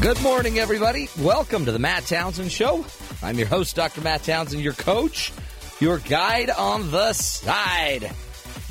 [0.00, 1.08] Good morning, everybody.
[1.20, 2.84] Welcome to the Matt Townsend Show.
[3.22, 4.00] I'm your host, Dr.
[4.00, 5.32] Matt Townsend, your coach,
[5.80, 8.10] your guide on the side.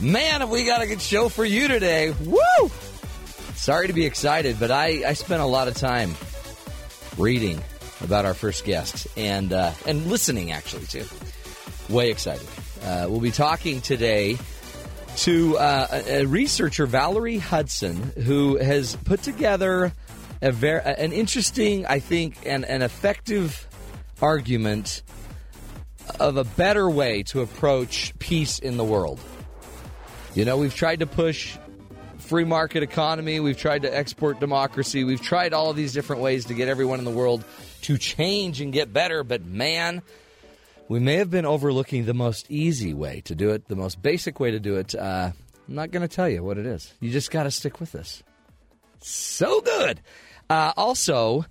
[0.02, 2.12] Man, have we got a good show for you today.
[2.26, 2.72] Woo!
[3.60, 6.16] Sorry to be excited, but I, I spent a lot of time
[7.18, 7.62] reading
[8.02, 11.04] about our first guest and uh, and listening actually too.
[11.90, 12.48] Way excited.
[12.84, 14.38] Uh, we'll be talking today
[15.18, 19.92] to uh, a, researcher, Valerie Hudson, who has put together
[20.42, 23.68] a very an interesting, I think, and an effective
[24.22, 25.04] argument
[26.18, 29.20] of a better way to approach peace in the world.
[30.34, 31.58] You know, we've tried to push
[32.30, 36.46] free market economy, we've tried to export democracy, we've tried all of these different ways
[36.46, 37.44] to get everyone in the world
[37.82, 40.04] to change and get better, but man,
[40.88, 44.40] we may have been overlooking the most easy way to do it, the most basic
[44.40, 44.94] way to do it.
[44.94, 45.32] Uh,
[45.68, 46.94] I'm not going to tell you what it is.
[47.00, 48.22] You just got to stick with this.
[49.02, 50.00] So good.
[50.52, 51.46] Uh, also,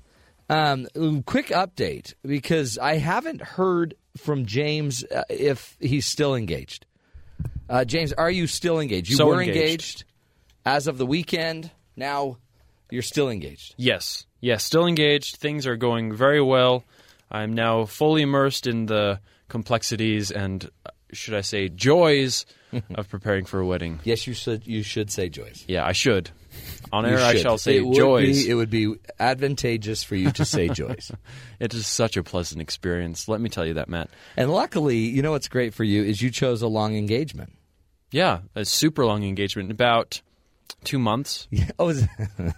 [0.48, 0.86] um,
[1.26, 6.86] quick update because I haven't heard from James uh, if he's still engaged.
[7.68, 9.10] Uh, James, are you still engaged?
[9.10, 9.58] You So were engaged.
[9.60, 10.04] engaged
[10.64, 11.70] as of the weekend.
[11.96, 12.38] Now
[12.90, 13.74] you're still engaged.
[13.76, 15.36] Yes, yes, still engaged.
[15.36, 16.84] Things are going very well.
[17.30, 22.46] I'm now fully immersed in the complexities and, uh, should I say, joys
[22.94, 24.00] of preparing for a wedding.
[24.04, 24.66] Yes, you should.
[24.66, 25.64] You should say Joyce.
[25.68, 26.30] Yeah, I should.
[26.92, 28.44] On air, I shall say it would joys.
[28.44, 31.12] Be, it would be advantageous for you to say Joyce.
[31.60, 33.28] It is such a pleasant experience.
[33.28, 34.10] Let me tell you that, Matt.
[34.36, 37.52] And luckily, you know what's great for you is you chose a long engagement.
[38.10, 40.22] Yeah, a super long engagement, about
[40.84, 41.46] two months.
[41.50, 41.70] Yeah.
[41.78, 42.06] Oh, is-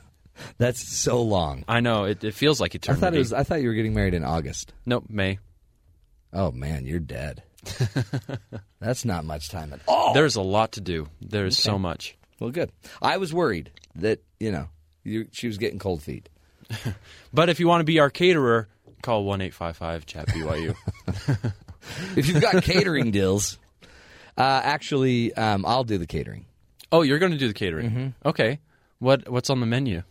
[0.59, 1.65] that's so long.
[1.69, 3.01] I know it, it feels like I eternity.
[3.01, 3.33] thought it was.
[3.33, 4.73] I thought you were getting married in August.
[4.87, 5.39] nope, May.
[6.33, 7.43] Oh man, you're dead.
[8.81, 10.15] that's not much time at all.
[10.15, 11.09] There's a lot to do.
[11.21, 12.17] There's so much.
[12.39, 12.71] Well, good.
[13.03, 14.69] I was worried that you know
[15.05, 16.29] you, she was getting cold feet.
[17.33, 18.69] But if you want to be our caterer,
[19.03, 20.75] call one eight five five chat BYU.
[22.17, 23.59] If you've got catering deals,
[24.37, 26.47] uh, actually, um, I'll do the catering.
[26.93, 27.91] Oh, you're going to do the catering.
[27.91, 28.29] Mm-hmm.
[28.29, 28.59] Okay.
[28.99, 30.03] What what's on the menu?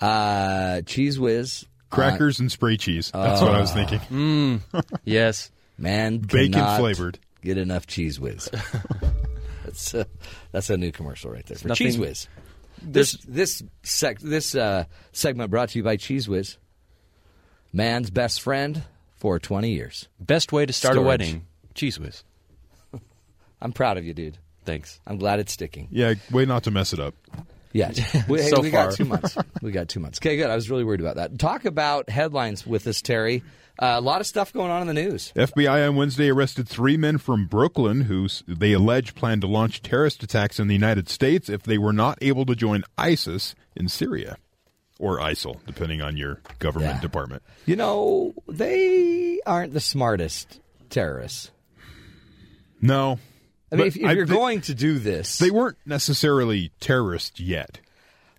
[0.00, 3.10] Uh, cheez whiz, Crackers and spray cheese.
[3.12, 4.60] That's what I was thinking.
[5.04, 5.50] Yes.
[5.78, 7.18] man, Bacon cannot flavored.
[7.42, 8.50] Get enough cheez whiz.
[9.64, 10.06] that's a,
[10.52, 12.28] that's a new commercial right there for nothing- cheez whiz.
[12.82, 16.58] This this sec, this uh, segment brought to you by Cheez Whiz,
[17.72, 18.82] man's best friend
[19.16, 20.08] for twenty years.
[20.20, 21.04] Best way to start Storage.
[21.04, 22.24] a wedding: cheez whiz.
[23.62, 24.36] I'm proud of you, dude.
[24.64, 25.00] Thanks.
[25.06, 25.88] I'm glad it's sticking.
[25.90, 27.14] Yeah, way not to mess it up.
[27.72, 27.92] Yeah,
[28.28, 28.86] we, hey, So we far.
[28.88, 29.36] got two months.
[29.60, 30.18] We got two months.
[30.20, 30.48] Okay, good.
[30.48, 31.38] I was really worried about that.
[31.38, 33.42] Talk about headlines with us, Terry.
[33.76, 35.32] Uh, a lot of stuff going on in the news.
[35.34, 40.22] FBI on Wednesday arrested three men from Brooklyn who they allege planned to launch terrorist
[40.22, 44.36] attacks in the United States if they were not able to join ISIS in Syria.
[45.00, 47.00] Or ISIL, depending on your government Yeah.
[47.00, 47.42] department.
[47.66, 51.50] You know, they aren't the smartest terrorists.
[52.80, 53.18] No.
[53.74, 57.40] I mean, if, if I- you're they- going to do this, They weren't necessarily terrorists
[57.40, 57.80] yet.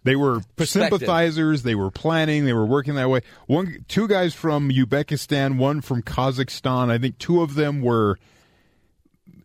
[0.03, 1.63] They were sympathizers.
[1.63, 2.45] They were planning.
[2.45, 3.21] They were working that way.
[3.47, 6.89] One, two guys from Uzbekistan, one from Kazakhstan.
[6.91, 8.19] I think two of them were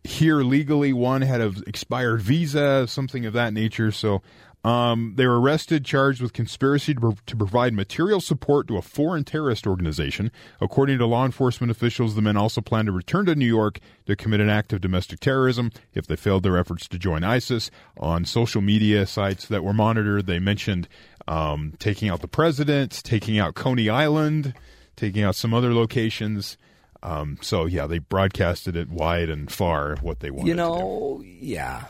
[0.03, 0.93] here legally.
[0.93, 3.91] One had an expired visa, something of that nature.
[3.91, 4.21] So
[4.63, 9.23] um, they were arrested, charged with conspiracy to, to provide material support to a foreign
[9.23, 10.31] terrorist organization.
[10.59, 14.15] According to law enforcement officials, the men also plan to return to New York to
[14.15, 17.71] commit an act of domestic terrorism if they failed their efforts to join ISIS.
[17.97, 20.87] On social media sites that were monitored, they mentioned
[21.27, 24.53] um, taking out the president, taking out Coney Island,
[24.95, 26.57] taking out some other locations.
[27.01, 30.49] Um, so yeah, they broadcasted it wide and far what they wanted.
[30.49, 31.85] you know, yeah.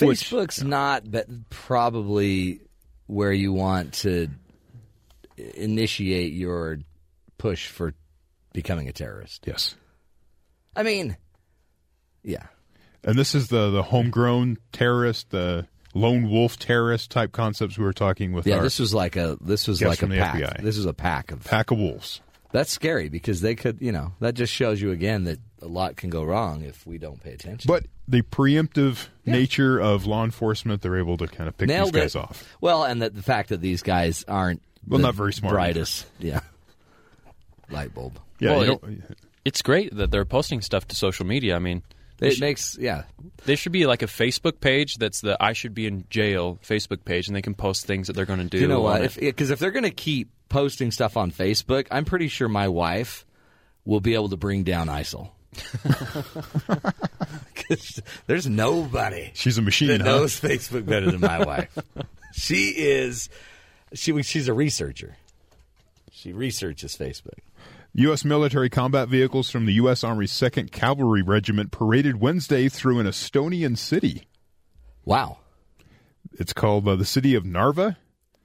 [0.00, 2.60] Which- Facebook's not, but probably
[3.06, 4.28] where you want to
[5.36, 6.78] initiate your
[7.38, 7.94] push for
[8.52, 9.44] becoming a terrorist.
[9.46, 9.76] yes.
[10.74, 11.16] I mean,
[12.22, 12.46] yeah.
[13.04, 17.92] And this is the the homegrown terrorist, the lone wolf terrorist type concepts we were
[17.92, 20.34] talking with Yeah, our this was like a this was like a pack.
[20.36, 20.62] FBI.
[20.62, 22.20] This was a pack of pack of wolves.
[22.52, 25.96] That's scary because they could, you know, that just shows you again that a lot
[25.96, 27.66] can go wrong if we don't pay attention.
[27.68, 32.02] But the preemptive nature of law enforcement, they're able to kind of pick Nailed these
[32.02, 32.18] guys it.
[32.18, 32.56] off.
[32.60, 36.06] Well, and that the fact that these guys aren't Well, the not very smart brightest,
[36.18, 36.40] yeah,
[37.70, 38.18] light bulb.
[38.38, 41.54] Yeah, Well, it- It's great that they're posting stuff to social media.
[41.54, 41.82] I mean,
[42.20, 43.04] It makes yeah.
[43.44, 47.04] There should be like a Facebook page that's the I should be in jail Facebook
[47.04, 48.58] page, and they can post things that they're going to do.
[48.58, 49.00] You know what?
[49.00, 49.14] on it.
[49.20, 53.24] Because if, they're going to keep posting stuff on Facebook, I'm pretty sure my wife
[53.84, 55.30] will be able to bring down ISIL.
[58.26, 60.06] there's nobody She's a machine, that huh?
[60.06, 61.76] knows Facebook better than my wife.
[62.32, 63.28] She is.
[63.94, 65.16] She she's a researcher.
[66.12, 67.38] She researches Facebook.
[67.94, 68.24] U.S.
[68.26, 70.04] military combat vehicles from the U.S.
[70.04, 74.24] Army's 2nd Cavalry Regiment paraded Wednesday through an Estonian city.
[75.06, 75.38] Wow.
[76.38, 77.96] It's called uh, the city of Narva.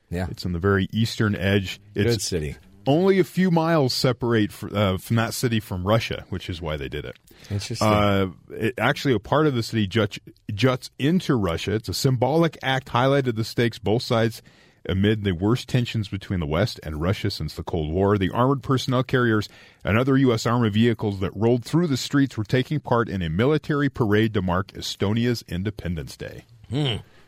[0.09, 0.27] Yeah.
[0.31, 1.81] It's on the very eastern edge.
[1.93, 2.55] Good It's city.
[2.87, 6.77] Only a few miles separate fr- uh, from that city from Russia, which is why
[6.77, 7.17] they did it.
[7.49, 7.87] Interesting.
[7.87, 10.19] Uh, it, actually, a part of the city juts,
[10.53, 11.73] juts into Russia.
[11.73, 14.41] It's a symbolic act highlighted the stakes both sides
[14.87, 18.17] amid the worst tensions between the West and Russia since the Cold War.
[18.17, 19.47] The armored personnel carriers
[19.83, 20.45] and other U.S.
[20.45, 24.41] Army vehicles that rolled through the streets were taking part in a military parade to
[24.41, 26.45] mark Estonia's Independence Day.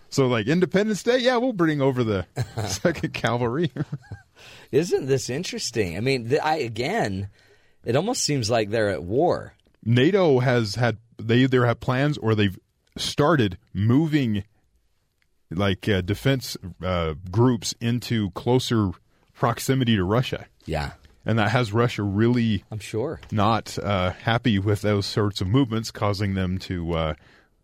[0.10, 2.26] So, like Independence Day, yeah, we'll bring over the
[2.68, 3.72] Second Cavalry.
[4.72, 5.98] Isn't this interesting?
[5.98, 7.30] I mean, th- I again,
[7.86, 9.54] it almost seems like they're at war.
[9.84, 12.58] NATO has had they either have plans or they've
[12.98, 14.44] started moving
[15.52, 18.92] like uh, defense uh, groups into closer
[19.34, 20.92] proximity to Russia, Yeah,
[21.26, 23.20] and that has Russia really I'm sure.
[23.32, 26.94] not uh, happy with those sorts of movements, causing them to.
[26.94, 27.14] Uh,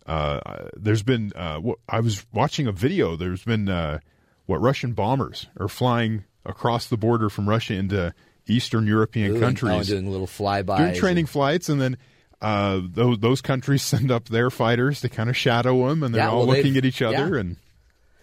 [0.06, 3.16] uh, there's been uh, I was watching a video.
[3.16, 4.00] There's been uh,
[4.46, 8.14] what Russian bombers are flying across the border from Russia into
[8.48, 11.98] Eastern European Doing- countries oh, doing little flybys, doing training flights, and then
[12.42, 16.24] uh, those those countries send up their fighters to kind of shadow them, and they're
[16.24, 17.40] Yeah, all well, looking at each other, yeah.
[17.42, 17.58] and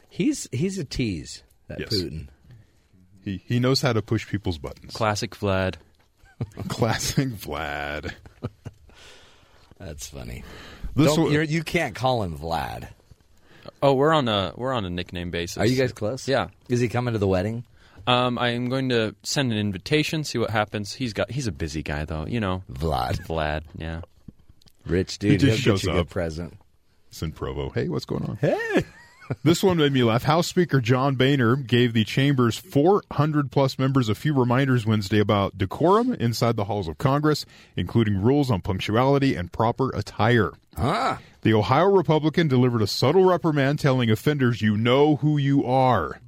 [0.09, 1.43] He's he's a tease.
[1.69, 1.89] That Yes.
[1.95, 2.29] Putin.
[3.25, 4.93] he he knows how to push people's buttons.
[4.95, 5.75] Classic Vlad.
[6.69, 8.13] Classic Vlad.
[9.79, 10.43] That's funny.
[10.95, 12.89] This Don't- one- you're, you can't call him Vlad.
[13.83, 15.59] Oh, we're on a we're on a nickname basis.
[15.59, 16.27] Are you guys close?
[16.29, 16.49] Yeah.
[16.69, 17.65] Is he coming to the wedding?
[18.07, 20.25] Um, I am going to send an invitation.
[20.25, 20.93] See what happens.
[20.95, 22.27] He's got he's a busy guy though.
[22.27, 23.63] You know, Vlad, Vlad.
[23.77, 24.03] Yeah.
[24.87, 25.33] rich dude.
[25.33, 26.07] He just He'll shows get you a up.
[26.07, 26.59] good present.
[27.09, 27.71] It's in Provo.
[27.71, 28.37] Hey, what's going on?
[28.37, 28.85] Hey.
[29.43, 30.23] this one made me laugh.
[30.23, 35.59] House Speaker John Boehner gave the chamber's 400 plus members a few reminders Wednesday about
[35.59, 37.45] decorum inside the halls of Congress,
[37.77, 40.53] including rules on punctuality and proper attire.
[40.77, 46.21] Ah, The Ohio Republican delivered a subtle reprimand telling offenders, You know who you are.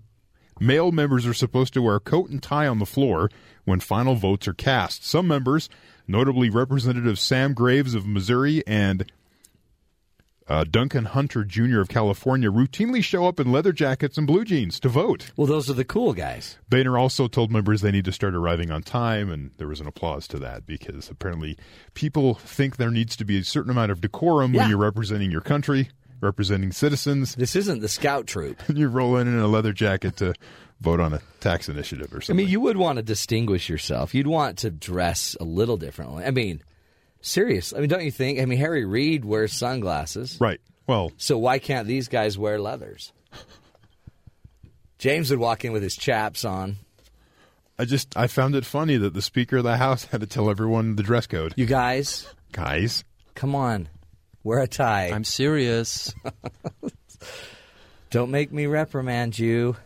[0.61, 3.31] Male members are supposed to wear a coat and tie on the floor
[3.65, 5.07] when final votes are cast.
[5.07, 5.69] Some members,
[6.07, 9.11] notably Representative Sam Graves of Missouri and
[10.47, 11.81] uh, Duncan Hunter Jr.
[11.81, 15.31] of California, routinely show up in leather jackets and blue jeans to vote.
[15.37, 16.57] well, those are the cool guys.
[16.71, 19.87] Boehner also told members they need to start arriving on time, and there was an
[19.87, 21.59] applause to that because apparently
[21.93, 24.63] people think there needs to be a certain amount of decorum Yeah.
[24.63, 25.91] when you're representing your country,
[26.21, 28.61] representing citizens, This isn't the scout troop.
[28.69, 30.35] and you're rolling in a leather jacket to
[30.81, 32.37] vote on a tax initiative or something.
[32.37, 34.15] I mean, you would want to distinguish yourself.
[34.15, 36.25] You'd want to dress a little differently.
[36.25, 36.63] I mean,
[37.21, 37.73] serious.
[37.73, 38.39] I mean, don't you think?
[38.41, 40.37] I mean, Harry Reid wears sunglasses.
[40.41, 40.61] right.
[40.87, 43.13] Well, So why can't these guys wear leathers?
[44.99, 46.77] James would walk in with his chaps on.
[47.79, 50.51] I just I found it funny that the Speaker of the House had to tell
[50.51, 51.55] everyone the dress code.
[51.57, 53.05] You guys, Guys,
[53.37, 53.89] come on,
[54.45, 55.11] wear a tie.
[55.11, 56.15] I'm serious.
[58.11, 59.77] Don't make me reprimand you.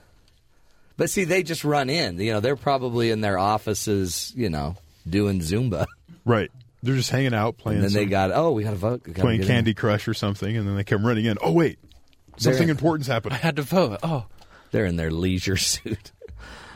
[0.97, 2.19] But see, they just run in.
[2.21, 4.33] You know, they're probably in their offices.
[4.37, 4.77] You know,
[5.09, 5.87] doing Zumba,
[6.25, 6.51] right?
[6.83, 7.79] They're just hanging out playing.
[7.79, 9.03] and then they got oh, we got to vote.
[9.05, 9.55] Gotta playing get in.
[9.57, 11.39] Candy Crush or something, and then they come running in.
[11.43, 11.79] Oh wait,
[12.37, 13.35] something They're- important's happened.
[13.35, 13.99] I had to vote.
[14.03, 14.27] Oh,
[14.71, 16.13] They're in their leisure suit.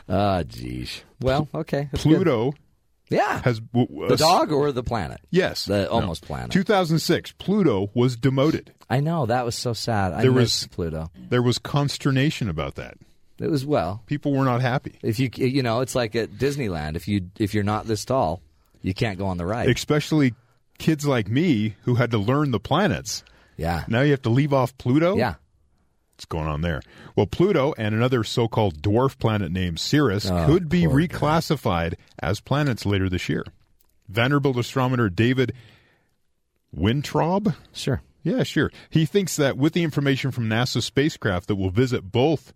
[0.09, 1.01] Ah, geez.
[1.21, 1.89] Well, okay.
[1.91, 2.27] that's good.
[3.09, 3.41] Yeah.
[3.43, 5.21] has w- the uh, dog or the planet?
[5.29, 5.89] Yes, The No.
[5.89, 6.51] almost planet.
[6.51, 8.73] 2006, Pluto was demoted.
[8.89, 10.13] I know that was so sad.
[10.13, 11.09] I There was- Pluto.
[11.29, 12.97] There was consternation about that.
[13.39, 14.01] It was well.
[14.07, 16.95] People were not happy, If you you know, it's like at Disneyland.
[16.95, 18.41] If you if you're not this tall,
[18.81, 19.69] you can't go on the ride.
[19.69, 20.33] especially
[20.79, 23.23] kids like me who had to learn the planets.
[23.55, 23.83] yeah.
[23.87, 25.17] Now you have to leave off Pluto.
[25.17, 25.35] Yeah.
[26.17, 26.81] What's going on there?
[27.15, 31.07] Well, Pluto and another so-called dwarf planet named Ceres Oh, ah, could be poor guy.
[31.07, 33.45] reclassified as planets later this year.
[34.09, 35.53] Vanderbilt astronomer David
[36.73, 38.01] Weintraub Sure.
[38.23, 38.71] Yeah, sure.
[38.89, 42.51] He thinks that with the information from NASA's spacecraft that will visit both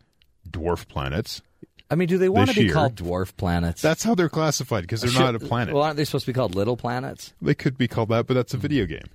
[0.49, 1.43] dwarf planets,
[1.91, 3.79] I mean, do they want to be year- called dwarf planets?
[3.79, 5.75] that's how they're classified because they're not a planet.
[5.75, 7.31] Well, aren't they supposed to be called little planets?
[7.43, 9.05] they could be called that, but that's a video game.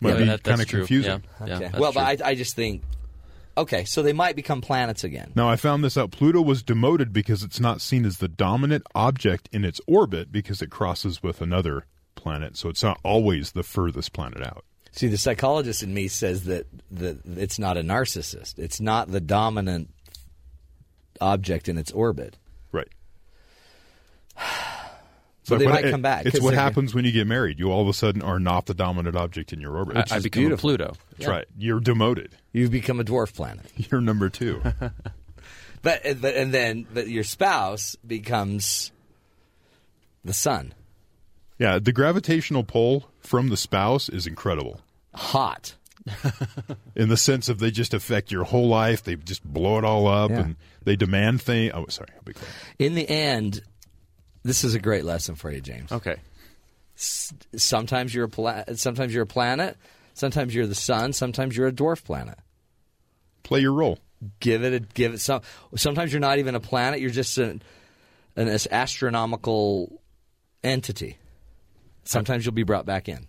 [0.00, 1.22] Might yeah, be that, kind of confusing.
[1.42, 1.70] Yeah, yeah, Okay.
[1.78, 2.00] well, true.
[2.00, 2.82] but I, I just think
[3.56, 5.32] okay, so they might become planets again.
[5.34, 6.10] Now, I found this out.
[6.10, 10.62] Pluto was demoted because it's not seen as the dominant object in its orbit because
[10.62, 14.64] it crosses with another planet, so it's not always the furthest planet out.
[14.92, 18.58] See, the psychologist in me says that that it's not a narcissist.
[18.58, 19.88] It's not the dominant
[21.20, 22.36] object in its orbit.
[22.72, 22.88] Right.
[25.44, 26.24] So they what- might it- come back.
[26.26, 27.58] It's what happens when you get married.
[27.58, 29.96] You all of a sudden are not the dominant object in your orbit.
[30.12, 30.70] I, I become beautiful.
[30.70, 30.94] a Pluto.
[31.18, 31.46] That's right.
[31.58, 32.36] You're demoted.
[32.52, 33.64] You've become a dwarf planet.
[33.90, 34.62] You're number two.
[35.84, 38.92] But, but and then but your spouse becomes
[40.24, 40.74] the sun.
[41.58, 44.80] yeah, the gravitational pull from the spouse is incredible.
[45.12, 45.74] Hot.
[46.94, 49.02] in the sense of they just affect your whole life.
[49.02, 50.38] They just blow it all up, Yeah.
[50.40, 51.72] and they demand things.
[51.74, 52.48] Oh, sorry, I'll be quiet.
[52.78, 53.62] In the end,
[54.42, 55.90] this is a great lesson for you, James.
[55.92, 56.16] Okay.
[56.94, 59.76] Sometimes you're a pla- sometimes you're a planet,
[60.14, 62.38] sometimes you're the sun, sometimes you're a dwarf planet.
[63.42, 63.98] Play your role.
[64.38, 65.40] Give it a give it some.
[65.74, 67.00] Sometimes you're not even a planet.
[67.00, 67.62] You're just an
[68.36, 70.00] an astronomical
[70.62, 71.16] entity.
[72.04, 73.26] Sometimes you'll be brought back in.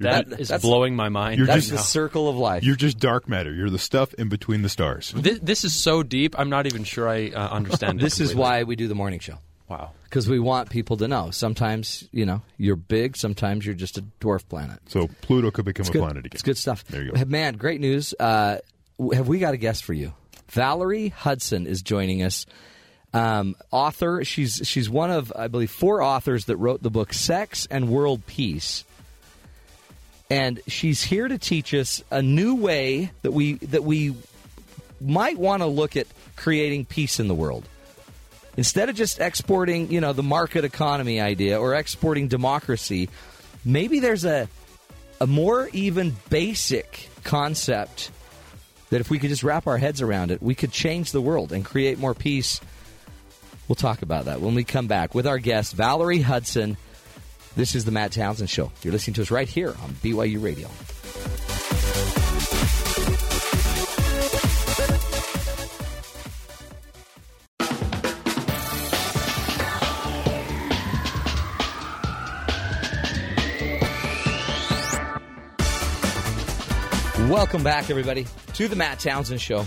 [0.00, 1.38] That That- is blowing my mind.
[1.38, 1.82] You're That's just- the now.
[1.82, 2.64] circle of life.
[2.64, 3.52] You're just dark matter.
[3.52, 5.12] You're the stuff in between the stars.
[5.14, 6.34] This, this is so deep.
[6.38, 7.98] I'm not even sure I uh, understand.
[8.00, 9.38] it this is why we do the morning show.
[9.68, 9.92] Wow.
[10.10, 11.30] Because we want people to know.
[11.30, 13.16] Sometimes you know you're big.
[13.16, 14.80] Sometimes you're just a dwarf planet.
[14.88, 16.00] So Pluto could become It's a good.
[16.00, 16.30] planet again.
[16.34, 16.84] It's good stuff.
[16.84, 17.24] There you go.
[17.24, 18.12] Man, great news.
[18.18, 18.58] Uh,
[19.14, 20.12] have we got a guest for you?
[20.48, 22.44] Valerie Hudson is joining us.
[23.14, 24.24] Um, author.
[24.24, 28.26] She's she's one of I believe four authors that wrote the book Sex and World
[28.26, 28.84] Peace.
[30.30, 34.14] And she's here to teach us a new way that we that we
[35.00, 37.68] might want to look at creating peace in the world.
[38.56, 43.08] Instead of just exporting, you know, the market economy idea or exporting democracy,
[43.64, 44.48] maybe there's a
[45.20, 48.10] a more even basic concept
[48.88, 51.52] that if we could just wrap our heads around it, we could change the world
[51.52, 52.60] and create more peace.
[53.68, 56.76] We'll talk about that when we come back with our guest, Valerie Hudson.
[57.54, 58.72] This is the Matt Townsend Show.
[58.82, 60.68] You're listening to us right here on BYU Radio.
[77.30, 79.64] Welcome back, everybody, to the Matt Townsend Show.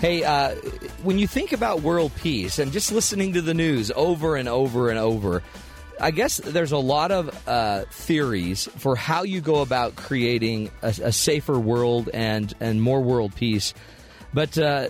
[0.00, 0.54] Hey, uh,
[1.02, 4.88] when you think about world peace and just listening to the news over and over
[4.88, 5.42] and over,
[6.00, 10.88] I guess there's a lot of uh, theories for how you go about creating a,
[10.88, 13.74] a safer world and, and more world peace.
[14.32, 14.88] But uh,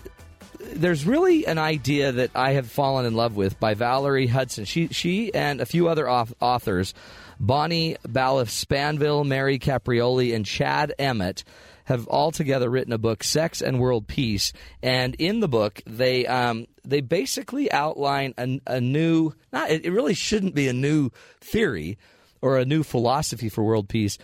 [0.61, 4.67] there's really an idea that I have fallen in love with by Valerie Hudson.
[4.67, 6.95] She she and a few other authors,
[7.41, 11.43] Bonnie Ballif Spanvill, Mary Caprioli, and Chad Emmett,
[11.85, 14.53] have all together written a book, Sex and World Peace.
[14.83, 19.91] And in the book, they um, they basically outline a, a new not it, it
[19.91, 21.11] really shouldn't be a new
[21.41, 21.99] theory
[22.41, 24.19] or a new philosophy for world peace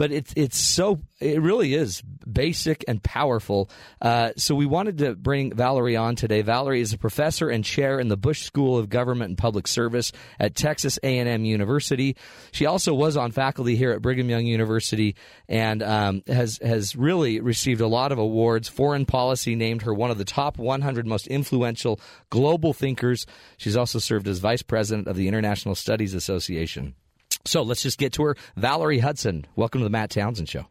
[0.00, 3.68] but it's it's so it really is basic and powerful.
[4.00, 6.40] Uh, so we wanted to bring Valerie on today.
[6.40, 10.10] Valerie is a professor and chair in the Bush School of Government and Public Service
[10.38, 12.16] at Texas A&M University.
[12.50, 15.16] She also was on faculty here at Brigham Young University
[15.50, 18.70] and um, has has really received a lot of awards.
[18.70, 23.26] Foreign Policy named her one of the top 100 most influential global thinkers.
[23.58, 26.94] She's also served as vice president of the International Studies Association.
[27.44, 28.36] So let's just get to her.
[28.56, 30.66] Valerie Hudson, welcome to the Matt Townsend Show.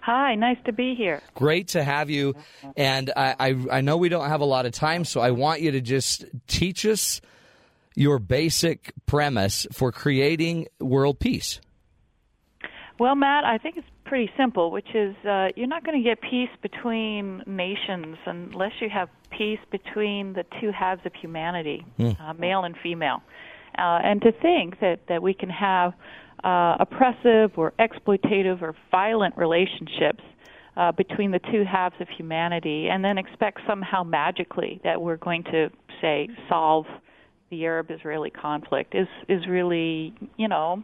[0.00, 1.22] Hi, nice to be here.
[1.34, 2.34] Great to have you.
[2.76, 5.60] And I, I, I know we don't have a lot of time, so I want
[5.60, 7.20] you to just teach us
[7.94, 11.60] your basic premise for creating world peace.
[12.98, 16.20] Well, Matt, I think it's pretty simple, which is uh, you're not going to get
[16.20, 22.64] peace between nations unless you have peace between the two halves of humanity, uh, male
[22.64, 23.22] and female.
[23.78, 25.92] Uh, and to think that, that we can have
[26.44, 30.22] uh, oppressive or exploitative or violent relationships
[30.76, 35.44] uh, between the two halves of humanity and then expect somehow magically that we're going
[35.44, 36.86] to, say, solve
[37.50, 40.82] the Arab Israeli conflict is, is really, you know,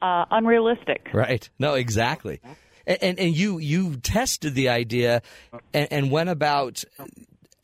[0.00, 1.08] uh, unrealistic.
[1.12, 1.48] Right.
[1.58, 2.40] No, exactly.
[2.86, 5.22] And, and, and you, you tested the idea
[5.74, 6.84] and, and went about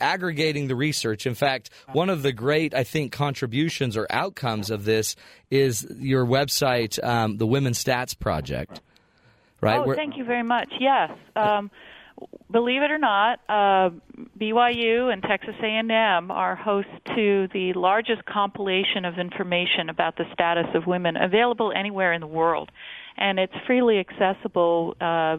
[0.00, 1.26] aggregating the research.
[1.26, 5.16] In fact, one of the great, I think, contributions or outcomes of this
[5.50, 8.80] is your website, um, the Women's Stats Project.
[9.60, 9.78] Right?
[9.78, 10.68] Oh, Where- thank you very much.
[10.78, 11.10] Yes.
[11.34, 11.70] Um,
[12.50, 13.90] believe it or not, uh,
[14.38, 20.66] BYU and Texas A&M are host to the largest compilation of information about the status
[20.74, 22.70] of women available anywhere in the world,
[23.16, 25.38] and it's freely accessible uh,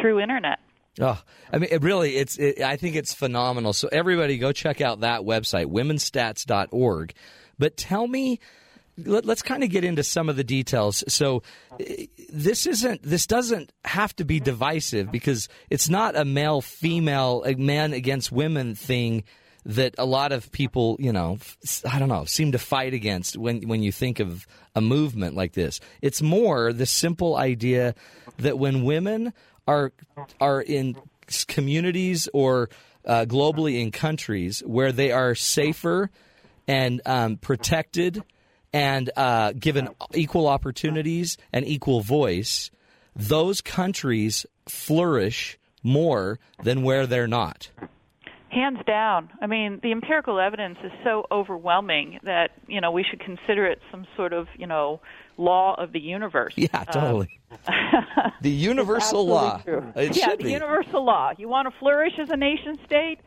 [0.00, 0.58] through internet.
[1.00, 1.20] Oh,
[1.52, 2.38] I mean, it really, it's.
[2.38, 3.72] It, I think it's phenomenal.
[3.72, 7.12] So everybody, go check out that website, womenstats.org.
[7.58, 8.40] But tell me,
[9.04, 11.04] let, us kind of get into some of the details.
[11.08, 11.42] So
[11.80, 17.44] eh, this isn't this doesn't have to be divisive because it's not a male female
[17.46, 19.24] a man against women thing
[19.66, 21.38] that a lot of people, you know,
[21.90, 25.52] I don't know, seem to fight against when when you think of a movement like
[25.52, 25.80] this.
[26.00, 27.94] It's more the simple idea
[28.38, 29.32] that when women
[29.66, 29.92] are
[30.40, 30.96] are in
[31.46, 32.68] communities or
[33.04, 36.10] uh, globally in countries where they are safer
[36.66, 38.22] and um, protected
[38.72, 42.70] and uh, given equal opportunities and equal voice,
[43.14, 47.70] those countries flourish more than where they're not.
[48.50, 49.30] Hands down.
[49.40, 53.80] I mean, the empirical evidence is so overwhelming that, you know, we should consider it
[53.90, 55.00] some sort of, you know,
[55.36, 56.54] law of the universe.
[56.56, 57.28] Yeah, totally.
[57.45, 57.45] Um,
[58.42, 59.58] the universal law.
[59.58, 59.92] True.
[59.96, 60.52] It yeah, the be.
[60.52, 61.32] universal law.
[61.36, 63.18] You want to flourish as a nation state?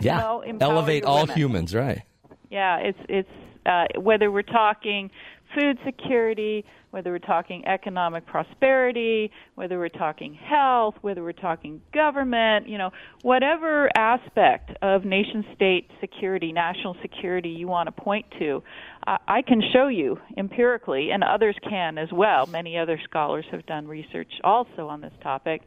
[0.00, 0.40] Yeah.
[0.44, 1.36] You know, Elevate all women.
[1.36, 2.02] humans, right.
[2.50, 3.28] Yeah, it's it's
[3.66, 5.10] uh, whether we're talking
[5.54, 12.68] food security, whether we're talking economic prosperity, whether we're talking health, whether we're talking government,
[12.68, 12.90] you know,
[13.22, 18.62] whatever aspect of nation state security, national security you want to point to,
[19.06, 22.46] I, can show you empirically, and others can as well.
[22.46, 25.62] Many other scholars have done research also on this topic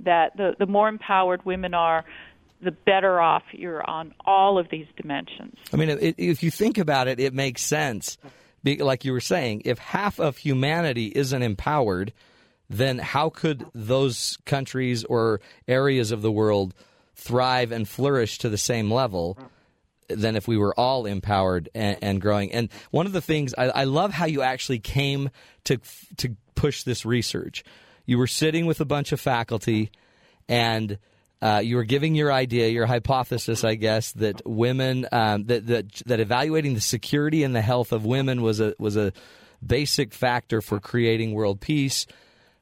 [0.00, 2.06] that the, the more empowered women are,
[2.62, 5.56] the better off you're on all of these dimensions.
[5.74, 8.16] I mean, if you think about it, it makes sense.
[8.64, 12.12] Like you were saying, if half of humanity isn't empowered,
[12.68, 16.74] then how could those countries or areas of the world
[17.14, 19.38] thrive and flourish to the same level
[20.08, 22.52] than if we were all empowered and, and growing?
[22.52, 25.30] And one of the things I, I love how you actually came
[25.64, 25.78] to
[26.18, 27.64] to push this research.
[28.04, 29.90] You were sitting with a bunch of faculty
[30.48, 30.98] and
[31.42, 36.02] uh, you were giving your idea, your hypothesis, I guess, that women um, that, that
[36.06, 39.12] that evaluating the security and the health of women was a was a
[39.64, 42.06] basic factor for creating world peace.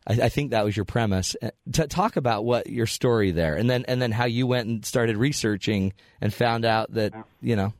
[0.07, 1.35] I, I think that was your premise.
[1.43, 4.69] Uh, to talk about what your story there, and then and then how you went
[4.69, 7.73] and started researching and found out that you know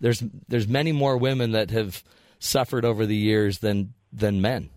[0.00, 2.02] there's there's many more women that have
[2.38, 4.70] suffered over the years than than men.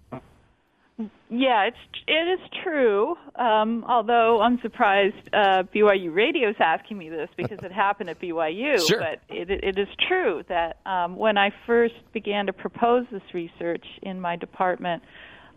[1.37, 3.15] Yeah, it's it is true.
[3.35, 8.19] Um, although I'm surprised uh, BYU Radio is asking me this because it happened at
[8.19, 8.75] BYU.
[8.87, 8.99] Sure.
[8.99, 13.85] But it, it is true that um, when I first began to propose this research
[14.03, 15.01] in my department,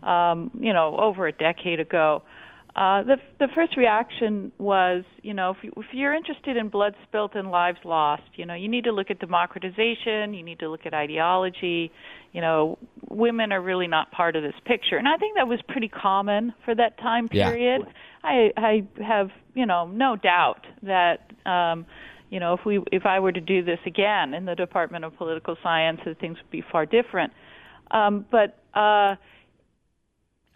[0.01, 2.23] um, you know, over a decade ago,
[2.75, 6.93] uh, the the first reaction was, you know, if, you, if you're interested in blood
[7.07, 10.69] spilt and lives lost, you know, you need to look at democratization, you need to
[10.69, 11.91] look at ideology.
[12.31, 12.77] You know,
[13.09, 16.53] women are really not part of this picture, and I think that was pretty common
[16.63, 17.81] for that time period.
[17.85, 17.91] Yeah.
[18.23, 21.31] I I have you know no doubt that.
[21.45, 21.85] Um,
[22.31, 25.17] you know, if we if I were to do this again in the Department of
[25.17, 27.33] Political Science, things would be far different.
[27.89, 29.15] Um, but uh,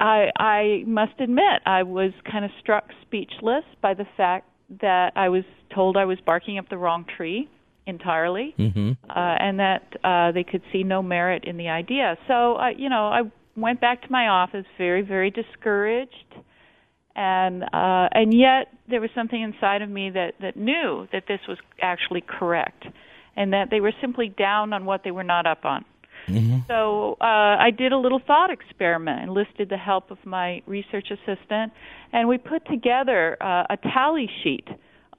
[0.04, 4.50] I, I must admit, I was kind of struck speechless by the fact
[4.82, 7.50] that I was told I was barking up the wrong tree
[7.88, 8.92] entirely, mm-hmm.
[9.10, 12.18] uh, and that uh, they could see no merit in the idea.
[12.28, 13.22] So, uh, you know, I
[13.56, 16.12] went back to my office very, very discouraged,
[17.16, 21.40] and uh, and yet there was something inside of me that that knew that this
[21.48, 22.86] was actually correct,
[23.38, 25.86] and that they were simply down on what they were not up on.
[26.28, 26.60] Mm-hmm.
[26.68, 31.74] So uh, I did a little thought experiment, enlisted the help of my research assistant,
[32.12, 34.68] and we put together uh, a tally sheet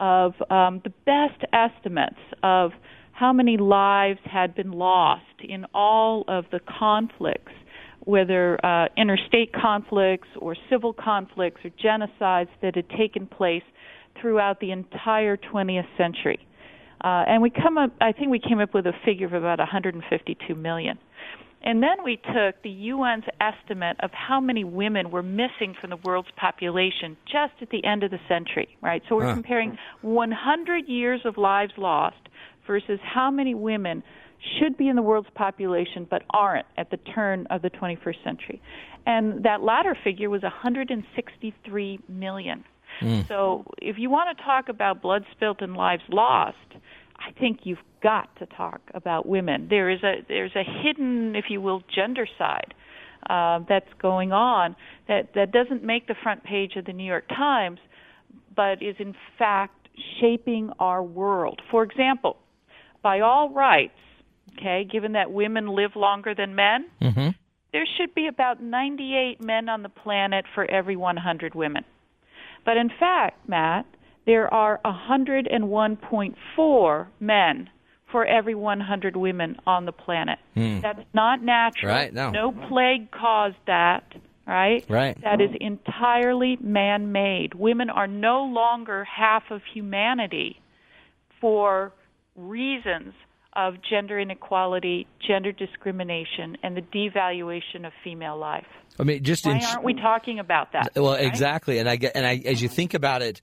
[0.00, 2.72] of um, the best estimates of
[3.12, 7.52] how many lives had been lost in all of the conflicts,
[8.00, 13.62] whether uh, interstate conflicts or civil conflicts or genocides that had taken place
[14.20, 16.44] throughout the entire 20th century.
[17.04, 19.58] Uh, and we come up, I think we came up with a figure of about
[19.58, 20.98] 152 million.
[21.62, 25.96] And then we took the UN's estimate of how many women were missing from the
[25.96, 29.02] world's population just at the end of the century, right?
[29.08, 29.34] So we're huh.
[29.34, 32.16] comparing 100 years of lives lost
[32.66, 34.02] versus how many women
[34.58, 38.62] should be in the world's population but aren't at the turn of the 21st century.
[39.06, 42.64] And that latter figure was 163 million.
[43.00, 43.28] Mm.
[43.28, 46.56] So if you want to talk about blood spilt and lives lost,
[47.18, 49.68] I think you've got to talk about women.
[49.70, 52.74] There is a there's a hidden, if you will, gender side
[53.28, 54.76] uh, that's going on
[55.08, 57.78] that that doesn't make the front page of the New York Times,
[58.54, 59.88] but is in fact
[60.20, 61.60] shaping our world.
[61.70, 62.36] For example,
[63.02, 63.98] by all rights,
[64.58, 67.28] okay, given that women live longer than men, mm-hmm.
[67.72, 71.84] there should be about 98 men on the planet for every 100 women.
[72.64, 73.86] But in fact, Matt,
[74.26, 77.70] there are 101.4 men
[78.10, 80.38] for every 100 women on the planet.
[80.54, 81.92] That's not natural.
[81.92, 81.98] Hmm.
[81.98, 82.30] Right, no.
[82.30, 84.04] No plague caused that,
[84.46, 84.84] right?
[84.88, 85.20] Right.
[85.22, 87.54] That is entirely man made.
[87.54, 90.60] Women are no longer half of humanity
[91.40, 91.92] for
[92.36, 93.14] reasons
[93.54, 98.66] of gender inequality, gender discrimination, and the devaluation of female life.
[98.98, 100.92] I mean, just Why in aren't we talking about that?
[100.94, 101.24] Well, right?
[101.24, 103.40] exactly, and I get, and I, as you think about it,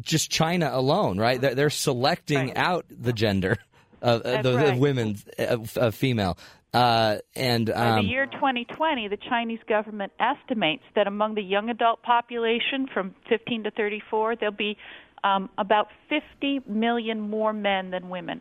[0.00, 1.40] just China alone, right?
[1.40, 2.56] They're, they're selecting Right.
[2.56, 3.56] out the gender
[4.02, 4.72] of, That's the right.
[4.74, 6.36] of women, of, of female,
[6.72, 11.68] uh, and By um, the year 2020, the Chinese government estimates that among the young
[11.70, 14.76] adult population from 15 to 34, there'll be
[15.24, 18.40] um, about 50 million more men than women.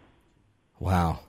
[0.79, 1.21] wow.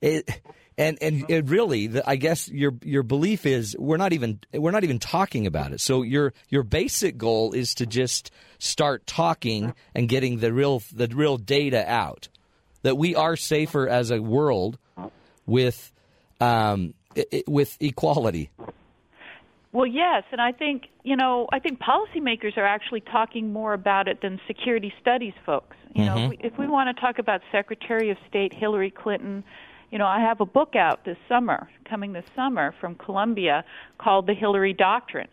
[0.00, 0.40] It,
[0.80, 4.70] and and it really, the, I guess your your belief is we're not even we're
[4.70, 5.80] not even talking about it.
[5.80, 11.06] So your your basic goal is to just start talking and getting the real the
[11.08, 12.28] real data out
[12.82, 14.78] that we are safer as a world
[15.46, 15.92] with
[16.40, 18.50] um, i- i- with equality.
[19.72, 24.08] Well, yes, and I think you know I think policymakers are actually talking more about
[24.08, 25.76] it than security studies folks.
[25.94, 29.42] You know, if we, if we want to talk about Secretary of State Hillary Clinton,
[29.90, 33.64] you know, I have a book out this summer, coming this summer from Columbia,
[33.98, 35.28] called The Hillary Doctrine,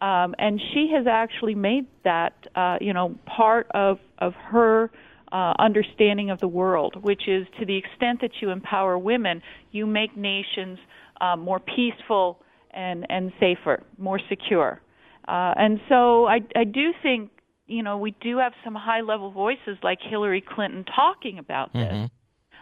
[0.00, 4.90] um, and she has actually made that uh, you know part of of her.
[5.30, 9.42] Uh, understanding of the world, which is to the extent that you empower women,
[9.72, 10.78] you make nations
[11.20, 12.40] uh, more peaceful,
[12.70, 14.80] and and safer, more secure.
[15.26, 17.30] Uh, and so I I do think
[17.66, 22.10] you know we do have some high level voices like Hillary Clinton talking about this.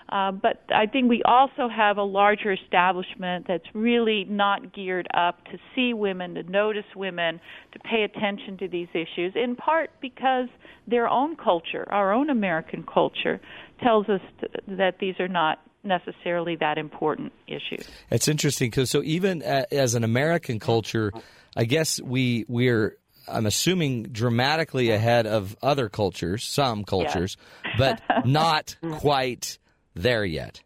[0.09, 5.45] Uh, but I think we also have a larger establishment that's really not geared up
[5.47, 7.40] to see women, to notice women,
[7.73, 10.49] to pay attention to these issues, in part because
[10.87, 13.40] their own culture, our own American culture,
[13.83, 14.21] tells us
[14.69, 17.88] that these are not necessarily that important issues.
[18.11, 21.12] It's interesting because so even as an American culture,
[21.57, 22.97] I guess we we're
[23.29, 27.37] I'm assuming dramatically ahead of other cultures, some cultures,
[27.77, 29.59] but not quite
[29.97, 30.61] there yet.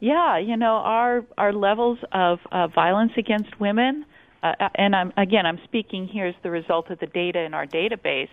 [0.00, 4.04] Yeah, you know our our levels of uh, violence against women,
[4.42, 7.66] uh, and I'm again I'm speaking here as the result of the data in our
[7.66, 8.28] database,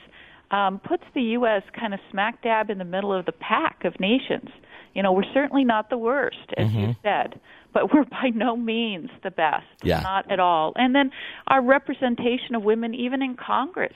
[0.51, 1.63] um, puts the U.S.
[1.79, 4.49] kind of smack dab in the middle of the pack of nations.
[4.93, 7.39] You know, we're certainly not the worst, as you said,
[7.73, 9.65] but we're by no means the best.
[9.81, 10.01] Yeah.
[10.01, 10.73] Not at all.
[10.75, 11.11] And then
[11.47, 13.95] our representation of women, even in Congress,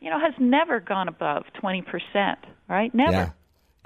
[0.00, 1.82] you know, has never gone above 20%,
[2.68, 2.94] right?
[2.94, 3.12] Never.
[3.12, 3.30] Yeah.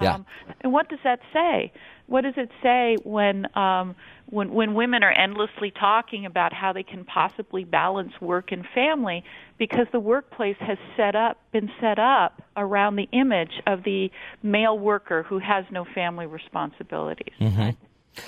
[0.01, 0.15] Yeah.
[0.15, 0.25] Um,
[0.61, 1.71] and what does that say?
[2.07, 3.95] What does it say when um,
[4.29, 9.23] when when women are endlessly talking about how they can possibly balance work and family
[9.57, 14.09] because the workplace has set up been set up around the image of the
[14.41, 17.33] male worker who has no family responsibilities.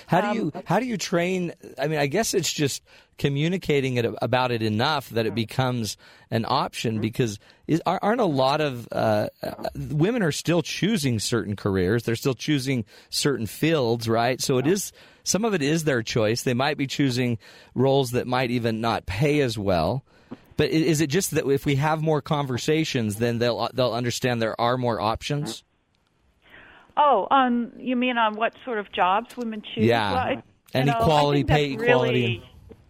[0.08, 1.54] How do you how do you train?
[1.78, 2.84] I mean, I guess it's just
[3.17, 5.95] communicating it about it enough that it becomes
[6.32, 11.19] an option because is, are- aren't a lot of uh, uh, women are still choosing
[11.19, 12.04] certain careers.
[12.04, 14.41] They're still choosing certain fields, right?
[14.41, 14.91] So it is
[15.24, 16.43] some of it is their choice.
[16.43, 17.38] They might be choosing
[17.74, 20.04] roles that might even not pay as well.
[20.58, 24.60] But is it just that if we have more conversations, then they'll they'll understand there
[24.60, 25.63] are more options?
[26.97, 29.86] Oh, on you mean on what sort of jobs women choose?
[29.86, 30.13] Yeah.
[30.13, 32.12] Well, And know, equality, pay that's equality.
[32.12, 32.43] Really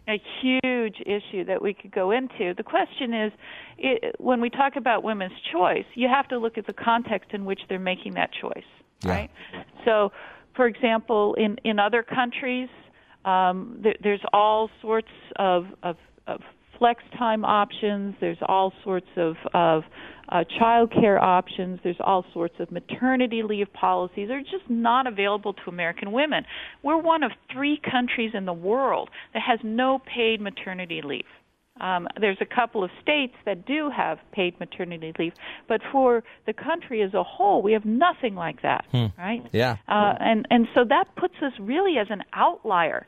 [0.08, 2.54] a huge issue that we could go into.
[2.56, 3.32] The question is,
[3.76, 7.44] it, when we talk about women's choice, you have to look at the context in
[7.44, 8.64] which they're making that choice,
[9.04, 9.10] Yeah.
[9.10, 9.30] right?
[9.84, 10.12] So,
[10.54, 12.68] for example, in in other countries,
[13.24, 15.96] um, there, there's all sorts of, of
[16.28, 16.40] of
[16.78, 18.14] flex time options.
[18.20, 19.84] There's all sorts of of
[20.28, 21.80] uh, child care options.
[21.82, 24.28] There's all sorts of maternity leave policies.
[24.28, 26.44] They're just not available to American women.
[26.82, 31.26] We're one of three countries in the world that has no paid maternity leave.
[31.80, 35.34] Um, there's a couple of states that do have paid maternity leave,
[35.68, 38.86] but for the country as a whole, we have nothing like that,
[39.18, 39.44] right?
[39.52, 39.76] Yeah.
[39.86, 43.06] Uh, and and so that puts us really as an outlier.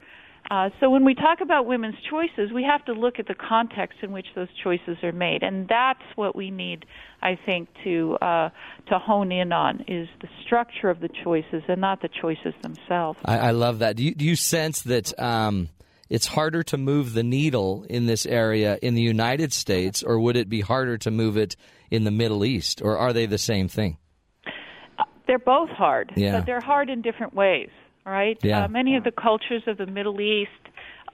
[0.51, 3.99] Uh, so when we talk about women's choices, we have to look at the context
[4.03, 6.87] in which those choices are made, and that's what we need,
[7.21, 8.49] I think, to uh,
[8.89, 13.19] to hone in on is the structure of the choices and not the choices themselves.
[13.25, 13.97] I, I love that.
[13.97, 15.69] Do you, do you sense that um,
[16.09, 20.37] it's harder to move the needle in this area in the United States, or would
[20.37, 21.57] it be harder to move it
[21.91, 23.99] in the Middle East, or are they the same thing?
[25.27, 26.39] they're both hard, Yeah.
[26.39, 27.69] but they're hard in different ways,
[28.09, 28.39] right?
[28.43, 28.65] Yeah.
[28.65, 30.51] Uh, many of the cultures of the Middle East,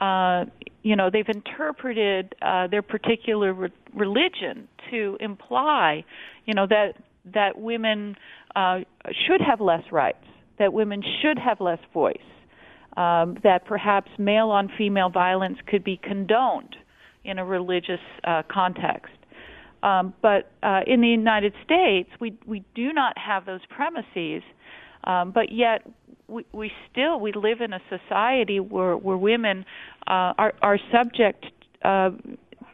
[0.00, 0.44] uh,
[0.82, 6.04] you know, they've interpreted uh, their particular re- religion to imply,
[6.46, 6.94] you know, that
[7.32, 8.16] that women
[8.54, 8.80] uh,
[9.26, 10.24] should have less rights,
[10.58, 12.16] that women should have less voice,
[12.96, 16.76] um, that perhaps male on female violence could be condoned
[17.24, 19.12] in a religious uh, context.
[19.82, 24.42] Um, but uh, in the United States, we we do not have those premises,
[25.04, 25.82] um, but yet
[26.28, 29.64] we, we still we live in a society where where women
[30.06, 31.46] uh, are are subject
[31.84, 32.10] uh,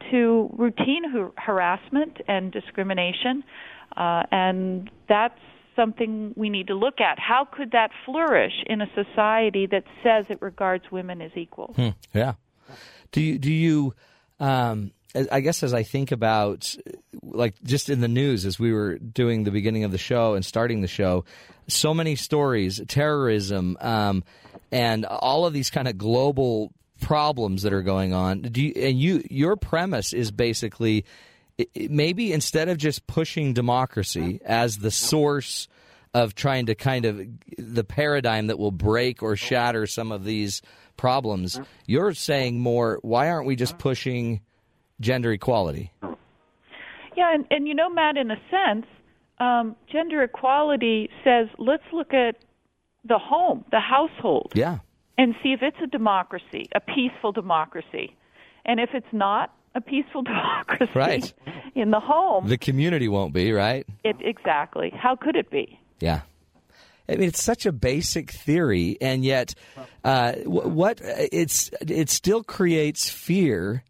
[0.09, 1.03] to routine
[1.37, 3.43] harassment and discrimination,
[3.95, 5.39] uh, and that's
[5.75, 7.17] something we need to look at.
[7.19, 11.75] How could that flourish in a society that says it regards women as equals?
[11.75, 11.89] Hmm.
[12.13, 12.33] Yeah.
[13.11, 13.93] Do you do you
[14.39, 14.91] um,
[15.31, 16.75] I guess as I think about,
[17.21, 20.45] like, just in the news as we were doing the beginning of the show and
[20.45, 21.25] starting the show,
[21.67, 24.23] so many stories, terrorism, um,
[24.71, 26.71] and all of these kind of global
[27.01, 28.41] problems that are going on.
[28.41, 31.05] Do you, and you, your premise is basically
[31.75, 35.67] maybe instead of just pushing democracy as the source
[36.13, 37.21] of trying to kind of
[37.57, 40.61] the paradigm that will break or shatter some of these
[40.95, 42.99] problems, you're saying more.
[43.01, 44.41] Why aren't we just pushing?
[45.01, 45.91] Gender equality.
[47.15, 48.85] Yeah, and, and you know, Matt, in a sense,
[49.39, 52.37] um, gender equality says let's look at
[53.03, 54.79] the home, the household, yeah,
[55.17, 58.15] and see if it's a democracy, a peaceful democracy,
[58.65, 61.33] and if it's not a peaceful democracy right.
[61.75, 63.85] in the home, the community won't be right.
[64.03, 64.91] It, exactly.
[64.95, 65.79] How could it be?
[65.99, 66.21] Yeah.
[67.09, 69.53] I mean, it's such a basic theory, and yet,
[70.03, 73.83] uh, what it's it still creates fear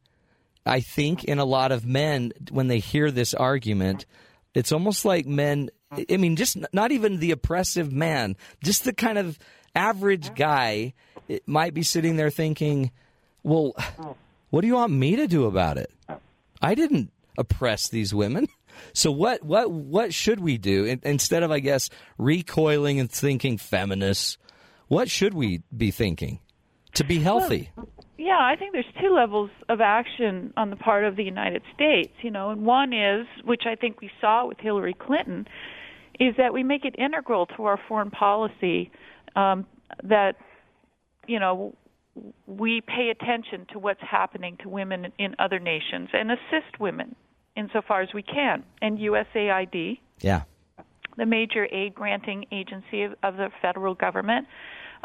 [0.66, 4.06] I think in a lot of men when they hear this argument,
[4.54, 5.70] it's almost like men.
[6.10, 9.40] I mean, just not even the oppressive man, just the kind of
[9.76, 10.94] average guy
[11.46, 12.92] might be sitting there thinking,
[13.44, 13.76] "Well,
[14.50, 15.92] what do you want me to do about it?
[16.62, 18.48] I didn't oppress these women."
[18.94, 24.38] So what what what should we do instead of I guess recoiling and thinking feminists?
[24.88, 26.40] What should we be thinking
[26.96, 27.70] to be healthy?
[27.76, 27.90] Well,
[28.22, 32.14] yeah, I think there's two levels of action on the part of the United States,
[32.22, 35.48] you know, and one is, which I think we saw with Hillary Clinton,
[36.20, 38.92] is that we make it integral to our foreign policy
[39.36, 39.66] um,
[40.04, 40.36] that,
[41.28, 41.74] you know,
[42.46, 47.16] we pay attention to what's happening to women in other nations and assist women
[47.58, 48.64] insofar as we can.
[48.84, 50.44] And USAID, yeah,
[51.18, 54.46] the major aid granting agency of, of the federal government,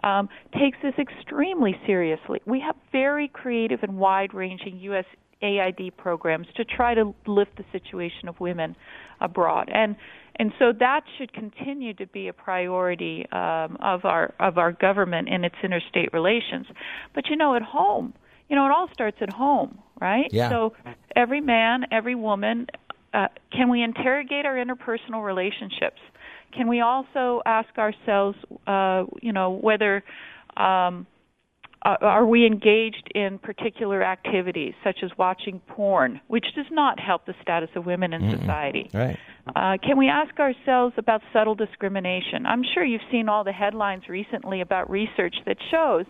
[0.03, 0.29] um,
[0.59, 2.41] takes this extremely seriously.
[2.47, 5.05] We have very creative and wide ranging U.S.
[5.43, 8.77] AID programs to try to lift the situation of women
[9.21, 9.71] abroad.
[9.73, 9.97] And
[10.39, 15.29] and so that should continue to be a priority um, of our of our government
[15.29, 16.67] in its interstate relations.
[17.15, 18.13] But you know, at home,
[18.49, 20.29] you know, it all starts at home, right?
[20.31, 20.51] Yeah.
[20.51, 20.75] So
[21.15, 22.67] every man, every woman,
[23.15, 26.01] uh, can we interrogate our interpersonal relationships?
[26.57, 30.03] Can we also ask ourselves, uh, you know, whether
[30.57, 31.07] um,
[31.83, 37.35] are we engaged in particular activities such as watching porn, which does not help the
[37.43, 38.41] status of women in Mm-mm.
[38.41, 38.91] society?
[38.93, 39.17] Right.
[39.55, 42.47] Uh, can we ask ourselves about subtle discrimination?
[42.47, 46.07] I'm sure you've seen all the headlines recently about research that shows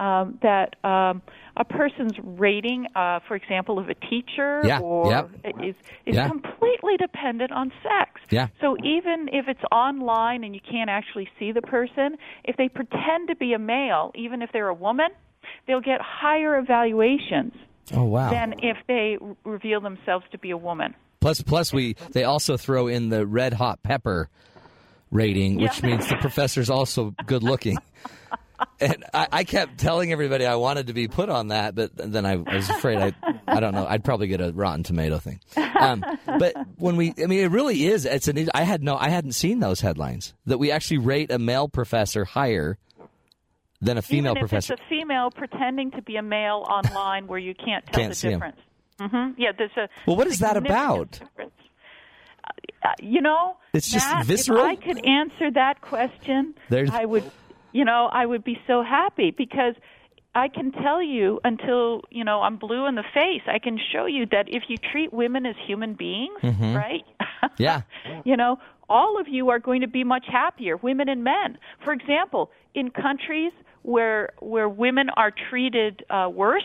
[0.00, 1.22] um, that um,
[1.56, 4.80] a person's rating, uh, for example, of a teacher yeah.
[4.80, 5.30] or yep.
[5.62, 5.74] is
[6.06, 6.28] is yeah.
[6.28, 8.20] completely dependent on sex.
[8.30, 8.48] Yeah.
[8.60, 13.28] So even if it's online and you can't actually see the person, if they pretend
[13.28, 15.08] to be a male, even if they're a woman,
[15.66, 17.52] they'll get higher evaluations
[17.92, 18.30] oh, wow.
[18.30, 20.94] than if they r- reveal themselves to be a woman.
[21.20, 24.28] Plus, plus we they also throw in the red hot pepper
[25.10, 25.90] rating, which Yeah.
[25.90, 27.78] means the professor's also good looking.
[28.80, 32.24] and I, I kept telling everybody I wanted to be put on that, but then
[32.26, 33.12] I, I was afraid I
[33.46, 35.40] I don't know I'd probably get a Rotten Tomato thing.
[35.56, 38.04] Um, but when we, I mean, it really is.
[38.04, 38.48] It's an.
[38.54, 42.24] I had no, I hadn't seen those headlines that we actually rate a male professor
[42.24, 42.78] higher
[43.80, 44.74] than a female Even if professor.
[44.74, 48.28] it's a female pretending to be a male online where you can't tell Can't the
[48.30, 48.56] difference.
[48.98, 51.10] hmm Yeah, there's a Well, what is that about?
[51.10, 51.52] difference.
[52.82, 54.58] Uh, you know, It's just Matt, visceral?
[54.60, 57.24] If I could answer that question, There's- I would,
[57.74, 59.74] you know, I would be so happy because
[60.34, 63.42] I can tell you until you know I'm blue in the face.
[63.46, 67.04] I can show you that if you treat women as human beings, right?
[67.20, 67.20] Mm-hmm.
[67.58, 67.82] Yeah.
[68.24, 68.58] you know,
[68.88, 71.58] all of you are going to be much happier, women and men.
[71.84, 76.64] For example, in countries where where women are treated uh, worse,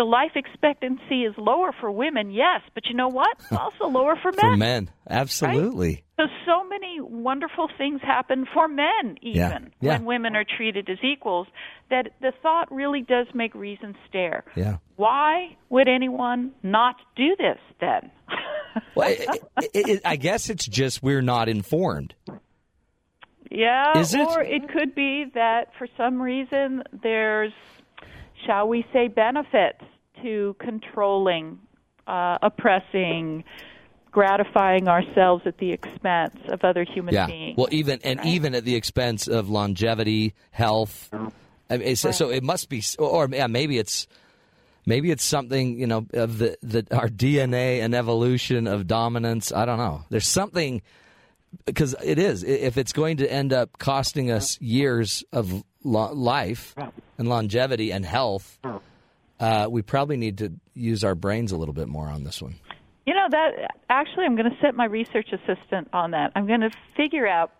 [0.00, 2.30] the life expectancy is lower for women.
[2.30, 3.36] Yes, but you know what?
[3.38, 4.52] It's also lower for men.
[4.52, 6.04] For men, absolutely.
[6.16, 9.92] So so many wonderful things happen for men even Yeah, yeah.
[9.98, 11.48] when women are treated as equals
[11.90, 14.42] that the thought really does make reason stare.
[14.56, 14.78] Yeah.
[14.96, 18.10] Why would anyone not do this then?
[18.94, 19.28] Well, it,
[19.74, 22.14] it, it, I guess it's just we're not informed.
[23.50, 24.20] Yeah, Is it?
[24.20, 27.52] or it could be that for some reason there's,
[28.46, 29.82] shall we say, benefits
[30.22, 31.58] to controlling,
[32.06, 33.44] uh, oppressing,
[34.10, 37.26] gratifying ourselves at the expense of other human Yeah.
[37.26, 37.56] beings.
[37.56, 41.08] Well, even and even at the expense of longevity, health.
[41.70, 44.08] I mean, so, so it must be, or yeah, maybe it's
[44.86, 49.52] maybe it's something you know of the the our DNA and evolution of dominance.
[49.52, 50.02] I don't know.
[50.10, 50.82] There's something
[51.64, 52.42] because it is.
[52.42, 56.74] If it's going to end up costing us years of lo- life
[57.18, 58.58] and longevity and health,
[59.38, 62.56] uh, we probably need to use our brains a little bit more on this one.
[63.06, 66.32] You know that actually, I'm going to set my research assistant on that.
[66.36, 67.50] I'm going to figure out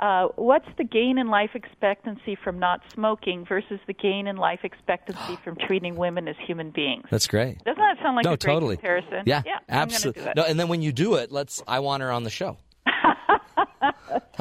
[0.00, 4.60] uh, what's the gain in life expectancy from not smoking versus the gain in life
[4.62, 7.04] expectancy from treating women as human beings.
[7.10, 7.64] That's great.
[7.64, 8.76] Doesn't that sound like no, a great totally.
[8.76, 9.22] comparison?
[9.24, 10.32] Yeah, yeah, absolutely.
[10.36, 11.62] No, and then when you do it, let's.
[11.66, 12.58] I want her on the show.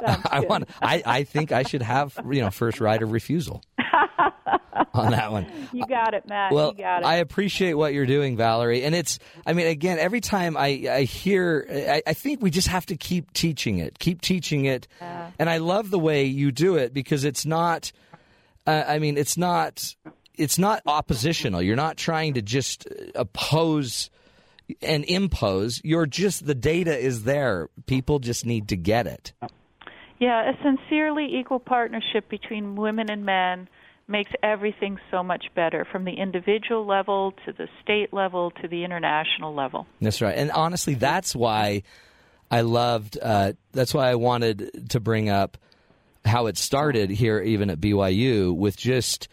[0.04, 0.70] I want.
[0.82, 3.64] I, I think I should have you know first right of refusal
[4.94, 5.46] on that one.
[5.72, 6.52] You got it, Matt.
[6.52, 7.06] Well, you got it.
[7.06, 9.20] I appreciate what you're doing, Valerie, and it's.
[9.46, 12.96] I mean, again, every time I I hear, I, I think we just have to
[12.98, 17.24] keep teaching it, keep teaching it, and I love the way you do it because
[17.24, 17.92] it's not.
[18.66, 19.96] Uh, I mean, it's not.
[20.36, 21.62] It's not oppositional.
[21.62, 24.10] You're not trying to just oppose
[24.82, 25.82] and impose.
[25.84, 27.70] You're just the data is there.
[27.86, 29.34] People just need to get it.
[30.24, 33.68] Yeah, a sincerely equal partnership between women and men
[34.08, 38.86] makes everything so much better from the individual level to the state level to the
[38.86, 39.86] international level.
[40.00, 40.38] That's right.
[40.38, 41.84] And honestly, that's why
[42.50, 43.18] I loved.
[43.22, 45.58] Uh, that's why I wanted to bring up
[46.24, 49.28] how it started here, even at BYU, with just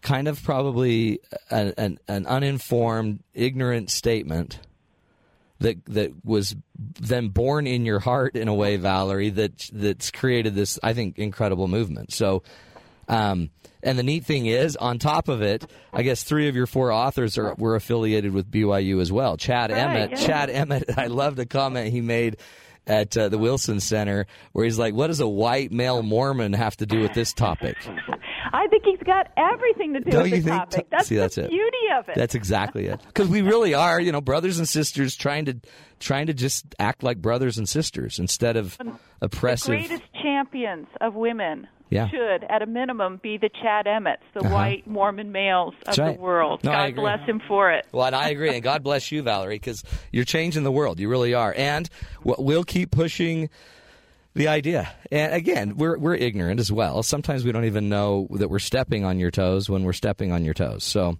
[0.00, 4.58] kind of probably an, an, an uninformed, ignorant statement
[5.60, 10.54] that that was then born in your heart in a way, Valerie, that that's created
[10.54, 12.12] this, I think, incredible movement.
[12.12, 12.42] So.
[13.08, 13.50] Um,
[13.82, 16.92] and the neat thing is, on top of it, I guess three of your four
[16.92, 19.36] authors are were affiliated with BYU as well.
[19.36, 20.26] Chad Right, Emmett, yeah.
[20.26, 20.84] Chad Emmett.
[20.98, 22.36] I loved a comment he made
[22.86, 26.76] at uh, the Wilson Center where he's like, "What does a white male Mormon have
[26.76, 27.76] to do with this topic?"
[28.52, 30.70] I think he's got everything to do Don't with you the think?
[30.70, 30.86] topic.
[30.90, 31.50] That's See, the that's it.
[31.50, 32.14] beauty of it.
[32.16, 33.00] That's exactly it.
[33.06, 35.56] Because we really are, you know, brothers and sisters trying to
[35.98, 39.66] trying to just act like brothers and sisters instead of the oppressive.
[39.68, 42.08] greatest champions of women Yeah.
[42.08, 44.54] should, at a minimum, be the Chad Emmets, the Uh-huh.
[44.54, 46.16] white Mormon males of right.
[46.16, 46.64] the world.
[46.64, 47.84] No, God bless him for it.
[47.92, 51.00] Well, and I agree, and God bless you, Valerie, because you're changing the world.
[51.00, 51.90] You really are, and
[52.24, 53.50] we'll keep pushing
[54.40, 54.90] the idea.
[55.12, 57.02] And again, we're we're ignorant as well.
[57.02, 60.44] Sometimes we don't even know that we're stepping on your toes when we're stepping on
[60.44, 60.82] your toes.
[60.82, 61.18] So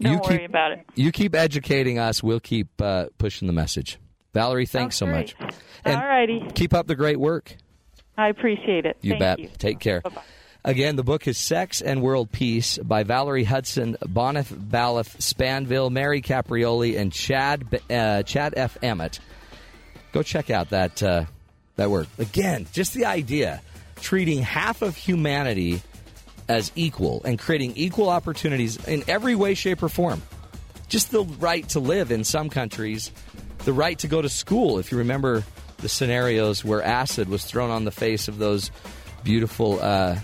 [0.00, 0.86] Don't you worry keep about it.
[0.94, 2.22] you keep educating us.
[2.22, 3.98] We'll keep uh, pushing the message.
[4.32, 5.36] Valerie, thanks so much.
[5.84, 6.46] And All righty.
[6.54, 7.54] Keep up the great work.
[8.16, 8.96] I appreciate it.
[9.02, 9.38] You Thank bet.
[9.40, 9.50] you.
[9.58, 10.00] Take care.
[10.00, 10.22] Bye-bye.
[10.64, 16.20] Again, the book is Sex and World Peace by Valerie Hudson, Bonif Ballif Spanvill, Mary
[16.22, 18.76] Caprioli, and Chad uh, Chad F.
[18.82, 19.20] Emmett.
[20.12, 21.24] Go check out that uh,
[21.80, 22.06] that work.
[22.18, 23.60] Again, just the idea
[24.00, 25.82] treating half of humanity
[26.48, 30.22] as equal and creating equal opportunities in every way, shape, or form.
[30.88, 33.12] Just the right to live in some countries,
[33.64, 34.78] the right to go to school.
[34.78, 35.44] If you remember
[35.78, 38.70] the scenarios where acid was thrown on the face of those
[39.22, 40.18] beautiful uh,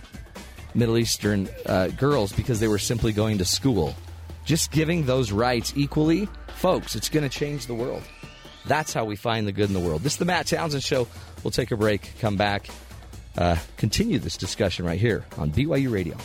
[0.74, 3.94] Middle Eastern uh, girls because they were simply going to school.
[4.44, 8.02] Just giving those rights equally, folks, it's going to change the world.
[8.66, 10.02] That's how we find the good in the world.
[10.02, 11.07] This is the Matt Townsend Show.
[11.42, 12.68] We'll take a break, come back,
[13.38, 16.16] uh, continue this discussion right here on BYU Radio.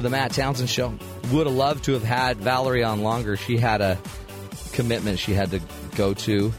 [0.00, 0.94] To the Matt Townsend Show.
[1.32, 3.36] Would have loved to have had Valerie on longer.
[3.36, 3.98] She had a
[4.72, 5.60] commitment she had to
[5.94, 6.52] go to.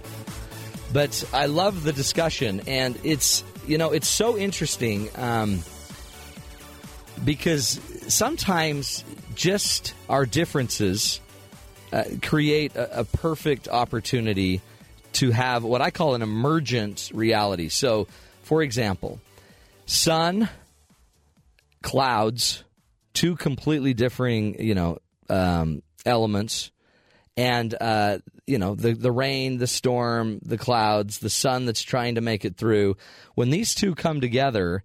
[0.93, 5.63] But I love the discussion, and it's you know it's so interesting um,
[7.23, 9.03] because sometimes
[9.33, 11.19] just our differences
[11.91, 14.61] uh, create a, a perfect opportunity
[15.13, 17.69] to have what I call an emergent reality.
[17.69, 18.07] So,
[18.43, 19.19] for example,
[19.85, 20.49] sun
[21.81, 22.63] clouds,
[23.13, 24.99] two completely differing, you know,
[25.29, 26.71] um, elements,
[27.37, 32.15] and uh, you know the the rain, the storm, the clouds, the sun that's trying
[32.15, 32.97] to make it through.
[33.35, 34.83] When these two come together,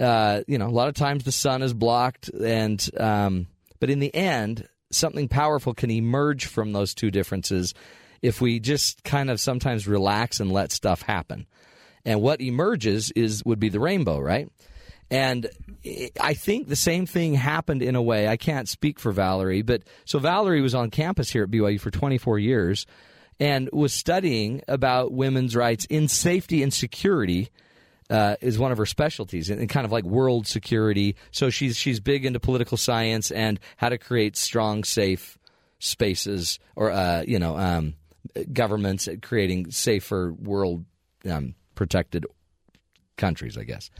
[0.00, 3.46] uh, you know, a lot of times the sun is blocked, and um,
[3.80, 7.74] but in the end, something powerful can emerge from those two differences
[8.22, 11.46] if we just kind of sometimes relax and let stuff happen.
[12.04, 14.50] And what emerges is would be the rainbow, right?
[15.10, 15.48] And
[16.20, 18.28] I think the same thing happened in a way.
[18.28, 21.90] I can't speak for Valerie, but so Valerie was on campus here at BYU for
[21.90, 22.86] 24 years
[23.40, 27.48] and was studying about women's rights in safety and security.
[28.10, 31.14] Uh, is one of her specialties and, kind of like world security.
[31.30, 35.38] So she's she's big into political science and how to create strong, safe
[35.78, 37.96] spaces or uh, you know um,
[38.50, 40.86] governments creating safer world
[41.30, 42.24] um, protected
[43.18, 43.90] countries, I guess.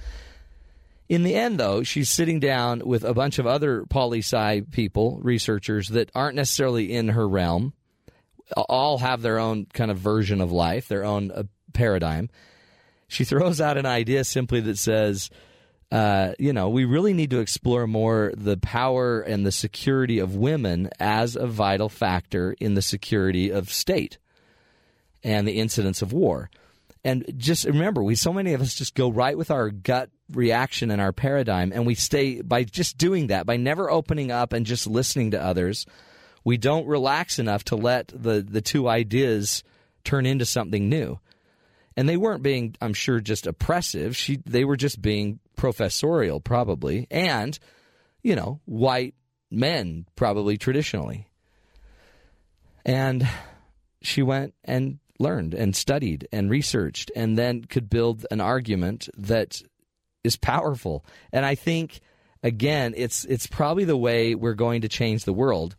[1.09, 5.19] In the end, though, she's sitting down with a bunch of other poli sci people,
[5.23, 7.73] researchers that aren't necessarily in her realm.
[8.57, 12.29] All have their own kind of version of life, their own uh, paradigm.
[13.09, 15.31] She throws out an idea simply that says,
[15.91, 20.35] uh, you know, we really need to explore more the power and the security of
[20.35, 24.19] women as a vital factor in the security of state
[25.25, 26.51] and the incidence of war.
[27.09, 30.91] And just remember, we so many of us just go right with our gut reaction
[30.91, 34.67] and our paradigm, and we stay by just doing that, by never opening up and
[34.67, 35.87] just listening to others.
[36.45, 39.65] We don't relax enough to let the the two ideas
[40.05, 41.19] turn into something new.
[41.97, 44.15] And they weren't being, I'm sure, just oppressive.
[44.15, 47.59] She, they were just being professorial, probably, and
[48.23, 49.15] you know, white
[49.51, 51.27] men, probably traditionally.
[52.85, 53.27] And
[54.03, 59.63] she went and learned and studied and researched and then could build an argument that
[60.25, 61.05] is powerful.
[61.33, 62.01] And I think
[62.43, 65.77] again, it's it's probably the way we're going to change the world.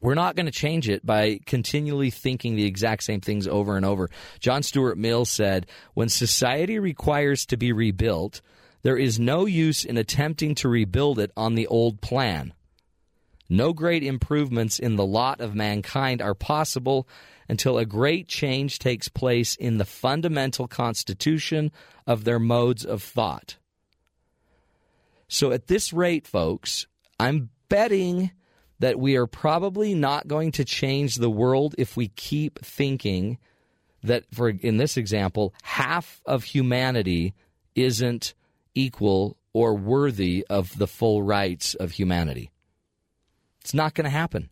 [0.00, 3.86] We're not going to change it by continually thinking the exact same things over and
[3.86, 4.10] over.
[4.40, 8.42] John Stuart Mill said, "When society requires to be rebuilt,
[8.82, 12.52] there is no use in attempting to rebuild it on the old plan.
[13.48, 17.08] No great improvements in the lot of mankind are possible
[17.48, 21.70] until a great change takes place in the fundamental constitution
[22.06, 23.56] of their modes of thought.
[25.28, 26.86] So, at this rate, folks,
[27.18, 28.30] I'm betting
[28.78, 33.38] that we are probably not going to change the world if we keep thinking
[34.02, 37.34] that, for in this example, half of humanity
[37.74, 38.34] isn't
[38.74, 42.50] equal or worthy of the full rights of humanity.
[43.62, 44.50] It's not going to happen.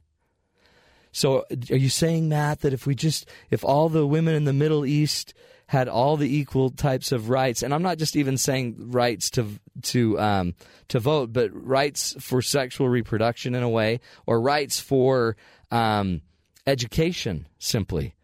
[1.14, 4.52] So are you saying, Matt, that if we just, if all the women in the
[4.52, 5.32] Middle East
[5.66, 9.46] had all the equal types of rights, and I'm not just even saying rights to
[9.82, 10.54] to um,
[10.88, 15.36] to vote, but rights for sexual reproduction in a way, or rights for
[15.70, 16.20] um,
[16.66, 18.16] education simply,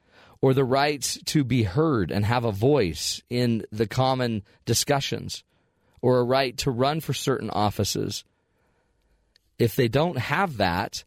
[0.42, 5.44] or the rights to be heard and have a voice in the common discussions,
[6.02, 8.24] or a right to run for certain offices.
[9.60, 11.04] If they don't have that,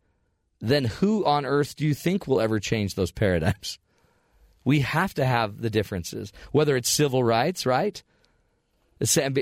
[0.70, 3.80] then who on earth do you think will ever change those paradigms?
[4.66, 8.02] We have to have the differences, whether it's civil rights, right?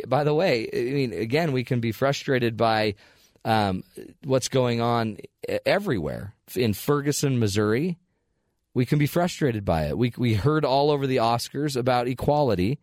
[0.07, 2.95] By the way, I mean, again, we can be frustrated by
[3.45, 3.84] um,
[4.24, 5.17] what's going on
[5.63, 6.34] everywhere.
[6.55, 7.99] In Ferguson, Missouri,
[8.74, 9.97] we can be frustrated by it.
[9.97, 12.80] We, we heard all over the Oscars about equality,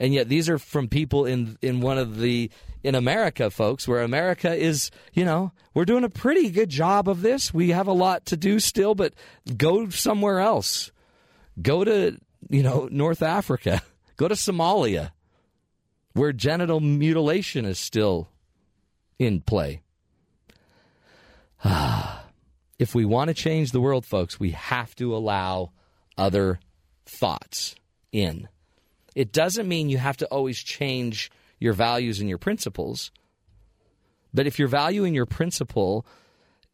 [0.00, 2.50] and yet these are from people in, in one of the
[2.82, 7.22] in America, folks, where America is, you know, we're doing a pretty good job of
[7.22, 7.54] this.
[7.54, 9.14] We have a lot to do still, but
[9.56, 10.90] go somewhere else.
[11.60, 12.18] Go to,
[12.48, 13.82] you know, North Africa.
[14.18, 15.10] Go to Somalia,
[16.12, 18.28] where genital mutilation is still
[19.18, 19.80] in play.
[22.78, 25.72] if we want to change the world, folks, we have to allow
[26.18, 26.60] other
[27.06, 27.74] thoughts
[28.12, 28.48] in.
[29.14, 33.10] It doesn't mean you have to always change your values and your principles.
[34.34, 36.06] But if your value and your principle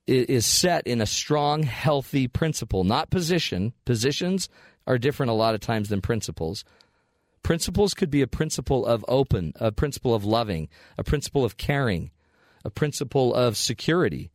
[0.06, 4.48] is set in a strong, healthy principle, not position, positions
[4.86, 6.64] are different a lot of times than principles.
[7.42, 12.10] Principles could be a principle of open, a principle of loving, a principle of caring,
[12.64, 14.30] a principle of security,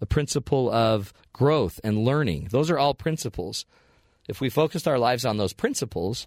[0.00, 2.48] a principle of growth and learning.
[2.50, 3.66] Those are all principles.
[4.28, 6.26] If we focused our lives on those principles,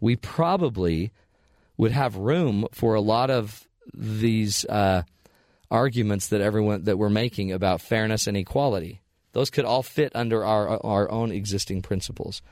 [0.00, 1.12] we probably
[1.76, 5.02] would have room for a lot of these uh,
[5.70, 9.00] arguments that everyone that we're making about fairness and equality.
[9.32, 12.42] Those could all fit under our our own existing principles.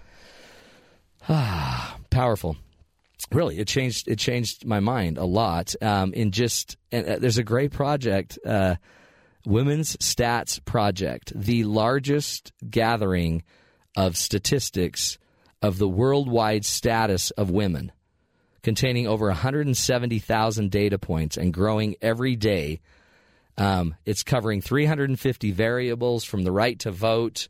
[1.29, 2.57] Ah powerful.
[3.31, 4.09] Really, it changed.
[4.09, 5.75] It changed my mind a lot.
[5.81, 8.75] Um, in just, and, uh, there's a great project, uh,
[9.47, 13.45] Women's Stats Project, the largest gathering
[13.97, 15.19] of statistics
[15.63, 17.93] of the worldwide status of women
[18.63, 22.81] containing over 170,000 data points and growing every day.
[23.59, 27.49] Um, it's covering 350 variables from the right to vote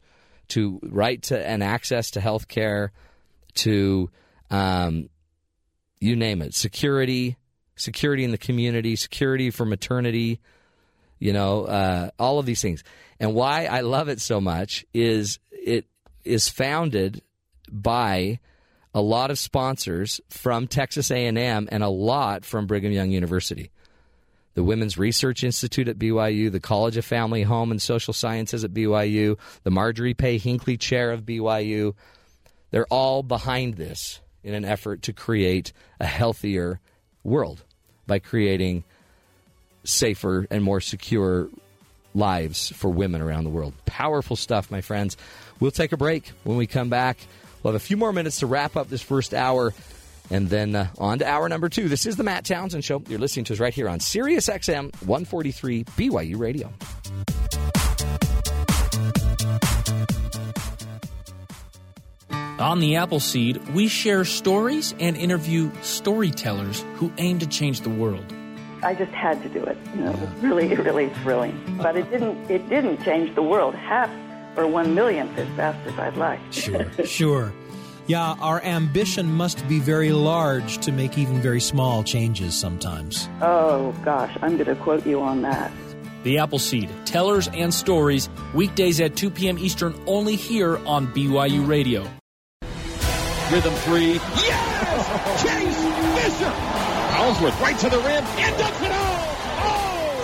[0.48, 2.92] to right to and access to health care
[3.54, 4.10] to
[4.50, 5.08] um,
[6.00, 7.36] you name it security,
[7.76, 10.40] security in the community, security for maternity,
[11.18, 12.82] you know, uh, all of these things.
[13.20, 15.86] And why I love it so much is it
[16.24, 17.22] is founded
[17.72, 18.38] by
[18.94, 23.70] a lot of sponsors from Texas A&M and a lot from Brigham Young University.
[24.54, 28.74] The Women's Research Institute at BYU, the College of Family, Home, and Social Sciences at
[28.74, 31.94] BYU, the Marjorie Pay Hinckley Chair of BYU.
[32.70, 36.80] They're all behind this in an effort to create a healthier
[37.24, 37.64] world
[38.06, 38.84] by creating
[39.84, 41.48] safer and more secure
[42.14, 43.72] lives for women around the world.
[43.86, 45.16] Powerful stuff, my friends.
[45.60, 46.32] We'll take a break.
[46.44, 47.18] When we come back,
[47.62, 49.72] we'll have a few more minutes to wrap up this first hour
[50.30, 51.88] and then uh, on to hour number two.
[51.88, 53.02] This is the Matt Townsend Show.
[53.08, 56.72] You're listening to us right here on Sirius XM 143 BYU Radio.
[62.58, 68.24] On the Appleseed, we share stories and interview storytellers who aim to change the world.
[68.84, 69.76] I just had to do it.
[69.96, 71.78] You know, it was really, really thrilling.
[71.80, 72.50] But it didn't.
[72.50, 74.10] It didn't change the world half
[74.57, 76.40] or one millionth as fast as I'd like.
[76.50, 76.86] Sure.
[77.07, 77.53] Sure.
[78.09, 83.28] Yeah, our ambition must be very large to make even very small changes sometimes.
[83.40, 85.70] oh gosh, I'm going to quote you on that.
[86.24, 89.59] The Appleseed, tellers and stories, weekdays at 2 p.m.
[89.59, 92.03] Eastern, only here on BYU Radio.
[93.50, 94.14] Rhythm three.
[94.14, 95.42] Yes!
[95.42, 95.82] Chase
[96.38, 96.53] Fischer!
[97.18, 98.91] Ellsworth right to the rim and ducks it all!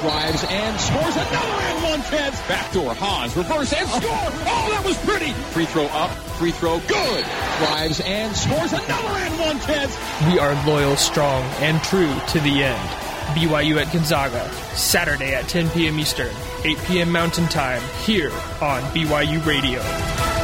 [0.01, 2.41] Drives and scores another and one chance.
[2.43, 4.01] Backdoor Haws reverse and score!
[4.03, 5.33] Oh, that was pretty!
[5.51, 7.25] Free throw up, free throw good.
[7.59, 9.97] Drives and scores another and one chance.
[10.31, 12.89] We are loyal, strong, and true to the end.
[13.35, 15.99] BYU at Gonzaga, Saturday at 10 p.m.
[15.99, 16.35] Eastern,
[16.65, 17.11] 8 p.m.
[17.11, 18.31] Mountain Time, here
[18.63, 20.38] on BYU Radio.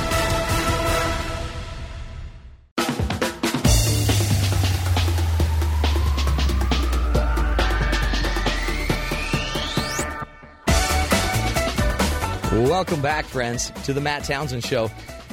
[12.75, 14.89] Welcome back, friends, to the Matt Townsend Show.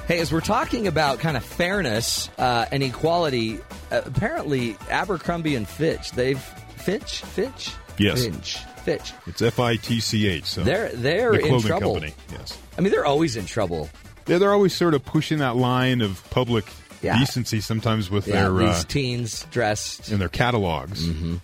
[0.07, 3.57] Hey, as we're talking about kind of fairness uh, and equality,
[3.91, 8.25] uh, apparently Abercrombie and Fitch, they've Fitch, Fitch, Yes.
[8.25, 9.13] Finch, Fitch.
[9.25, 10.45] It's F I T C H.
[10.45, 11.93] So They're they're the in trouble.
[11.95, 12.13] company.
[12.31, 12.55] Yes.
[12.77, 13.89] I mean, they're always in trouble.
[14.27, 16.65] Yeah, they're always sort of pushing that line of public
[17.01, 17.17] Yeah.
[17.17, 20.11] decency sometimes with Yeah, their these uh, teens dressed.
[20.11, 21.07] in their catalogs.
[21.07, 21.37] Mm-hmm.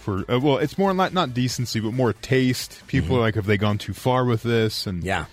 [0.00, 2.82] For uh, well, it's more not not decency, but more taste.
[2.86, 4.86] People are like, have they gone too far with this?
[4.86, 5.06] And Mm-hmm.
[5.06, 5.26] Yeah,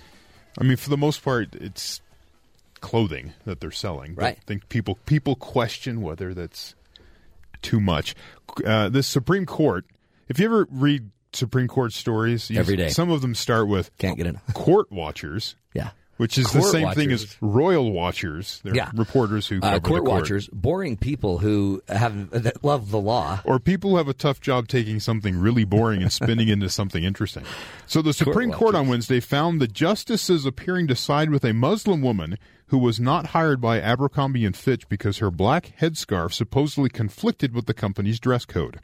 [0.60, 2.02] I mean, for the most part, it's
[2.82, 4.14] clothing that they're selling.
[4.14, 4.38] But Right.
[4.40, 6.76] I think people people question whether that's
[7.62, 8.16] too much.
[8.66, 9.86] Uh, this Supreme Court.
[10.30, 12.90] If you ever read Supreme Court stories, you, Every day.
[12.90, 14.36] some of them start with can't get it.
[14.54, 15.56] court watchers.
[15.74, 18.60] Yeah, Which is the Court same thing as royal watchers.
[18.64, 18.90] They're Yeah.
[18.96, 20.04] reporters who uh, court court.
[20.06, 23.40] watchers, boring people who have that love the law.
[23.44, 27.04] or people who have a tough job taking something really boring and spinning into something
[27.04, 27.44] interesting.
[27.86, 28.88] So the Supreme Court on.
[28.88, 32.38] Wednesday found the justices appearing to side with a Muslim woman
[32.68, 37.66] who was not hired by Abercrombie and Fitch because her black headscarf supposedly conflicted with
[37.66, 38.80] the company's dress code.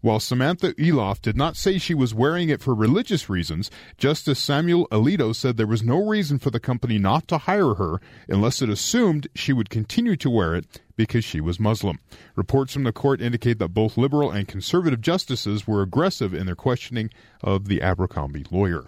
[0.00, 4.86] While Samantha Elauf did not say she was wearing it for religious reasons, Justice Samuel
[4.88, 8.70] Alito said there was no reason for the company not to hire her unless it
[8.70, 11.98] assumed she would continue to wear it because she was Muslim.
[12.36, 16.56] Reports from the court indicate that both liberal and conservative justices were aggressive in their
[16.56, 17.10] questioning
[17.42, 18.84] of the Abercrombie lawyer.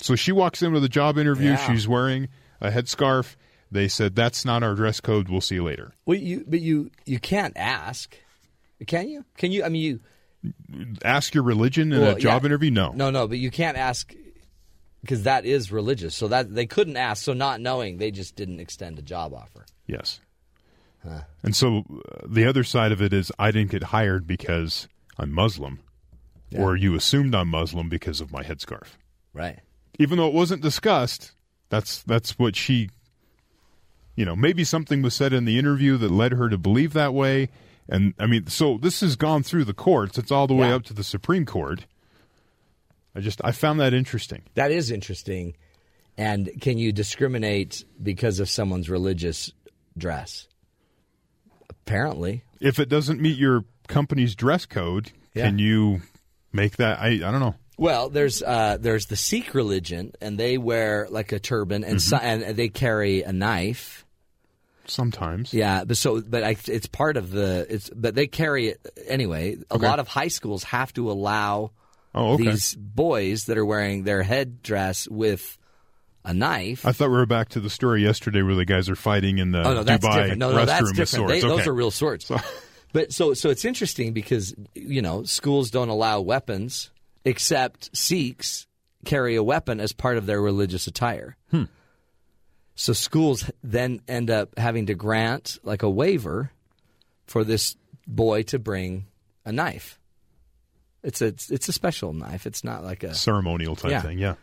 [0.00, 1.50] So she walks into the job interview.
[1.50, 1.66] Yeah.
[1.66, 2.28] She's wearing
[2.60, 3.36] a headscarf.
[3.70, 5.28] They said that's not our dress code.
[5.28, 5.92] We'll see you later.
[6.04, 8.16] Well, you but you you can't ask,
[8.86, 9.24] can you?
[9.36, 9.64] Can you?
[9.64, 10.00] I mean, you
[11.04, 12.46] Ask your religion in Well, a job yeah.
[12.46, 12.70] interview.
[12.70, 14.14] No, No, no, but you can't ask
[15.00, 16.14] because that is religious.
[16.14, 17.24] So that they couldn't ask.
[17.24, 19.66] So not knowing, they just didn't extend a job offer.
[19.86, 20.20] Yes.
[21.42, 25.32] And so uh, the other side of it is I didn't get hired because I'm
[25.32, 25.78] Muslim,
[26.56, 28.88] or you assumed I'm Muslim because of my headscarf.
[29.32, 29.60] Right.
[30.00, 31.30] Even though it wasn't discussed,
[31.68, 32.90] that's that's what she.
[34.14, 37.12] You know, maybe something was said in the interview that led her to believe that
[37.12, 37.50] way.
[37.88, 40.16] And I mean, so this has gone through the courts.
[40.16, 40.76] It's all the way Yeah.
[40.76, 41.84] up to the Supreme Court.
[43.14, 44.42] I just I found that interesting.
[44.54, 45.54] That is interesting.
[46.16, 49.52] And can you discriminate because of someone's religious
[49.98, 50.48] dress?
[51.68, 52.42] Apparently.
[52.60, 55.46] If it doesn't meet your company's dress code, Yeah.
[55.46, 56.00] can you
[56.52, 56.98] make that?
[57.00, 57.54] I I don't know.
[57.76, 62.16] Well, there's uh, there's the Sikh religion, and they wear like a turban, and so,
[62.16, 64.04] and they carry a knife.
[64.86, 65.52] Sometimes.
[65.52, 69.58] Yeah, but so but I, it's part of the it's but they carry it anyway.
[69.70, 71.72] A lot of high schools have to allow
[72.14, 72.44] Oh, okay.
[72.44, 75.58] these boys that are wearing their headdress with
[76.24, 76.86] a knife.
[76.86, 79.50] I thought we were back to the story yesterday where the guys are fighting in
[79.50, 80.38] the oh no, that's Dubai different.
[80.38, 81.08] No, restroom no, that's with different.
[81.08, 81.32] swords.
[81.42, 82.32] They, Those are real swords.
[82.92, 86.90] But so so it's interesting because you know schools don't allow weapons
[87.26, 88.66] except Sikhs
[89.04, 91.36] carry a weapon as part of their religious attire.
[91.50, 91.64] Hmm.
[92.74, 96.50] So schools then end up having to grant like a waiver
[97.26, 99.06] for this boy to bring
[99.44, 99.98] a knife.
[101.02, 102.46] It's a it's a special knife.
[102.46, 104.02] It's not like a ceremonial type Yeah.
[104.02, 104.18] thing.
[104.18, 104.34] Yeah.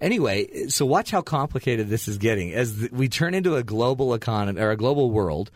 [0.00, 4.14] Anyway, so watch how complicated this is getting as th- we turn into a global
[4.14, 5.50] economy or a global world.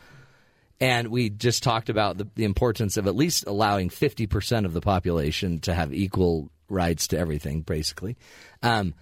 [0.81, 4.81] And we just talked about the, the importance of at least allowing 50% of the
[4.81, 8.17] population to have equal rights to everything, basically.
[8.63, 8.95] Um,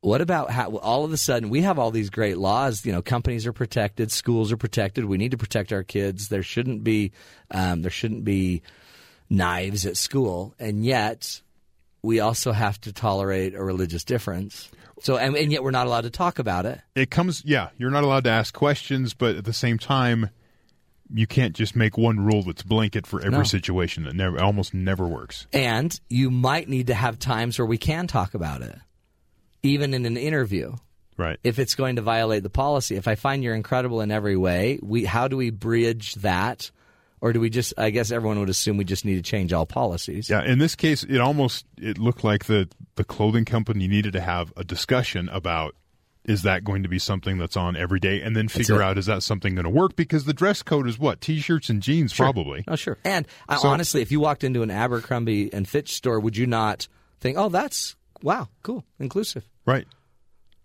[0.00, 2.84] what about how all of a sudden we have all these great laws?
[2.84, 5.06] You know, companies are protected, schools are protected.
[5.06, 6.28] We need to protect our kids.
[6.28, 7.12] There shouldn't be
[7.50, 8.62] um, there shouldn't be
[9.30, 11.40] knives at school, and yet
[12.02, 14.70] we also have to tolerate a religious difference.
[15.00, 16.80] So, and, and yet we're not allowed to talk about it.
[16.94, 20.30] It comes, yeah, you're not allowed to ask questions, but at the same time,
[21.12, 23.42] you can't just make one rule that's blanket for every No.
[23.44, 24.04] situation.
[24.04, 25.46] That never, almost never works.
[25.52, 28.76] And you might need to have times where we can talk about it,
[29.62, 30.74] even in an interview.
[31.16, 31.38] Right.
[31.44, 34.80] If it's going to violate the policy, if I find you're incredible in every way,
[34.82, 36.72] we how do we bridge that,
[37.20, 37.72] or do we just?
[37.78, 40.28] I guess everyone would assume we just need to change all policies.
[40.28, 44.20] Yeah, in this case, it almost it looked like the the clothing company needed to
[44.20, 45.76] have a discussion about
[46.24, 49.06] is that going to be something that's on every day, and then figure out is
[49.06, 52.64] that something going to work because the dress code is what t-shirts and jeans probably.
[52.66, 52.98] Oh, sure.
[53.04, 56.46] And uh, So- honestly, if you walked into an Abercrombie and Fitch store, would you
[56.46, 56.88] not
[57.20, 59.44] think, "Oh, that's wow, cool, inclusive"?
[59.66, 59.86] Right.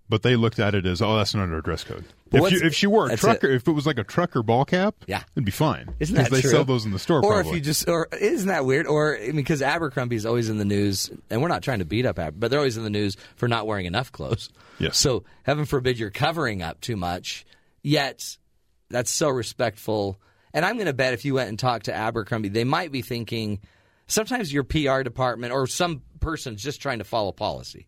[0.09, 2.03] But they looked at it as, oh, that's not our dress code.
[2.31, 3.55] But If, you, if she wore a trucker, it.
[3.57, 5.21] if it was like a trucker ball cap, Yeah.
[5.35, 5.93] it'd be fine.
[5.99, 6.49] Isn't that they true?
[6.49, 7.19] sell those in the store?
[7.23, 7.51] Or probably.
[7.51, 8.87] if you just, or isn't that weird?
[8.87, 11.85] Or I mean, because Abercrombie is always in the news, and we're not trying to
[11.85, 14.49] beat up Aber, but they're always in the news for not wearing enough clothes.
[14.79, 14.97] Yes.
[14.97, 17.45] So heaven forbid you're covering up too much.
[17.83, 18.37] Yet
[18.89, 20.19] that's so respectful.
[20.53, 23.01] And I'm going to bet if you went and talked to Abercrombie, they might be
[23.03, 23.59] thinking.
[24.07, 27.85] Sometimes your PR department or some person's just trying to follow policy,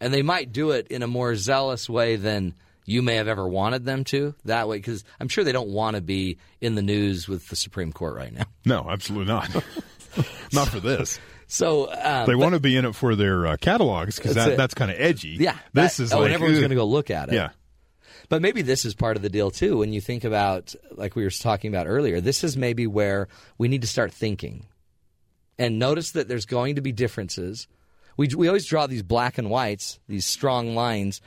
[0.00, 3.46] and they might do it in a more zealous way than you may have ever
[3.46, 4.34] wanted them to.
[4.44, 7.56] That way, because I'm sure they don't want to be in the news with the
[7.56, 8.44] Supreme Court right now.
[8.64, 9.50] no, absolutely not.
[10.52, 11.18] not for this.
[11.48, 14.50] So um, They but- want to be in it for their uh, catalogs because That's
[14.50, 15.36] that, that's kind of edgy.
[15.40, 17.34] Yeah, This that- is oh, like and everyone's going to go look at it.
[17.34, 17.50] Yeah.
[18.28, 19.78] But maybe this is part of the deal too.
[19.78, 23.68] When you think about, like we were talking about earlier, this is maybe where we
[23.68, 24.66] need to start thinking,
[25.58, 27.68] and notice that there's going to be differences.
[28.16, 31.20] We we always draw these black and whites, these strong lines,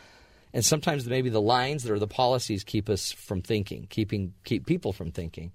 [0.54, 4.66] and sometimes maybe the lines that are the policies keep us from thinking, keeping keep
[4.66, 5.52] people from thinking.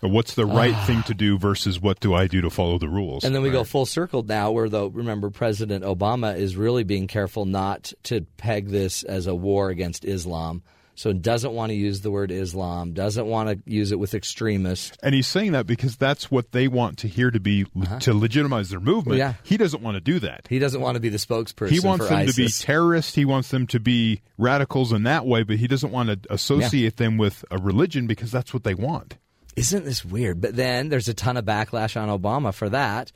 [0.00, 0.84] But what's the right ah.
[0.84, 3.24] thing to do versus what do I do to follow the rules?
[3.24, 7.06] And then we go full circle now, where though remember President Obama is really being
[7.06, 10.62] careful not to peg this as a war against Islam.
[10.96, 14.96] So doesn't want to use the word Islam, doesn't want to use it with extremists.
[15.02, 17.66] And he's saying that because that's what they want to hear to be
[18.00, 19.20] to legitimize their movement.
[19.20, 19.34] Uh-huh.
[19.36, 19.42] Yeah.
[19.42, 20.46] He doesn't want to do that.
[20.48, 21.70] He doesn't want to be the spokesperson.
[21.70, 22.34] He wants them ISIS.
[22.34, 23.14] to be terrorists.
[23.14, 26.96] He wants them to be radicals in that way, but he doesn't want to associate
[26.96, 29.18] them with a religion because that's what they want.
[29.54, 30.40] Isn't this weird?
[30.40, 33.12] But then there's a ton of backlash on Obama for that.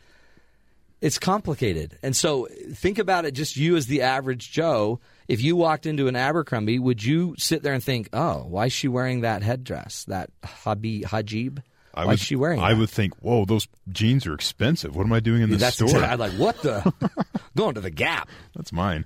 [1.00, 1.98] It's complicated.
[2.02, 5.00] And so think about it just you as the average Joe.
[5.30, 8.72] If you walked into an Abercrombie, would you sit there and think, oh, why is
[8.72, 11.62] she wearing that headdress, that habi, hajib?
[11.94, 12.66] I why would, is she wearing that?
[12.66, 12.80] I that?
[12.80, 14.96] would think, whoa, those jeans are expensive.
[14.96, 16.02] What am I doing in this That's store?
[16.02, 16.92] I'd like, what the?
[17.56, 18.28] Going to the Gap.
[18.56, 19.04] That's mine.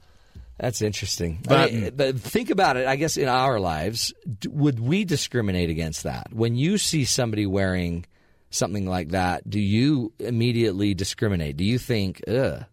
[0.58, 1.40] That's interesting.
[1.42, 2.86] That- I but think about it.
[2.86, 6.32] I guess in our lives, d- would we discriminate against that?
[6.32, 8.06] When you see somebody wearing
[8.50, 11.56] something like that, do you immediately discriminate?
[11.58, 12.64] Do you think, ugh,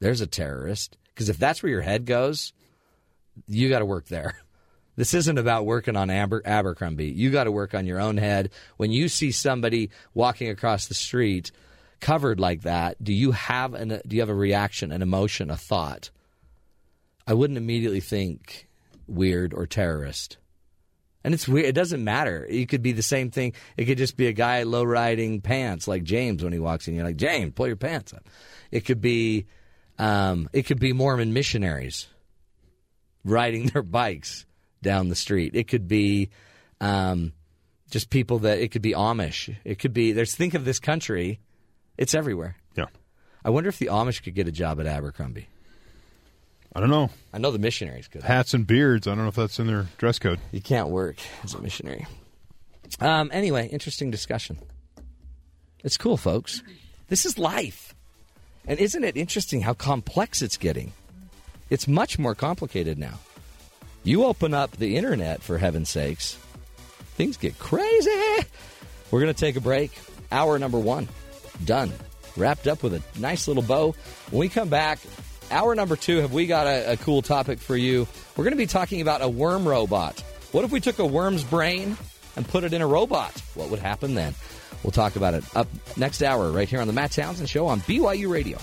[0.00, 0.98] there's a terrorist?
[1.14, 2.52] Because if that's where your head goes,
[3.46, 4.36] you got to work there.
[4.96, 7.10] This isn't about working on Aber- Abercrombie.
[7.10, 8.50] You got to work on your own head.
[8.76, 11.52] When you see somebody walking across the street
[12.00, 15.56] covered like that, do you have an do you have a reaction, an emotion, a
[15.56, 16.10] thought?
[17.26, 18.68] I wouldn't immediately think
[19.06, 20.36] weird or terrorist.
[21.24, 21.66] And it's weird.
[21.66, 22.46] It doesn't matter.
[22.48, 23.54] It could be the same thing.
[23.78, 26.94] It could just be a guy low riding pants like James when he walks in.
[26.94, 28.26] You're like, James, pull your pants up.
[28.70, 29.46] It could be,
[29.98, 32.06] um, it could be Mormon missionaries
[33.24, 34.46] riding their bikes
[34.82, 35.54] down the street.
[35.54, 36.30] It could be,
[36.80, 37.32] um,
[37.90, 39.54] just people that it could be Amish.
[39.64, 40.12] It could be.
[40.12, 41.40] There's think of this country.
[41.98, 42.56] It's everywhere.
[42.76, 42.86] Yeah.
[43.44, 45.48] I wonder if the Amish could get a job at Abercrombie.
[46.74, 47.10] I don't know.
[47.32, 48.22] I know the missionaries could.
[48.22, 49.08] Hats and beards.
[49.08, 50.38] I don't know if that's in their dress code.
[50.52, 52.06] You can't work as a missionary.
[53.00, 54.58] Um, anyway, interesting discussion.
[55.82, 56.62] It's cool, folks.
[57.08, 57.94] This is life.
[58.66, 60.92] And isn't it interesting how complex it's getting?
[61.70, 63.18] It's much more complicated now.
[64.02, 66.34] You open up the internet, for heaven's sakes,
[67.16, 68.44] things get crazy.
[69.10, 69.92] We're going to take a break.
[70.32, 71.08] Hour number one,
[71.64, 71.92] done.
[72.36, 73.94] Wrapped up with a nice little bow.
[74.30, 75.00] When we come back,
[75.50, 78.06] hour number two, have we got a, a cool topic for you?
[78.36, 80.20] We're going to be talking about a worm robot.
[80.52, 81.96] What if we took a worm's brain
[82.36, 83.32] and put it in a robot?
[83.54, 84.34] What would happen then?
[84.82, 87.80] We'll talk about it up next hour right here on the Matt Townsend Show on
[87.80, 88.58] BYU Radio.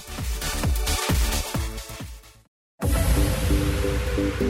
[4.37, 4.45] Good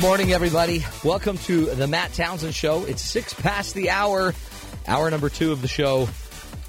[0.00, 0.84] morning, everybody.
[1.04, 2.84] Welcome to the Matt Townsend Show.
[2.84, 4.34] It's six past the hour,
[4.88, 6.08] hour number two of the show.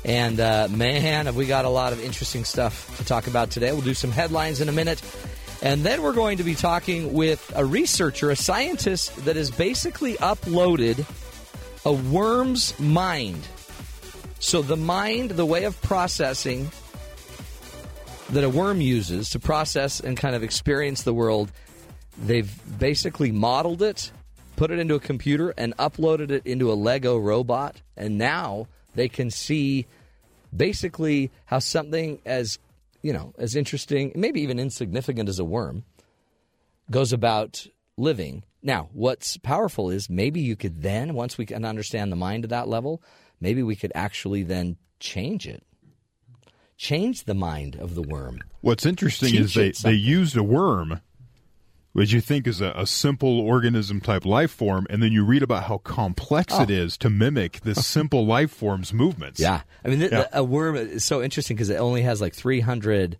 [0.06, 3.72] And uh, man, have we got a lot of interesting stuff to talk about today.
[3.72, 5.02] We'll do some headlines in a minute.
[5.62, 10.16] And then we're going to be talking with a researcher, a scientist that has basically
[10.16, 11.06] uploaded
[11.86, 13.46] a worm's mind.
[14.40, 16.72] So, the mind, the way of processing
[18.30, 21.52] that a worm uses to process and kind of experience the world,
[22.18, 24.12] they've basically modeled it,
[24.56, 27.82] put it into a computer, and uploaded it into a Lego robot.
[27.98, 29.88] And now they can see
[30.56, 32.60] basically how something as
[33.02, 35.84] you know as interesting, maybe even insignificant as a worm,
[36.90, 38.44] goes about living.
[38.62, 42.50] Now, what's powerful is maybe you could then, once we can understand the mind at
[42.50, 43.02] that level,
[43.40, 45.64] maybe we could actually then change it.
[46.78, 48.40] Change the mind of the worm.
[48.62, 51.02] What's interesting Teach is they, they used a worm,
[51.94, 55.44] which you think is a, a simple organism type life form, and then you read
[55.44, 56.74] about how complex it oh.
[56.74, 59.40] is to mimic this simple life form's movements.
[59.42, 59.44] Oh.
[59.44, 60.26] Yeah, I mean, the, Yeah.
[60.34, 63.18] a worm is so interesting because it only has like 300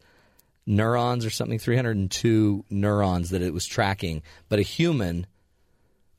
[0.66, 5.26] neurons or something, 302 neurons that it was tracking, but a human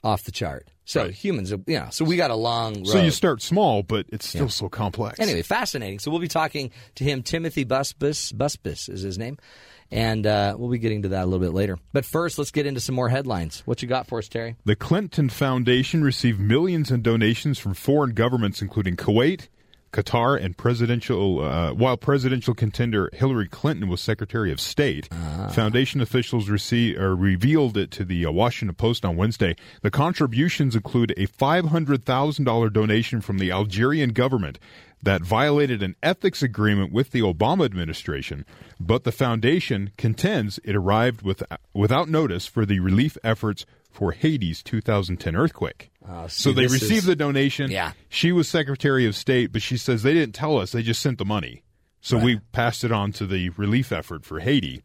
[0.02, 0.66] off the chart.
[0.84, 1.14] So Right.
[1.14, 2.88] humans, are, you know, so we got a long road.
[2.88, 4.48] So you start small, but it's still Yeah.
[4.48, 5.20] so complex.
[5.20, 6.00] Anyway, fascinating.
[6.00, 7.22] So we'll be talking to him.
[7.22, 9.38] Timothy Busbice, Busbice is his name,
[9.90, 11.78] and uh, we'll be getting to that a little bit later.
[11.92, 13.62] But first, let's get into some more headlines.
[13.66, 14.56] What you got for us, Terry?
[14.64, 19.48] The Clinton Foundation received millions in donations from foreign governments, including Kuwait,
[19.92, 21.42] Qatar, and presidential.
[21.42, 25.08] Uh, while presidential contender Hillary Clinton was Secretary of State,
[25.52, 29.56] foundation officials received, or revealed it to the uh, Washington Post on Wednesday.
[29.82, 34.58] The contributions include a five hundred thousand dollar donation from the Algerian government
[35.02, 38.44] that violated an ethics agreement with the Obama administration,
[38.78, 44.62] but the foundation contends it arrived with, without notice for the relief efforts for Haiti's
[44.62, 45.89] 2010 earthquake.
[46.08, 47.70] Oh, see, so they received is- the donation.
[47.70, 47.92] Yeah.
[48.08, 50.72] She was Secretary of State, but she says they didn't tell us.
[50.72, 51.62] They just sent the money.
[52.00, 54.82] So we passed it on to the relief effort for Haiti.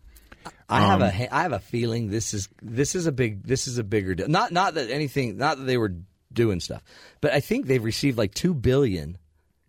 [0.68, 3.68] I have Um, a I have a feeling this is this is a big this
[3.68, 4.28] is a bigger deal.
[4.28, 5.94] Not not that anything not that they were
[6.34, 6.84] doing stuff,
[7.22, 9.18] but I think they've received like two billion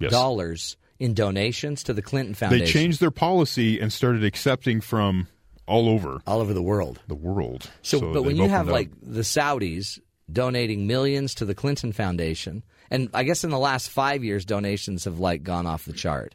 [0.00, 0.10] Yes.
[0.10, 5.28] dollars in donations to the Clinton Foundation They changed their policy and started accepting from
[5.66, 6.98] all over all over the world.
[7.06, 7.70] the world.
[7.82, 10.00] So, but when you have up- like the Saudis
[10.30, 15.04] donating millions to the Clinton Foundation, and I guess in the last five years donations
[15.04, 16.34] have like gone off the chart,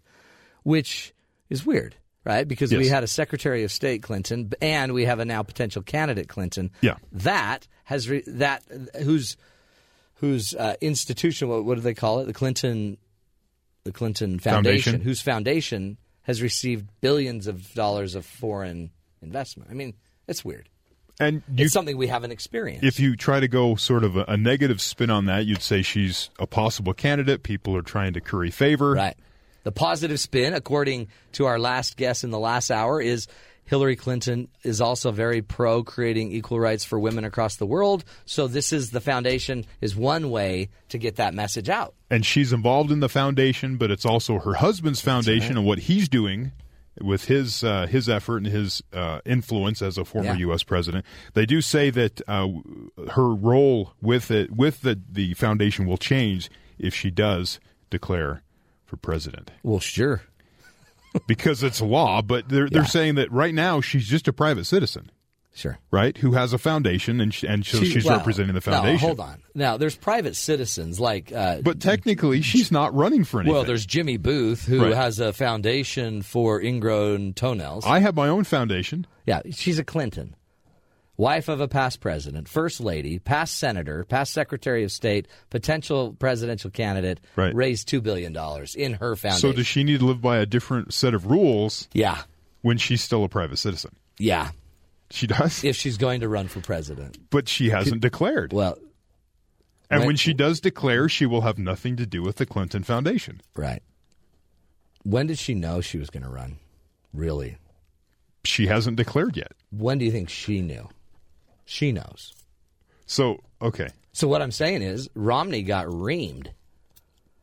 [0.63, 1.13] which
[1.49, 2.47] is weird, right?
[2.47, 6.27] Because we had a Secretary of State Clinton, and we have a now potential candidate
[6.29, 6.71] Clinton.
[6.81, 6.95] Yeah.
[7.11, 8.63] that has re- that
[9.01, 9.37] whose
[10.15, 11.49] whose uh, institution?
[11.49, 12.25] What, what do they call it?
[12.25, 12.97] The Clinton,
[13.83, 15.01] the Clinton Foundation, Foundation.
[15.01, 19.69] whose foundation has received billions of dollars of foreign investment.
[19.71, 19.95] I mean,
[20.27, 20.69] it's weird.
[21.21, 22.83] And you, It's something we haven't experienced.
[22.83, 25.81] if you try to go sort of a, a negative spin on that, you'd say
[25.81, 27.43] she's a possible candidate.
[27.43, 28.91] People are trying to curry favor.
[28.93, 29.15] right.
[29.63, 33.27] The positive spin, according to our last guest in the last hour, is
[33.65, 38.03] Hillary Clinton is also very pro creating equal rights for women across the world.
[38.25, 41.93] So this is the foundation is one way to get that message out.
[42.09, 46.09] and she's involved in the foundation, but it's also her husband's foundation and what he's
[46.09, 46.51] doing
[46.99, 50.37] with his uh, his effort and his uh, influence as a former Yeah.
[50.47, 50.63] U.S.
[50.63, 51.05] president.
[51.33, 52.47] They do say that uh,
[53.11, 58.41] her role with it with the the foundation will change if she does declare
[58.85, 60.21] for president Well, sure.
[61.27, 62.21] because it's law.
[62.21, 62.69] But they're Yeah.
[62.71, 65.11] they're saying that right now she's just a private citizen.
[65.53, 65.77] Sure.
[65.91, 68.99] Right, who has a foundation and sh- and so She- she's well, representing the foundation.
[69.05, 69.41] hold on.
[69.53, 73.53] Now, there's private citizens like uh, But technically, she's not running for anything.
[73.53, 74.93] well, there's Jimmy Booth who Right.
[74.93, 77.85] has a foundation for ingrown toenails.
[77.85, 79.05] I have my own foundation.
[79.27, 80.35] Yeah, she's a Clinton.
[81.17, 86.71] wife of a past president, first lady, past senator, past secretary of state, potential presidential
[86.71, 87.53] candidate, Right.
[87.53, 88.35] raised $2 billion
[88.75, 89.39] in her foundation.
[89.51, 92.23] So does she need to live by a different set of rules yeah,
[92.61, 93.91] when she's still a private citizen?
[94.17, 94.49] yeah.
[95.11, 97.17] She does, If she's going to run for president.
[97.29, 98.53] but she hasn't declared.
[98.53, 98.77] Well,
[99.89, 102.83] and when- when she does declare, she will have nothing to do with the Clinton
[102.83, 103.41] Foundation.
[103.55, 103.81] right.
[105.03, 106.57] When did she know she was going to run?
[107.11, 107.57] Really?
[108.43, 109.53] She hasn't declared yet.
[109.71, 110.89] When do you think she knew?
[111.65, 112.33] She knows.
[113.07, 113.89] So, okay.
[114.13, 116.49] So what I'm saying is Romney got reamed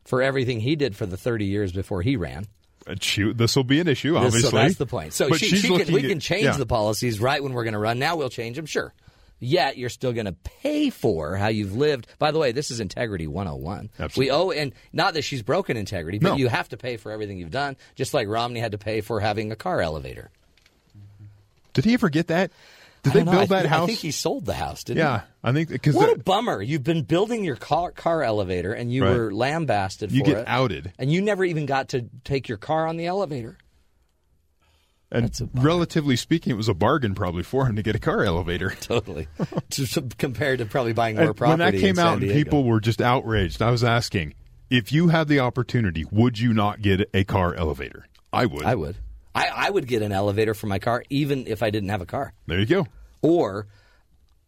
[0.05, 2.47] for everything he did for the 30 years before he ran.
[3.35, 4.41] This will be an issue, obviously.
[4.51, 5.13] So that's the point.
[5.13, 6.57] So she, she can, we at- can change yeah.
[6.57, 7.99] the policies right when we're going to run.
[7.99, 8.93] Now we'll change them, sure.
[9.41, 12.09] Yet you're still going to pay for how you've lived.
[12.19, 13.91] By the way, this is integrity 101.
[13.99, 14.27] Absolutely.
[14.27, 16.37] We owe, and not that she's broken integrity, but No.
[16.37, 19.21] you have to pay for everything you've done, just like Romney had to pay for
[19.21, 20.31] having a car elevator.
[21.73, 22.51] Did he ever get that?
[23.03, 23.33] Did they know.
[23.33, 23.83] build I that think, house?
[23.85, 25.03] I think he sold the house, didn't he?
[25.03, 25.95] yeah, I think because?
[25.95, 26.61] What a bummer!
[26.63, 29.13] You've been building your car, car elevator, and you Right.
[29.17, 32.87] were lambasted you get it, outed, and you never even got to take your car
[32.87, 33.57] on the elevator.
[35.11, 35.67] and That's a bummer.
[35.67, 38.71] relatively speaking, it was a bargain probably for him to get a car elevator.
[38.81, 39.27] Totally,
[40.19, 41.63] compared to probably buying more And property.
[41.63, 43.63] when that came out, and people were just outraged.
[43.63, 44.35] I was asking,
[44.71, 48.07] if you had the opportunity, would you not get a car elevator?
[48.33, 48.65] I would.
[48.67, 48.97] I would.
[49.39, 52.07] I, I would get an elevator for my car, even if I didn't have a
[52.07, 52.87] car, There you go.
[53.23, 53.67] or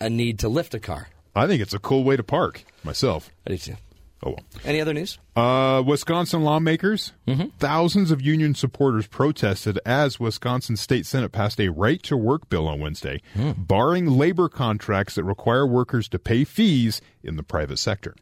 [0.01, 1.09] a need to lift a car.
[1.35, 3.31] I think it's a cool way to park myself.
[3.47, 3.77] I do too.
[4.23, 4.41] Oh well.
[4.67, 5.19] Any other news?
[5.35, 7.49] Uh, Wisconsin lawmakers, Mm-hmm.
[7.59, 12.69] thousands of union supporters protested as Wisconsin State Senate passed a right to work bill
[12.69, 13.53] on Wednesday, Hmm.
[13.57, 18.15] barring labor contracts that require workers to pay fees in the private sector.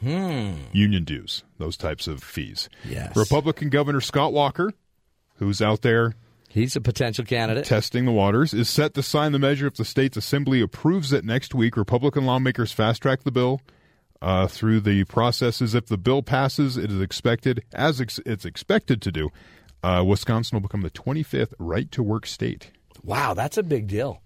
[0.00, 2.68] Union dues, those types of fees.
[2.84, 2.92] Hmm.
[2.92, 3.16] Yes.
[3.16, 4.72] Republican Governor Scott Walker,
[5.36, 6.14] who's out there
[6.48, 7.64] He's a potential candidate.
[7.64, 11.24] testing the waters, is set to sign the measure if the state's assembly approves it
[11.24, 11.78] next week.
[11.78, 13.62] Republican lawmakers fast track the bill
[14.20, 15.74] uh, through the processes.
[15.74, 19.30] If the bill passes, it is expected, as ex- it's expected to do,
[19.82, 22.70] uh, Wisconsin will become the 25th right to work state.
[23.02, 24.20] Wow, that's a big deal.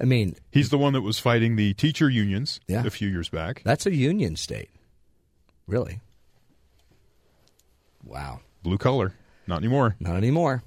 [0.00, 2.86] I mean, He's the one that was fighting the teacher unions Yeah.
[2.86, 3.60] a few years back.
[3.62, 4.70] that's a union state.
[5.66, 6.00] Really?
[8.02, 8.40] Wow.
[8.62, 9.14] Blue collar,
[9.50, 9.96] not anymore.
[10.00, 10.62] Not anymore.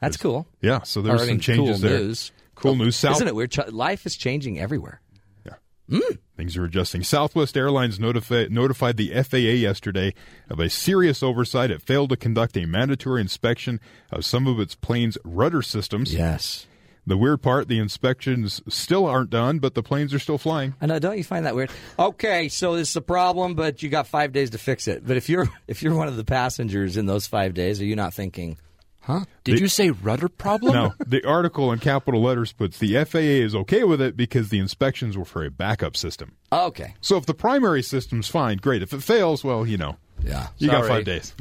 [0.00, 0.46] That's cool.
[0.60, 1.98] Yeah, so there's some changes cool there.
[1.98, 2.32] News.
[2.56, 2.96] Cool news.
[2.96, 3.50] South Isn't it weird?
[3.52, 5.00] Ch- Life is changing everywhere.
[5.46, 5.54] Yeah.
[5.88, 6.18] Mm.
[6.36, 7.02] Things are adjusting.
[7.02, 10.12] Southwest Airlines notifi- notified the FAA yesterday
[10.50, 11.70] of a serious oversight.
[11.70, 13.80] It failed to conduct a mandatory inspection
[14.10, 16.12] of some of its planes' rudder systems.
[16.12, 16.66] Yes.
[17.06, 20.74] The weird part, the inspections still aren't done, but the planes are still flying.
[20.80, 20.98] I know.
[20.98, 21.70] Don't you find that weird?
[21.98, 25.06] Okay, so this is a problem, but you got five days to fix it.
[25.06, 27.94] But if you're if you're one of the passengers in those five days, are you
[27.96, 28.56] not thinking,
[29.02, 29.24] huh?
[29.44, 30.72] Did The- you say rudder problem?
[30.72, 30.94] No.
[31.06, 35.18] the article in capital letters puts the FAA is okay with it because the inspections
[35.18, 36.32] were for a backup system.
[36.50, 36.94] Okay.
[37.02, 38.82] So if the primary system's fine, great.
[38.82, 40.48] If it fails, well, you know, Yeah.
[40.58, 41.34] you got five days.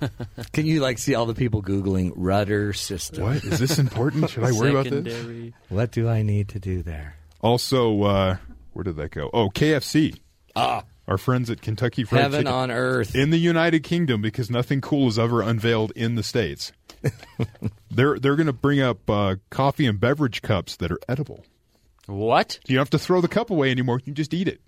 [0.52, 3.24] Can you like see all the people googling rudder system?
[3.24, 4.30] What is this important?
[4.30, 5.52] Should I worry about this?
[5.68, 7.16] What do I need to do there?
[7.40, 8.36] Also, uh,
[8.72, 9.30] where did that go?
[9.32, 10.18] Oh, KFC.
[10.56, 13.14] Ah, Our friends at Kentucky Fried heaven Chicken on earth.
[13.14, 16.72] in the United Kingdom because nothing cool is ever unveiled in the states.
[17.90, 21.44] they're they're going to bring up uh, coffee and beverage cups that are edible.
[22.06, 22.58] What?
[22.66, 23.98] You don't have to throw the cup away anymore.
[23.98, 24.60] You can just eat it.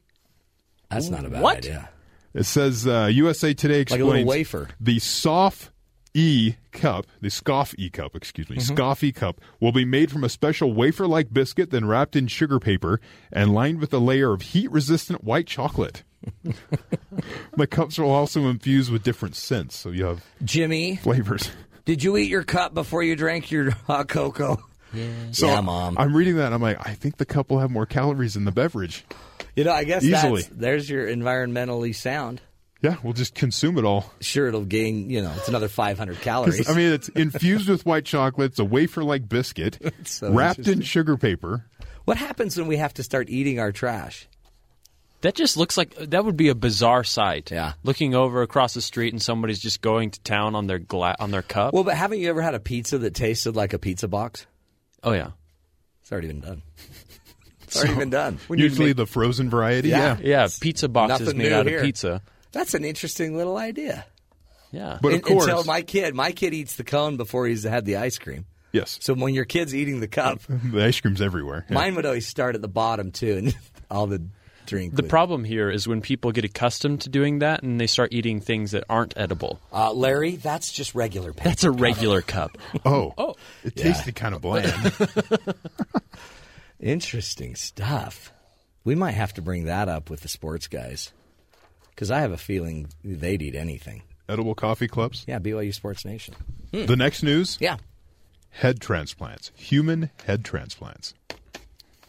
[0.91, 1.57] That's not a bad What?
[1.59, 1.91] idea.
[2.35, 4.69] It says uh, USA Today Like a explains little wafer.
[4.81, 5.71] the Soft
[6.15, 8.75] E cup, the Scoff E cup, excuse me, Mm-hmm.
[8.75, 12.59] Scoff E cup will be made from a special wafer-like biscuit, then wrapped in sugar
[12.61, 13.01] paper
[13.33, 16.03] and lined with a layer of heat-resistant white chocolate.
[17.57, 21.51] the cups are also infused with different scents, so you have Jimmy, flavors.
[21.85, 24.63] did you eat your cup before you drank your hot cocoa?
[25.31, 25.97] So yeah, mom.
[25.99, 26.47] I'm reading that.
[26.47, 29.05] and I'm like, I think the cup will have more calories than the beverage.
[29.57, 30.43] You know, I guess Easily.
[30.43, 32.41] that's there's your environmentally sound.
[32.81, 34.13] Yeah, we'll just consume it all.
[34.21, 35.09] Sure, it'll gain.
[35.09, 36.69] You know, it's another 500 calories.
[36.69, 38.51] I mean, it's infused with white chocolate.
[38.53, 41.65] It's a wafer-like biscuit, so wrapped in sugar paper.
[42.07, 44.27] what happens when we have to start eating our trash?
[45.21, 47.53] That just looks like that would be a bizarre sight.
[47.53, 47.75] Yeah.
[47.85, 51.31] Looking over across the street and somebody's just going to town on their gla- on
[51.31, 51.73] their cup.
[51.75, 54.47] Well, but haven't you ever had a pizza that tasted like a pizza box?
[55.05, 55.31] oh yeah.
[56.01, 56.63] It's already been done.
[57.75, 58.39] It's already been done.
[58.49, 59.89] When you Usually make- the frozen variety.
[59.89, 60.17] Yeah.
[60.21, 60.43] Yeah.
[60.45, 61.79] Yeah, pizza boxes Nothing made out here.
[61.79, 62.23] of pizza.
[62.53, 64.05] that's an interesting little idea.
[64.71, 64.99] Yeah.
[65.03, 67.85] But of Un- course, until my kid, my kid eats the cone before he's had
[67.85, 68.47] the ice cream.
[68.73, 71.67] yes, So when your kid's eating the cup, the ice cream's everywhere.
[71.69, 71.75] Yeah.
[71.75, 73.55] mine would always start at the bottom too, and
[73.91, 74.23] all the
[74.65, 74.95] drink.
[74.95, 78.13] the would- problem here is when people get accustomed to doing that and they start
[78.15, 79.61] eating things that aren't edible.
[79.75, 81.49] uh, Larry, that's just regular paper.
[81.51, 82.57] That's a regular cup.
[82.87, 83.35] Oh, Oh.
[83.65, 84.73] it tasted kind of bland.
[86.83, 88.33] Interesting stuff.
[88.85, 91.13] We might have to bring that up with the sports guys
[91.91, 94.03] because I have a feeling they'd eat anything.
[94.29, 95.25] Edible coffee clubs.
[95.29, 96.35] Yeah, BYU Sports Nation.
[96.73, 96.87] Hmm.
[96.87, 97.77] The next news Yeah.
[98.51, 101.15] head transplants, human head transplants.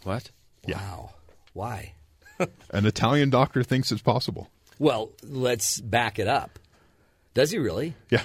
[0.03, 0.32] What?
[0.67, 1.11] Wow.
[1.53, 1.93] Why?
[2.71, 4.49] An Italian doctor thinks it's possible.
[4.80, 6.57] Well, let's back it up.
[7.36, 7.93] Does he really?
[8.09, 8.24] Yeah.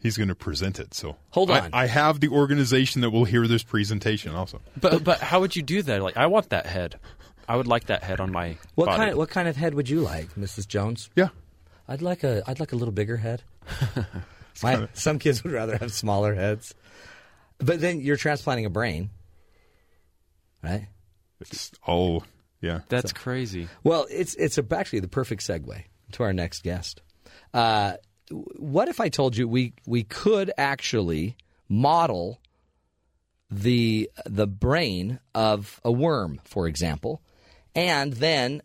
[0.00, 0.94] He's going to present it.
[0.94, 1.70] So Hold on.
[1.72, 4.60] I, have the organization that will hear this presentation also.
[4.80, 6.02] But but how would you do that?
[6.02, 7.00] Like I want that head.
[7.48, 8.96] I would like that head on my What body.
[8.96, 9.16] kind?
[9.16, 10.68] What kind of head would you like, Mrs.
[10.68, 11.10] Jones?
[11.16, 11.28] Yeah.
[11.88, 12.42] I'd like a.
[12.46, 13.42] I'd like a little bigger head.
[14.62, 16.74] My, some kids would rather have smaller heads.
[17.58, 19.10] But then you're transplanting a brain,
[20.62, 20.88] right?
[21.40, 22.22] It's oh,
[22.60, 22.80] yeah.
[22.88, 23.68] That's crazy.
[23.84, 27.02] Well, it's it's a, actually the perfect segue to our next guest.
[27.54, 27.94] Uh,
[28.30, 31.36] what if I told you we we could actually
[31.68, 32.40] model
[33.50, 37.22] the the brain of a worm, for example,
[37.74, 38.62] and then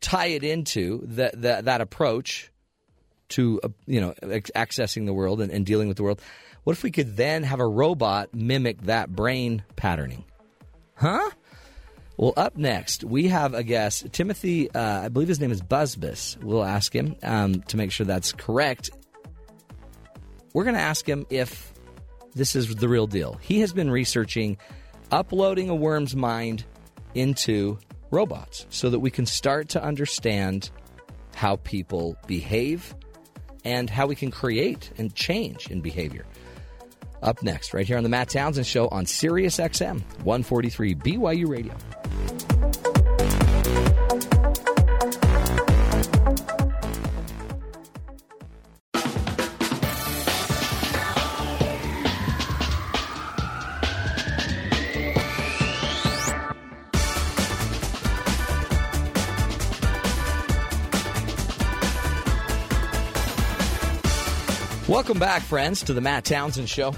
[0.00, 2.50] tie it into that that, that approach
[3.30, 6.20] to uh, you know accessing the world and, and dealing with the world.
[6.64, 10.24] What if we could then have a robot mimic that brain patterning?
[10.96, 11.30] Huh?
[12.16, 16.42] Well, up next, we have a guest, Timothy, uh, I believe his name is Busbice.
[16.42, 18.90] We'll ask him um, to make sure that's correct.
[20.56, 21.70] We're going to ask him if
[22.34, 23.38] this is the real deal.
[23.42, 24.56] He has been researching
[25.12, 26.64] uploading a worm's mind
[27.14, 27.78] into
[28.10, 30.70] robots so that we can start to understand
[31.34, 32.94] how people behave
[33.66, 36.24] and how we can create and change in behavior.
[37.22, 41.74] Up next, right here on the Matt Townsend Show on Sirius XM 143 BYU Radio.
[64.96, 66.94] Welcome back, friends, to the Matt Townsend Show.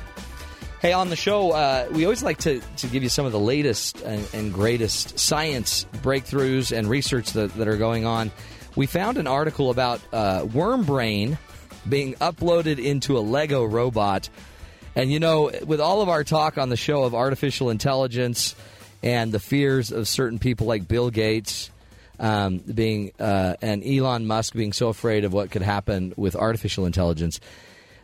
[0.81, 3.41] Hey, on the show, uh, we always like to, to give you some of the
[3.41, 8.31] latest and, and greatest science breakthroughs and research that, that are going on.
[8.77, 11.39] We found an article about uh, worm brain
[11.89, 14.29] being uploaded into a Lego robot.
[14.95, 18.55] And you know, with all of our talk on the show of artificial intelligence
[19.03, 21.73] and the fears of certain people like Bill Gates
[22.21, 26.87] um, being uh, and Elon Musk being so afraid of what could happen with artificial
[26.87, 27.41] intelligence,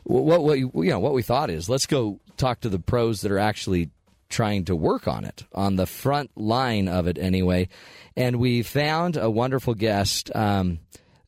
[0.05, 3.33] what, what you know what we thought is let's go talk to the pros that
[3.33, 3.91] are actually
[4.29, 7.69] trying to work on it on the front line of it anyway
[8.17, 10.79] and we found a wonderful guest um,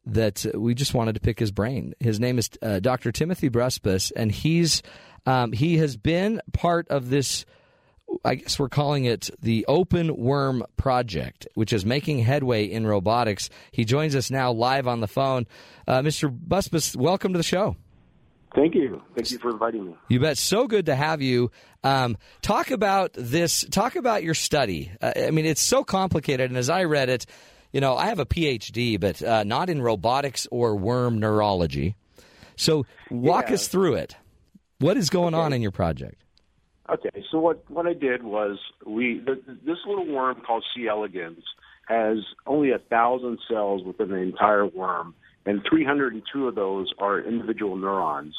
[0.04, 4.12] that we just wanted to pick his brain his name is uh, dr timothy bruspus
[4.14, 4.82] and he's
[5.26, 7.44] um, he has been part of this
[8.24, 13.50] I guess we're calling it the Open Worm Project, which is making headway in robotics.
[13.72, 15.48] He joins us now live on the phone.
[15.88, 16.30] Uh, Mr.
[16.30, 17.76] Busbice, welcome to the show.
[18.56, 19.02] Thank you.
[19.14, 19.96] Thank you for inviting me.
[20.08, 20.38] You bet.
[20.38, 21.50] So good to have you.
[21.84, 23.64] Um, talk about this.
[23.70, 24.90] Talk about your study.
[25.00, 26.50] Uh, I mean, it's so complicated.
[26.50, 27.26] And as I read it,
[27.72, 31.94] you know, I have a PhD, but uh, not in robotics or worm neurology.
[32.56, 33.54] So walk Yeah.
[33.54, 34.16] us through it.
[34.78, 36.22] What is going on in your project?
[36.88, 40.86] Okay, so what what I did was we th this little worm called C.
[40.86, 41.42] elegans
[41.88, 45.14] has only a thousand cells within the entire worm,
[45.46, 48.36] and 302 of those are individual neurons.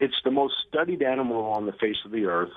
[0.00, 2.52] It's the most studied animal on the face of the earth.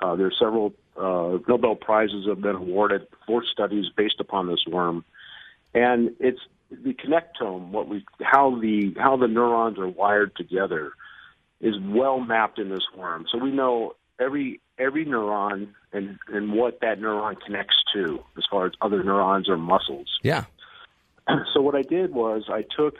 [0.00, 4.64] Uh, there are several uh, Nobel prizes have been awarded for studies based upon this
[4.66, 5.04] worm,
[5.74, 6.40] and it's
[6.70, 10.92] the connectome, what we how the how the neurons are wired together
[11.60, 13.26] is well mapped in this worm.
[13.30, 18.66] So we know every every neuron and and what that neuron connects to as far
[18.66, 20.18] as other neurons or muscles.
[20.22, 20.44] Yeah.
[21.54, 22.96] So what I did was I took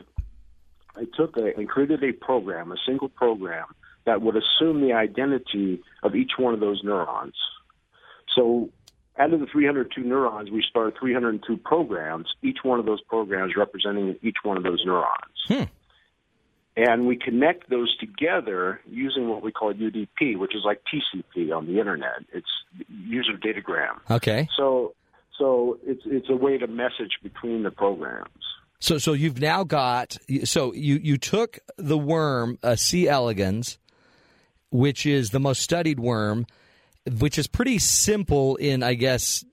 [0.96, 3.66] I took a, and created a program, a single program
[4.04, 7.34] that would assume the identity of each one of those neurons.
[8.34, 8.70] So
[9.18, 14.16] out of the 302 neurons, we started 302 programs, each one of those programs representing
[14.22, 15.34] each one of those neurons.
[15.46, 15.64] Hmm.
[16.76, 21.66] And we connect those together using what we call UDP, which is like TCP on
[21.66, 22.24] the internet.
[22.32, 22.46] It's
[22.88, 23.98] user datagram.
[24.08, 24.48] Okay.
[24.56, 24.94] So,
[25.38, 28.28] so it's it's a way to message between the programs.
[28.80, 30.16] So, so you've now got.
[30.44, 33.08] So you you took the worm, uh, C.
[33.08, 33.78] elegans,
[34.70, 36.46] which is the most studied worm,
[37.18, 39.44] which is pretty simple in, I guess,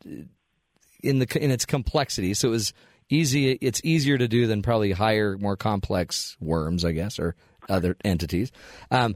[1.01, 2.33] in the in its complexity.
[2.33, 2.73] So it was
[3.09, 3.53] easy.
[3.53, 7.35] It's easier to do than probably higher, more complex worms, I guess, or
[7.67, 8.51] other entities.
[8.91, 9.15] Um,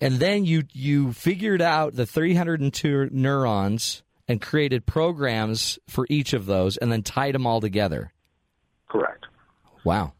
[0.00, 6.46] And then you you figured out the 302 neurons and created programs for each of
[6.46, 8.12] those, and then tied them all together.
[8.88, 9.26] Correct.
[9.82, 10.12] Wow.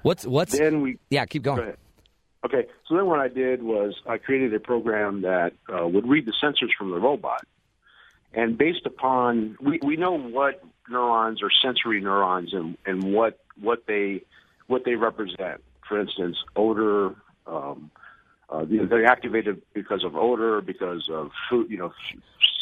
[0.00, 1.26] What's what's Then we yeah?
[1.26, 1.58] Keep going.
[1.60, 1.76] ahead.
[2.46, 6.24] Okay, so then what I did was I created a program that uh, would read
[6.24, 7.42] the sensors from the robot,
[8.32, 13.82] and based upon we, we know what neurons are sensory neurons and, and what what
[13.86, 14.22] they
[14.66, 15.62] what they represent.
[15.86, 17.14] For instance, odor.
[17.46, 17.90] Um,
[18.48, 21.70] uh, they're activated because of odor, because of food.
[21.70, 21.92] You know,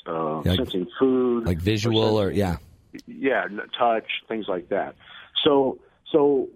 [0.08, 2.56] uh, Like- sensing food, Like visual or yeah.
[3.06, 3.46] yeah,
[3.78, 4.96] touch, things like that.
[5.44, 5.78] So,
[6.10, 6.48] so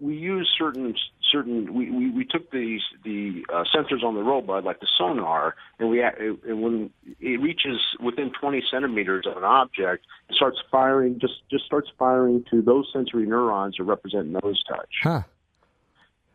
[0.00, 0.94] we use certain
[1.32, 1.74] certain.
[1.74, 5.90] We, we, we took these the uh, sensors on the robot, like the sonar, and
[5.90, 6.90] we and when
[7.20, 11.18] it reaches within 20 centimeters of an object, it starts firing.
[11.20, 14.90] Just just starts firing to those sensory neurons that represent nose touch.
[15.02, 15.22] Huh.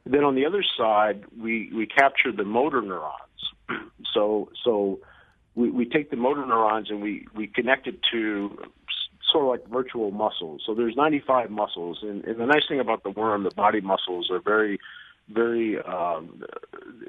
[0.05, 3.13] Then on the other side, we, we capture the motor neurons.
[4.13, 4.99] so so
[5.55, 8.57] we, we take the motor neurons and we, we connect it to
[9.31, 10.61] sort of like virtual muscles.
[10.65, 14.29] So there's 95 muscles, and, and the nice thing about the worm, the body muscles
[14.31, 14.79] are very
[15.29, 16.43] very um,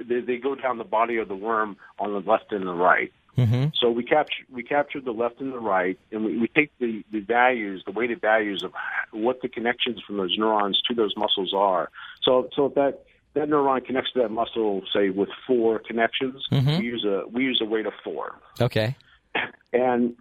[0.09, 3.13] they, they go down the body of the worm on the left and the right.
[3.37, 3.71] Mm-hmm.
[3.75, 7.05] So we capture we captured the left and the right, and we, we take the,
[7.11, 8.73] the values, the weighted values of
[9.11, 11.91] what the connections from those neurons to those muscles are.
[12.23, 13.05] So so if that
[13.35, 16.79] that neuron connects to that muscle, say with four connections, Mhm.
[16.79, 18.97] we use a we use a weight of four, Okay.
[19.73, 20.17] and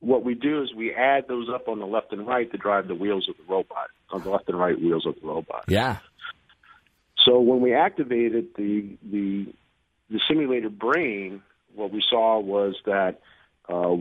[0.00, 2.88] what we do is we add those up on the left and right to drive
[2.88, 5.64] the wheels of the robot, on the left and right wheels of the robot.
[5.68, 5.98] Yeah.
[7.24, 9.46] So when we activated the the
[10.10, 11.42] the simulated brain,
[11.74, 13.20] what we saw was that
[13.68, 13.96] uh,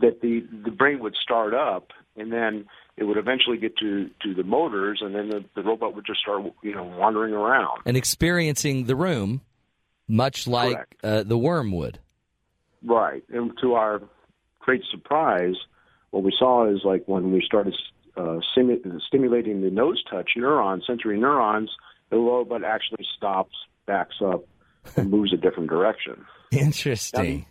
[0.00, 2.66] that the the brain would start up, and then
[2.96, 6.20] it would eventually get to to the motors, and then the, the robot would just
[6.20, 7.82] start you know wandering around.
[7.86, 9.42] And experiencing the room,
[10.06, 11.98] much like uh, the worm would.
[12.84, 14.02] Right, and to our
[14.60, 15.56] great surprise,
[16.10, 17.74] what we saw is like when we started
[18.16, 21.70] uh, simu- stimulating the nose touch neurons, sensory neurons,
[22.10, 23.54] the robot actually stops,
[23.86, 24.44] backs up,
[24.96, 26.24] and moves a different direction.
[26.50, 27.46] Interesting.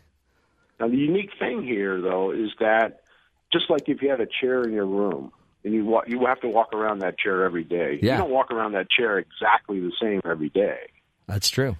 [0.79, 3.01] Now, the unique thing here, though, is that
[3.57, 5.31] just like if you had a chair in your room
[5.63, 7.99] and you walk, you have to walk around that chair every day.
[8.01, 8.13] Yeah.
[8.13, 10.79] You don't walk around that chair exactly the same every day.
[11.27, 11.75] That's true.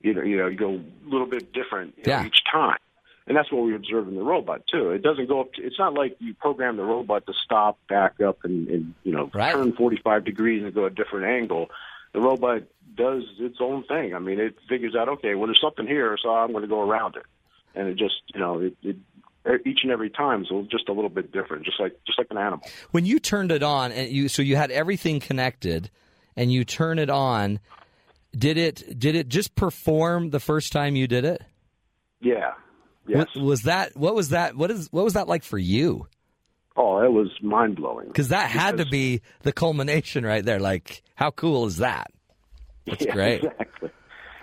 [0.00, 2.78] You know, you know, you go a little bit different you know, each time,
[3.26, 4.90] and that's what we observe in the robot too.
[4.90, 5.52] It doesn't go up.
[5.54, 9.10] To, it's not like you program the robot to stop, back up, and, and you
[9.12, 9.52] know, Right.
[9.52, 11.70] turn forty five degrees and go a different angle.
[12.12, 12.62] The robot
[12.94, 14.14] does its own thing.
[14.14, 16.80] I mean, it figures out, okay, well, there's something here, so I'm going to go
[16.80, 17.24] around it,
[17.74, 18.96] and it just, you know, it, it
[19.64, 22.38] each and every time is just a little bit different, just like just like an
[22.38, 22.66] animal.
[22.90, 25.90] When you turned it on, and you so you had everything connected,
[26.36, 27.60] and you turn it on,
[28.36, 31.42] did it did it just perform the first time you did it?
[32.20, 32.52] Yeah.
[33.06, 33.26] Yes.
[33.34, 36.06] What, was that what was that what is what was that like for you?
[36.76, 38.06] Oh, it was mind blowing.
[38.06, 40.60] Because that had to be the culmination right there.
[40.60, 42.12] Like, how cool is that?
[42.86, 43.42] That's yeah, great.
[43.42, 43.90] Exactly.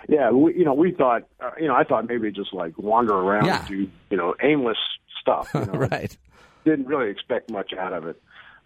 [0.08, 3.14] Yeah, we, you know, we thought, uh, you know, I thought maybe just like wander
[3.14, 3.58] around Yeah.
[3.60, 4.78] and do, you know, aimless
[5.20, 5.50] stuff.
[5.54, 6.16] You know, right.
[6.64, 8.20] Didn't really expect much out of it,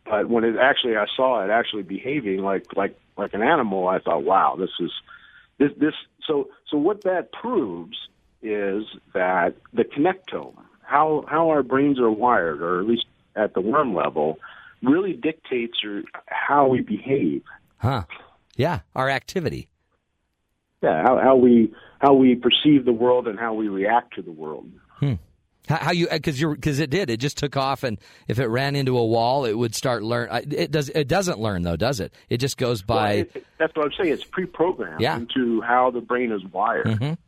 [0.05, 3.89] but when it actually, I saw it actually behaving like like like an animal.
[3.89, 4.91] I thought, wow, this is
[5.59, 5.95] this this.
[6.27, 7.97] So so what that proves
[8.43, 13.05] is that the connectome, how how our brains are wired, or at least
[13.37, 14.39] at the worm level,
[14.83, 17.43] really dictates or how we behave.
[17.79, 18.05] Huh.
[18.57, 18.81] Yeah.
[18.95, 19.69] Our activity.
[20.83, 24.33] Yeah, how, how we how we perceive the world and how we react to the
[24.33, 24.71] world.
[25.69, 28.47] How, how you because you because it did it just took off and if it
[28.47, 32.01] ran into a wall it would start learn it does it doesn't learn though does
[32.01, 34.13] it it just goes by Well, it- that's what I'm saying.
[34.15, 35.17] It's pre-programmed Yeah.
[35.19, 37.01] into how the brain is wired, Mhm.
[37.03, 37.19] and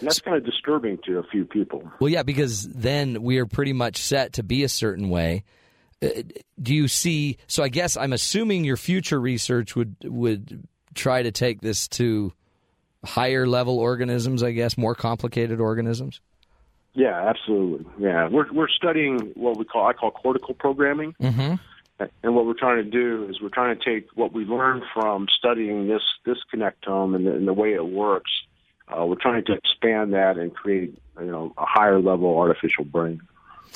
[0.00, 1.88] that's kind of disturbing to a few people.
[2.00, 5.44] Well, yeah, because then we are pretty much set to be a certain way.
[6.02, 6.08] Uh,
[6.60, 7.36] Do you see?
[7.46, 12.32] So I guess I'm assuming your future research would would try to take this to
[13.04, 14.42] higher level organisms.
[14.42, 16.20] I guess more complicated organisms.
[16.94, 17.86] Yeah, absolutely.
[17.98, 21.54] Yeah, we're we're studying what we call I call cortical programming, Mm-hmm.
[22.22, 25.26] and what we're trying to do is we're trying to take what we learned from
[25.38, 28.30] studying this this connectome and the, and the way it works.
[28.88, 33.22] Uh, we're trying to expand that and create you know a higher level artificial brain.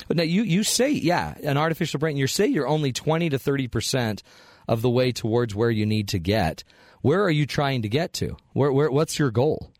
[0.08, 2.18] But now you you say yeah, an artificial brain.
[2.18, 4.22] You say you're only twenty to thirty percent
[4.68, 6.64] of the way towards where you need to get.
[7.06, 8.36] Where are you trying to get to?
[8.52, 9.70] Where where what's your goal?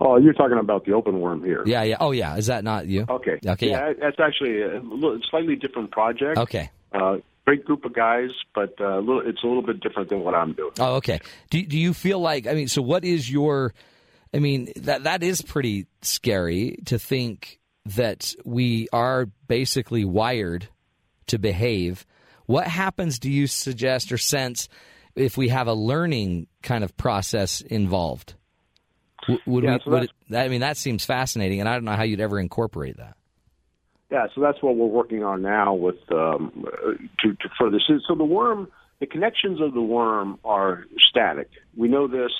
[0.00, 1.64] Oh, you're talking about the open worm here.
[1.66, 1.96] Yeah, yeah.
[1.98, 2.36] Oh, yeah.
[2.36, 3.04] Is that not you?
[3.08, 3.40] Okay.
[3.44, 3.68] Okay.
[3.68, 3.88] Yeah.
[3.88, 4.80] Yeah, that's actually a
[5.28, 6.38] slightly different project.
[6.38, 6.70] Okay.
[6.92, 7.16] Uh,
[7.46, 10.36] great group of guys, but uh, a little, it's a little bit different than what
[10.36, 10.70] I'm doing.
[10.78, 11.18] Oh, okay.
[11.50, 13.74] Do do you feel like I mean, so what is your
[14.32, 20.68] I mean, that that is pretty scary to think that we are basically wired
[21.26, 22.06] to behave.
[22.46, 24.68] What happens, do you suggest or sense,
[25.16, 28.34] if we have a learning kind of process involved?
[29.46, 31.92] Would Yeah, we, so would it, I mean, that seems fascinating, and I don't know
[31.96, 33.16] how you'd ever incorporate that.
[34.10, 36.92] Yeah, so that's what we're working on now with um, uh,
[37.22, 37.78] to, to further.
[37.86, 38.68] So, so the worm,
[38.98, 41.48] the connections of the worm are static.
[41.76, 42.32] We know this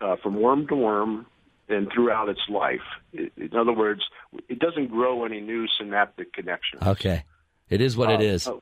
[0.00, 1.26] uh, from worm to worm
[1.68, 2.80] and throughout its life.
[3.12, 4.02] In other words,
[4.48, 6.82] it doesn't grow any new synaptic connections.
[6.82, 7.24] Okay.
[7.68, 8.46] It is what it Uh, is.
[8.46, 8.54] uh,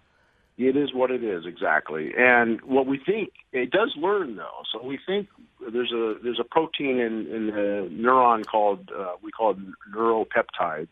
[0.59, 4.62] It is what it is exactly, and what we think it does learn though.
[4.72, 5.28] So we think
[5.72, 9.59] there's a there's a protein in in the neuron called uh, we call it
[9.94, 10.89] neuropeptides,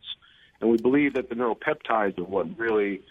[0.61, 3.03] and we believe that the neuropeptides are what really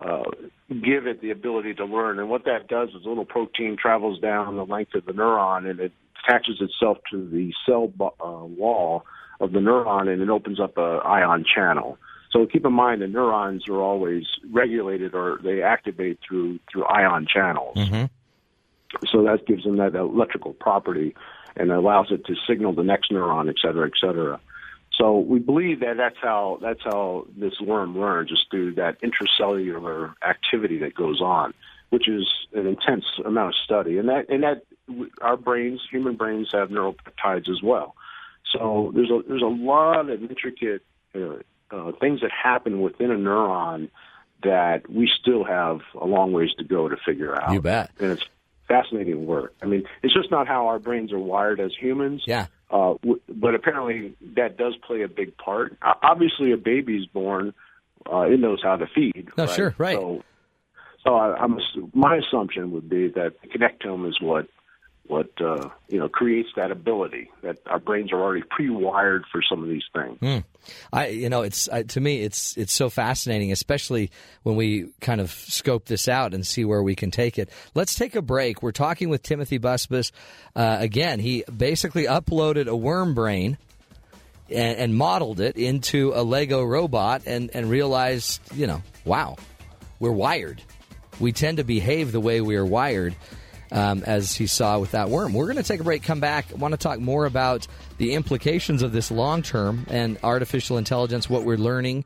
[0.00, 0.24] uh,
[0.68, 2.18] give it the ability to learn.
[2.18, 5.68] And what that does is a little protein travels down the length of the neuron
[5.68, 5.92] and it
[6.24, 9.04] attaches itself to the cell uh, wall
[9.40, 11.98] of the neuron and it opens up a ion channel.
[12.30, 17.26] So keep in mind the neurons are always regulated or they activate through through ion
[17.26, 17.76] channels.
[19.10, 21.14] So that gives them that electrical property
[21.56, 24.40] and allows it to signal the next neuron, et cetera, et cetera.
[24.96, 30.14] So we believe that that's how that's how this worm learns, is through that intracellular
[30.28, 31.54] activity that goes on,
[31.88, 33.98] which is an intense amount of study.
[33.98, 34.62] And that and that
[35.22, 37.94] our brains, human brains, have neuropeptides as well.
[38.52, 40.82] So there's a there's a lot of intricate
[41.14, 41.36] uh,
[41.70, 43.90] uh, things that happen within a neuron
[44.42, 47.52] that we still have a long ways to go to figure out.
[47.52, 47.90] You bet.
[48.00, 48.24] And it's
[48.68, 49.52] fascinating work.
[49.62, 52.22] I mean, it's just not how our brains are wired as humans.
[52.26, 52.46] Yeah.
[52.70, 55.76] Uh, w- but apparently that does play a big part.
[55.84, 57.52] O- Obviously, a baby's born,
[58.10, 59.28] uh, it knows how to feed.
[59.36, 59.54] No, right?
[59.54, 59.96] sure, right.
[59.96, 60.22] So,
[61.04, 61.58] so I, I'm
[61.94, 64.46] my assumption would be that the connectome is what
[65.10, 69.62] what uh, you know creates that ability that our brains are already pre-wired for some
[69.62, 70.18] of these things.
[70.20, 70.38] Hmm.
[70.92, 74.12] I, you know, it's I, to me, it's it's so fascinating, especially
[74.44, 77.50] when we kind of scope this out and see where we can take it.
[77.74, 78.62] Let's take a break.
[78.62, 80.12] We're talking with Timothy Busbice.
[80.54, 83.58] Uh, again, he basically uploaded a worm brain
[84.48, 89.36] and, and modeled it into a Lego robot, and and realized, you know, wow,
[89.98, 90.62] we're wired.
[91.18, 93.14] We tend to behave the way we are wired
[93.72, 95.32] um, as he saw with that worm.
[95.32, 96.46] We're going to take a break, come back.
[96.56, 97.66] Want to talk more about
[97.98, 102.04] the implications of this long term and artificial intelligence, what we're learning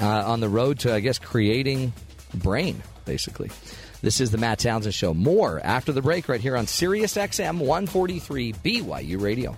[0.00, 1.92] uh, on the road to, I guess, creating
[2.34, 3.50] brain, basically.
[4.00, 5.14] This is the Matt Townsend Show.
[5.14, 9.56] More after the break, right here on Sirius XM 143 BYU Radio.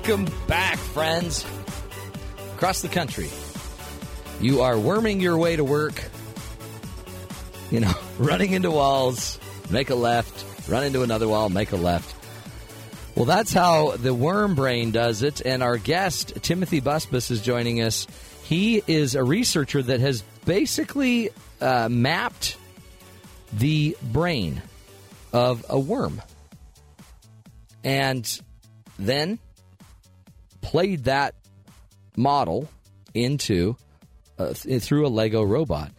[0.00, 1.44] Welcome back, friends.
[2.54, 3.28] Across the country,
[4.40, 6.02] you are worming your way to work,
[7.70, 12.16] you know, running into walls, make a left, run into another wall, make a left.
[13.14, 15.42] Well, that's how the worm brain does it.
[15.44, 18.06] And our guest, Timothy Busbice, is joining us.
[18.42, 21.28] He is a researcher that has basically
[21.60, 22.56] uh, mapped
[23.52, 24.62] the brain
[25.34, 26.22] of a worm
[27.84, 28.40] and
[28.98, 29.38] then
[30.60, 31.34] played that
[32.16, 32.68] model
[33.14, 33.76] into
[34.38, 35.92] uh, through a Lego robot.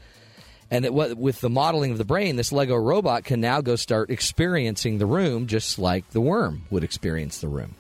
[0.70, 4.10] And what, with the modeling of the brain, this Lego robot can now go start
[4.10, 7.76] experiencing the room just like the worm would experience the room.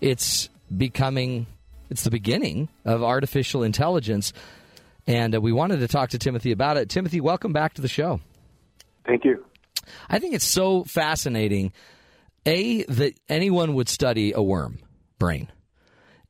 [0.00, 1.46] It's becoming,
[1.90, 4.32] it's the beginning of artificial intelligence.
[5.08, 6.88] And uh, we wanted to talk to Timothy about it.
[6.88, 8.20] Timothy, welcome back to the show.
[9.04, 9.44] Thank you.
[10.08, 11.72] I think it's so fascinating,
[12.46, 14.78] A, that anyone would study a worm
[15.18, 15.50] brain.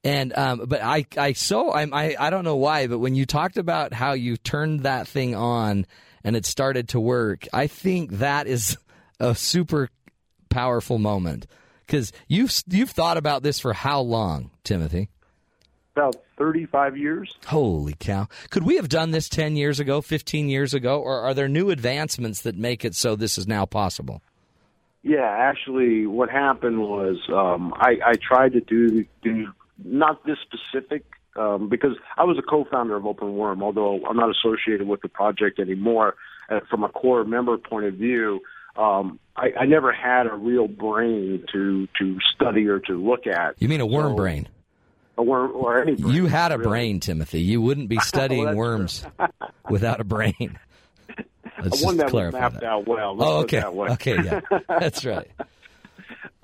[0.04, 3.26] And um, but I I so I'm, I I don't know why, but when you
[3.26, 5.86] talked about how you turned that thing on
[6.22, 8.78] and it started to work, I think that is
[9.20, 9.88] a super
[10.48, 11.46] powerful moment
[11.86, 15.08] because you've you've thought about this for how long, Timothy?
[15.96, 17.34] About 35 years.
[17.46, 18.28] Holy cow!
[18.50, 21.70] Could we have done this ten years ago, fifteen years ago, or are there new
[21.70, 24.22] advancements that make it so this is now possible?
[25.02, 29.52] Yeah, actually, what happened was um, I, I tried to do do
[29.84, 31.04] not this specific
[31.36, 35.08] um, because I was a co-founder of Open Worm, although I'm not associated with the
[35.08, 36.16] project anymore.
[36.50, 38.40] Uh, from a core member point of view,
[38.76, 43.54] um, I, I never had a real brain to to study or to look at.
[43.60, 44.48] You mean a worm So- brain?
[45.18, 46.14] A worm or any brain.
[46.14, 46.68] You had a really.
[46.70, 47.40] brain, Timothy.
[47.40, 49.04] You wouldn't be studying that's worms
[49.68, 50.58] without a brain.
[51.62, 52.64] Let's one just that mapped that.
[52.64, 53.16] out well.
[53.16, 53.64] Let's Oh, okay.
[53.64, 55.28] Okay, yeah, that's right.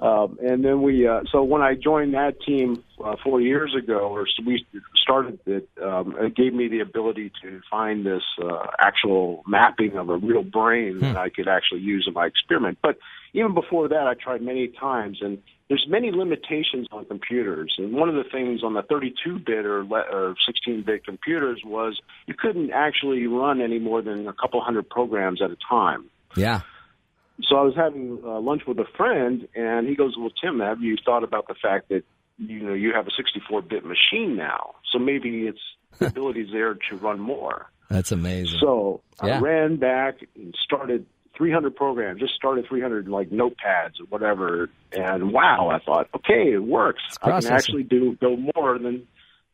[0.00, 3.98] Um, and then we, uh, so when I joined that team uh, four years ago,
[3.98, 4.64] or we
[4.96, 10.08] started it, um, it gave me the ability to find this uh, actual mapping of
[10.08, 12.78] a real brain that I could actually use in my experiment.
[12.82, 12.98] But
[13.34, 17.74] even before that, I tried many times, and there's many limitations on computers.
[17.78, 22.34] And one of the things on the 32-bit or, le- or 16-bit computers was you
[22.34, 26.60] couldn't actually run any more than a couple hundred programs at a time Yeah.
[27.42, 30.80] so I was having uh, lunch with a friend, and he goes, "Well, Tim, have
[30.80, 32.04] you thought about the fact that
[32.38, 34.74] you know you have a 64-bit machine now?
[34.92, 35.60] So maybe it's
[35.98, 38.58] the ability's there to run more." That's amazing.
[38.60, 39.36] So Yeah.
[39.38, 41.06] I ran back and started
[41.36, 42.20] 300 programs.
[42.20, 47.02] Just started 300 like notepads or whatever, and wow, I thought, okay, it works.
[47.22, 49.06] I can actually do go more than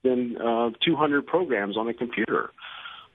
[0.03, 2.51] than uh, 200 programs on a computer.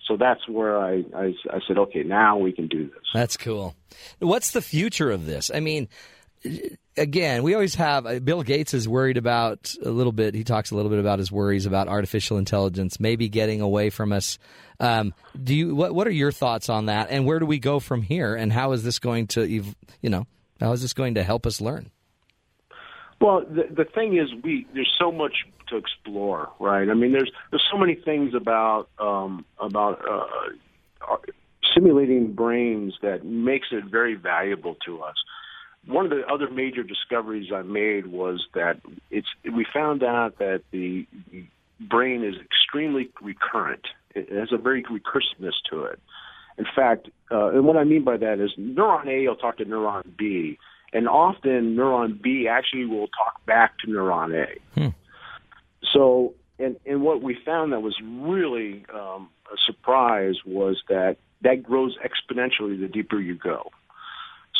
[0.08, 3.04] So that's where I, I I said, okay, now we can do this.
[3.14, 3.76] That's cool.
[4.20, 5.50] What's the future of this?
[5.54, 5.88] I mean,
[6.98, 10.34] again, we always have uh, Bill Gates is worried about a little bit.
[10.34, 14.12] He talks a little bit about his worries about artificial intelligence maybe getting away from
[14.12, 14.38] us.
[14.80, 17.10] Um, do you what what are your thoughts on that?
[17.10, 18.36] And where do we go from here?
[18.36, 19.64] And how is this going to you
[20.04, 20.26] know
[20.60, 21.92] how is this going to help us learn?
[23.22, 25.34] Well, the the thing is, we there's so much
[25.70, 26.90] to explore, right?
[26.90, 31.18] I mean, there's there's so many things about um, about uh, uh,
[31.74, 35.16] simulating brains that makes it very valuable to us.
[35.88, 38.82] One of the other major discoveries I made was that
[39.12, 41.06] it's we found out that the,
[41.80, 43.86] brain is extremely recurrent.
[44.14, 46.00] It has a very recursiveness to it.
[46.58, 49.66] In fact, uh, and what I mean by that is neuron A will talk to
[49.66, 50.58] neuron B,
[50.94, 54.60] and often neuron B actually will talk back to neuron A.
[55.94, 61.62] So, and and what we found that was really um, a surprise was that that
[61.62, 63.70] grows exponentially the deeper you go.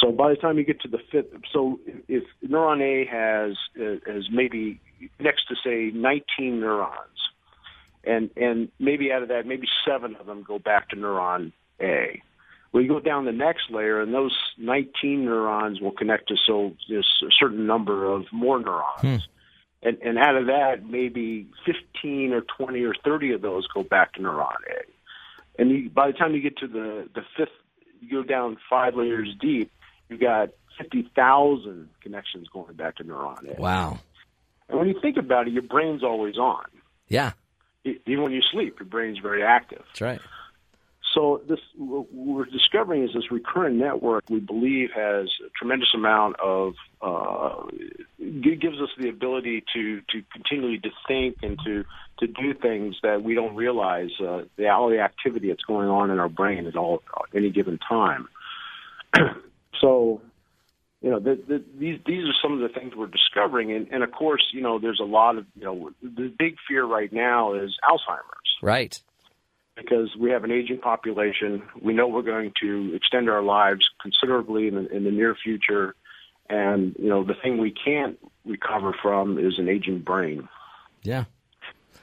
[0.02, 4.12] So by the time you get to the fifth, so if neuron A has uh,
[4.12, 4.80] has maybe
[5.20, 7.00] next to say 19 neurons,
[8.04, 12.22] and and maybe out of that, maybe seven of them go back to neuron A.
[12.74, 16.76] Well, you go down the next layer, and those 19 neurons will connect to so
[16.90, 19.02] this a certain number of more neurons.
[19.82, 24.14] And, and out of that, maybe 15 or 20 or 30 of those go back
[24.14, 25.62] to neuron A.
[25.62, 27.50] And you, by the time you get to the, the fifth,
[28.02, 29.72] you go down five layers deep,
[30.10, 33.62] you got 50,000 connections going back to neuron A.
[33.62, 34.00] Wow.
[34.70, 36.66] And when you think about it, your brain's always on.
[37.08, 37.34] Yeah,
[37.84, 39.84] Even when you sleep, your brain's very active.
[39.88, 40.22] that's right.
[41.14, 46.36] So this what we're discovering is this recurrent network we believe has a tremendous amount
[46.42, 47.62] of uh,
[48.20, 51.86] gives us the ability to to continually to think and to
[52.20, 56.10] to do things that we don't realize uh, the all the activity that's going on
[56.12, 58.28] in our brain at all at any given time.
[59.82, 60.22] so
[61.02, 64.04] you know, the, the, these these are some of the things we're discovering, and, and
[64.04, 67.54] of course, you know, there's a lot of you know, the big fear right now
[67.54, 69.00] is Alzheimer's Right.
[69.76, 71.62] because we have an aging population.
[71.82, 75.94] We know we're going to extend our lives considerably in the, in the near future,
[76.50, 80.48] and you know, the thing we can't recover from is an aging brain.
[81.04, 81.26] Yeah.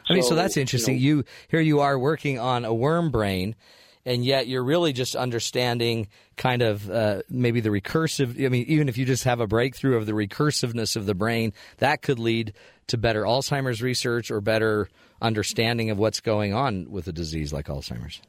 [0.09, 0.99] I mean, so, So, that's interesting.
[0.99, 3.55] you You, here you are working on a worm brain,
[4.05, 8.45] and yet you're really just understanding kind of uh, maybe the recursive.
[8.45, 11.53] I mean, even if you just have a breakthrough of the recursiveness of the brain,
[11.79, 12.55] that could lead
[12.89, 14.89] to better Alzheimer's research or better
[15.21, 18.21] understanding of what's going on with a disease like Alzheimer's.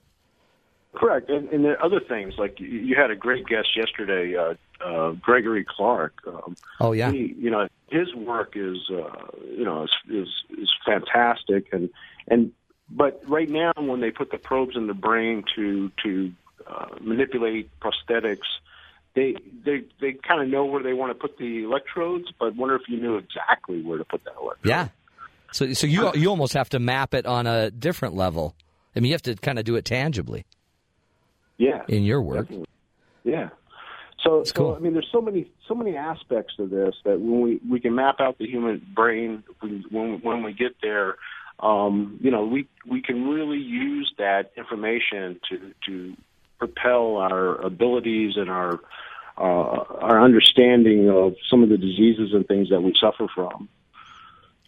[0.93, 4.37] Correct, and, and there are other things like you, you had a great guest yesterday,
[4.37, 4.53] uh,
[4.85, 6.13] uh, Gregory Clark.
[6.27, 10.27] Um, Oh yeah, he, you know, his work is, uh, you know, is, is
[10.59, 11.89] is fantastic, and
[12.27, 12.51] and
[12.89, 16.31] but right now when they put the probes in the brain to to
[16.67, 18.47] uh, manipulate prosthetics,
[19.15, 19.35] they
[19.65, 22.83] they they kind of know where they want to put the electrodes, but wonder if
[22.87, 24.69] you knew exactly where to put that electrode.
[24.69, 24.87] yeah.
[25.51, 28.55] So so you you almost have to map it on a different level.
[28.95, 30.45] I mean, you have to kind of do it tangibly
[31.57, 32.47] Yeah, in your work.
[32.47, 32.67] Definitely.
[33.23, 33.49] Yeah.
[34.23, 34.45] So, cool.
[34.45, 37.79] so I mean, there's so many so many aspects to this that when we we
[37.79, 41.17] can map out the human brain when when, when we get there,
[41.63, 46.17] um, you know, we we can really use that information to to
[46.59, 48.79] propel our abilities and our
[49.37, 53.69] uh, our understanding of some of the diseases and things that we suffer from.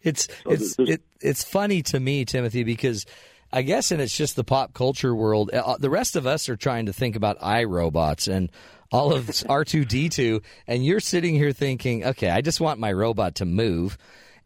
[0.04, 3.06] It's So it's it, it's funny to me, Timothy, because
[3.52, 5.52] I guess, and it's just the pop culture world.
[5.54, 8.50] uh, The rest of us are trying to think about iRobots and
[8.92, 12.80] all of R two D two, and you're sitting here thinking, okay, I just want
[12.80, 13.98] my robot to move.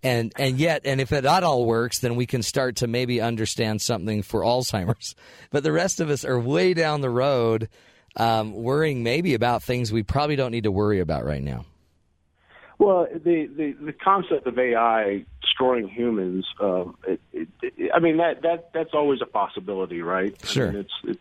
[0.02, 3.20] And and yet, and if it not all works, then we can start to maybe
[3.20, 5.16] understand something for Alzheimer's.
[5.52, 7.70] But the rest of us are way down the road
[8.16, 11.66] um, worrying maybe about things we probably don't need to worry about right now.
[12.78, 18.18] Well, the, the, the concept of AI destroying humans, um, it, it, it, I mean
[18.18, 20.34] that that that's always a possibility, right?
[20.46, 20.70] Sure.
[20.70, 21.20] I mean, it's, it,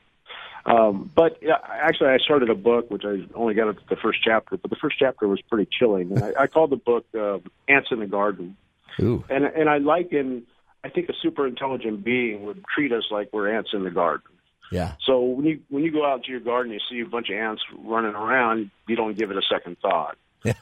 [0.66, 4.20] um, but actually, I started a book which I only got up to the first
[4.22, 7.38] chapter, but the first chapter was pretty chilling, and I, I called the book uh,
[7.68, 8.56] "Ants in the Garden."
[9.01, 9.24] Ooh.
[9.28, 10.44] And and I liken,
[10.85, 14.28] I think a super intelligent being would treat us like we're ants in the garden.
[14.70, 14.94] Yeah.
[15.05, 17.36] So when you when you go out to your garden, you see a bunch of
[17.36, 18.70] ants running around.
[18.86, 20.16] You don't give it a second thought.
[20.44, 20.55] Yeah.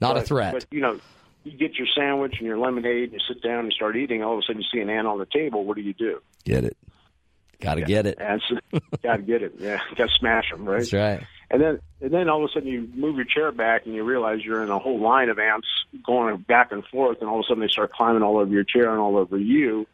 [0.00, 0.52] Not but, a threat.
[0.52, 0.98] But you know,
[1.44, 4.22] you get your sandwich and your lemonade, and you sit down and start eating.
[4.22, 5.64] All of a sudden, you see an ant on the table.
[5.64, 6.20] What do you do?
[6.44, 6.76] Get it.
[7.60, 8.20] Got to get it.
[8.20, 8.44] Ants,
[9.04, 9.54] got to get it.
[9.58, 10.78] Yeah, got to smash them, right?
[10.78, 11.22] That's right.
[11.52, 14.02] And then and then all of a sudden you move your chair back and you
[14.02, 15.68] realize you're in a whole line of ants
[16.04, 18.64] going back and forth, and all of a sudden they start climbing all over your
[18.64, 19.86] chair and all over you.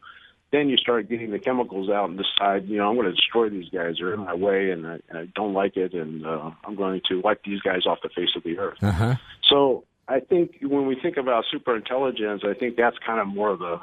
[0.51, 3.51] Then you start getting the chemicals out and decide, you know, I'm going to destroy
[3.51, 3.97] these guys.
[3.99, 7.21] They're in my way, and I, I don't like it, and uh, I'm going to
[7.21, 8.79] wipe these guys off the face of the earth.
[8.81, 9.17] Uh-huh.
[9.47, 13.51] So I think when we think about super intelligence, I think that's kind of more
[13.51, 13.79] of the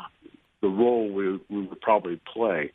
[0.61, 2.71] the role we we would probably play.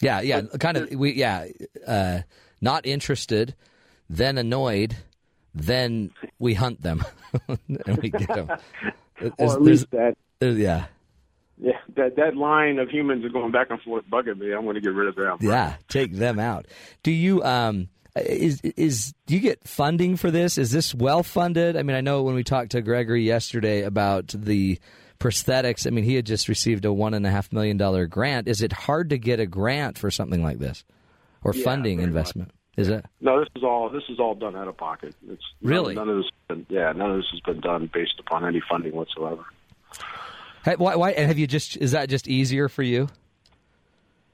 [0.00, 0.90] Yeah, yeah, kind of.
[0.90, 1.48] We yeah,
[1.86, 2.20] uh,
[2.62, 3.54] not interested,
[4.08, 4.96] then annoyed,
[5.54, 7.04] then we hunt them
[7.48, 8.48] and we get them.
[9.38, 10.16] or at least that.
[10.40, 10.86] Yeah.
[11.56, 14.52] Yeah, that that line of humans are going back and forth bugging me.
[14.52, 15.38] I'm going to get rid of them.
[15.40, 16.66] Yeah, take them out.
[17.04, 20.58] Do you um is is do you get funding for this?
[20.58, 21.76] Is this well funded?
[21.76, 24.80] I mean, I know when we talked to Gregory yesterday about the
[25.20, 25.86] prosthetics.
[25.86, 28.48] I mean, he had just received a one and a half million dollar grant.
[28.48, 30.84] Is it hard to get a grant for something like this,
[31.42, 32.50] or Yeah, funding investment?
[32.76, 33.04] Is it?
[33.20, 35.14] No, this is all this is all done out of pocket.
[35.28, 35.94] It's Really?
[35.94, 36.30] none, none of this.
[36.48, 39.44] Been, yeah, none of this has been done based upon any funding whatsoever.
[40.64, 41.10] Hey, why, why?
[41.12, 41.76] And have you just?
[41.76, 43.08] Is that just easier for you?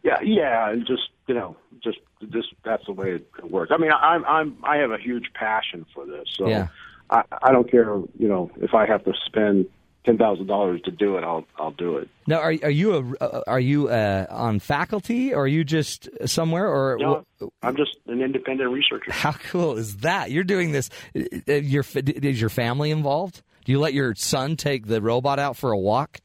[0.03, 1.99] Yeah, yeah, and just you know, just
[2.31, 3.71] just that's the way it works.
[3.75, 6.69] I mean, I'm I'm I have a huge passion for this, so Yeah.
[7.11, 7.85] I I don't care.
[8.19, 9.67] You know, if I have to spend
[10.05, 12.09] ten thousand dollars to do it, I'll I'll do it.
[12.27, 16.09] Now, are are you a uh, are you uh, on faculty, or are you just
[16.27, 17.24] somewhere, or No,
[17.62, 19.12] I'm just an independent researcher.
[19.12, 20.31] How cool is that?
[20.31, 20.90] You're doing this.
[21.16, 23.43] uh, Your is your family involved?
[23.64, 26.18] Do you let your son take the robot out for a walk?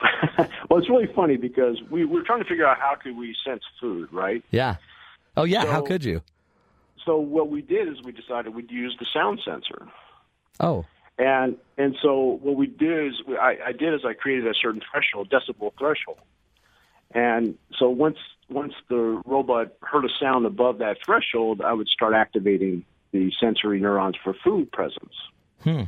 [0.38, 3.62] well, it's really funny because we we're trying to figure out how could we sense
[3.80, 4.42] food, right?
[4.50, 4.76] Yeah.
[5.36, 5.64] Oh yeah.
[5.66, 6.22] How could you?
[7.04, 9.88] So what we did is we decided we'd use the sound sensor.
[10.60, 10.84] Oh.
[11.22, 14.82] And and so what we did is I, I did is I created a certain
[14.90, 16.18] threshold, decibel threshold.
[17.14, 18.18] And so once
[18.48, 23.78] once the robot heard a sound above that threshold, I would start activating the sensory
[23.78, 25.14] neurons for food presence.
[25.62, 25.82] Hmm.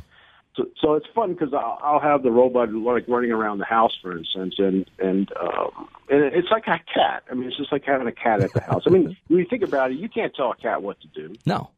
[0.55, 3.97] So, so it's fun because I'll, I'll have the robot like running around the house,
[4.01, 7.23] for instance, and and um, and it's like a cat.
[7.29, 8.83] I mean, it's just like having a cat at the house.
[8.85, 11.35] I mean, when you think about it, you can't tell a cat what to do.
[11.45, 11.71] No.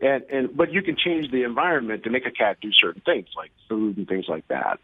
[0.00, 3.28] And and but you can change the environment to make a cat do certain things
[3.36, 4.80] like food and things like that.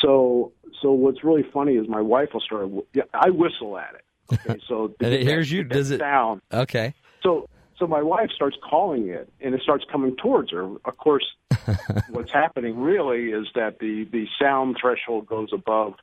[0.00, 2.68] So so what's really funny is my wife will start.
[3.14, 4.04] I whistle at it.
[4.32, 5.64] Okay, so And it hears you.
[5.64, 6.00] Does it?
[6.00, 6.40] sound?
[6.52, 6.94] Okay.
[7.22, 7.48] So
[7.78, 10.64] so my wife starts calling it, and it starts coming towards her.
[10.84, 11.24] Of course,
[12.10, 15.94] what's happening really is that the the sound threshold goes above,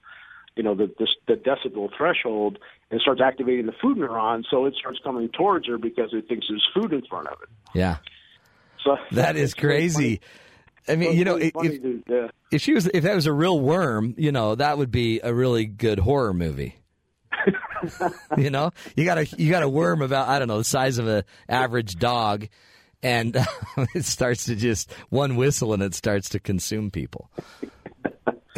[0.56, 2.60] you know, the the, the decibel threshold,
[2.92, 4.44] and starts activating the food neuron.
[4.50, 7.50] So it starts coming towards her because it thinks there's food in front of it.
[7.74, 7.98] Yeah.
[8.84, 10.22] So That is crazy.
[10.88, 11.52] I mean, you know, if,
[12.08, 12.28] yeah.
[12.52, 15.34] if she was, if that was a real worm, you know, that would be a
[15.34, 16.76] really good horror movie.
[18.38, 20.98] you know, you got a you got a worm about I don't know the size
[20.98, 22.48] of an average dog,
[23.04, 23.38] and
[23.94, 27.30] it starts to just one whistle and it starts to consume people.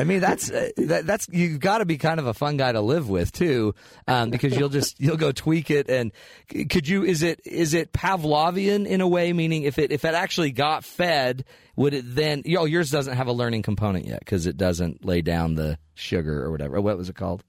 [0.02, 2.72] I mean, that's uh, that, that's you've got to be kind of a fun guy
[2.72, 3.76] to live with too,
[4.08, 5.90] um, because you'll just you'll go tweak it.
[5.90, 6.12] And
[6.50, 7.04] could you?
[7.04, 9.32] Is it is it Pavlovian in a way?
[9.32, 11.46] Meaning, if it if it actually got fed,
[11.76, 12.42] would it then?
[12.58, 16.44] Oh, yours doesn't have a learning component yet because it doesn't lay down the sugar
[16.44, 16.82] or whatever.
[16.82, 17.44] What was it called?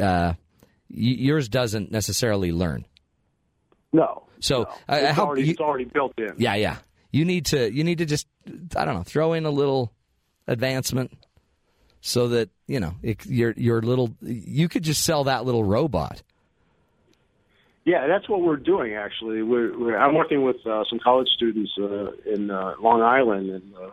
[0.00, 0.34] Uh,
[0.90, 2.84] yours doesn't necessarily learn.
[3.94, 4.24] No.
[4.40, 4.68] So no.
[4.88, 6.34] I, it's, already, you- it's already built in.
[6.36, 6.76] yeah, yeah.
[7.10, 8.26] You need to you need to just
[8.76, 9.92] I don't know throw in a little
[10.46, 11.16] advancement
[12.00, 16.22] so that you know it, your your little you could just sell that little robot.
[17.84, 18.94] Yeah, that's what we're doing.
[18.94, 23.48] Actually, we're, we're I'm working with uh, some college students uh, in uh, Long Island,
[23.48, 23.90] and uh,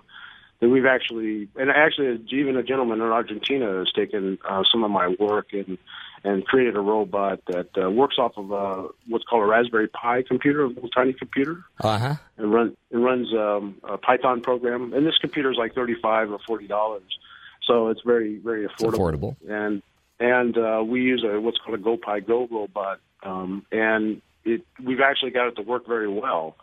[0.60, 4.92] that we've actually, and actually, even a gentleman in Argentina has taken uh, some of
[4.92, 5.78] my work and
[6.26, 10.24] and created a robot that uh, works off of uh, what's called a Raspberry Pi
[10.24, 12.16] computer, a little tiny computer, Uh huh.
[12.38, 14.92] and run it runs um, a Python program.
[14.94, 17.04] And this computer is like thirty five or forty dollars,
[17.66, 19.36] so it's very very affordable.
[19.40, 19.50] affordable.
[19.50, 19.82] And
[20.20, 25.32] and uh, we use a what's called a GoPiGo robot, um, and it we've actually
[25.32, 26.56] got it to work very well.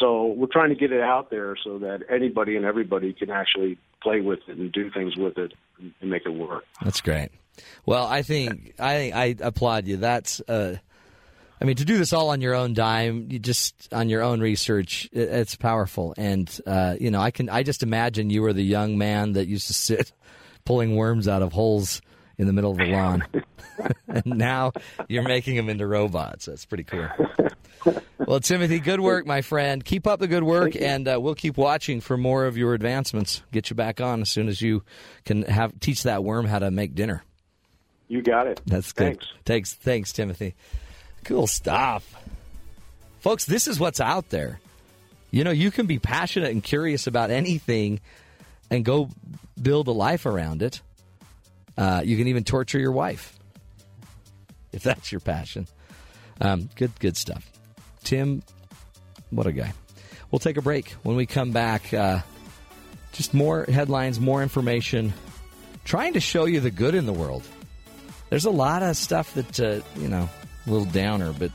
[0.00, 3.78] So we're trying to get it out there so that anybody and everybody can actually
[4.02, 6.64] play with it and do things with it and make it work.
[6.82, 7.30] That's great.
[7.86, 9.98] Well, I think I think I applaud you.
[9.98, 10.76] That's uh,
[11.60, 14.40] I mean, to do this all on your own dime, you just on your own
[14.40, 16.14] research, it, it's powerful.
[16.16, 19.46] And uh, you know, I can I just imagine you were the young man that
[19.46, 20.12] used to sit
[20.64, 22.00] pulling worms out of holes
[22.38, 23.24] in the middle of the lawn,
[24.08, 24.72] and now
[25.08, 26.46] you're making them into robots.
[26.46, 27.08] That's pretty cool.
[28.18, 29.84] Well, Timothy, good work, my friend.
[29.84, 33.42] Keep up the good work, and uh, we'll keep watching for more of your advancements.
[33.52, 34.82] Get you back on as soon as you
[35.24, 37.22] can have teach that worm how to make dinner.
[38.08, 38.60] You got it.
[38.66, 39.04] That's good.
[39.04, 39.26] Thanks.
[39.44, 40.54] Thanks, thanks, Timothy.
[41.24, 42.14] Cool stuff,
[43.20, 43.44] folks.
[43.44, 44.60] This is what's out there.
[45.30, 48.00] You know, you can be passionate and curious about anything,
[48.70, 49.10] and go
[49.60, 50.80] build a life around it.
[51.76, 53.38] Uh, you can even torture your wife
[54.72, 55.66] if that's your passion.
[56.40, 57.50] Um, good, good stuff.
[58.02, 58.42] Tim,
[59.30, 59.72] what a guy.
[60.30, 60.90] We'll take a break.
[61.02, 62.20] When we come back, uh,
[63.12, 65.12] just more headlines, more information,
[65.84, 67.46] trying to show you the good in the world.
[68.30, 70.28] There's a lot of stuff that, uh, you know,
[70.66, 71.52] a little downer, but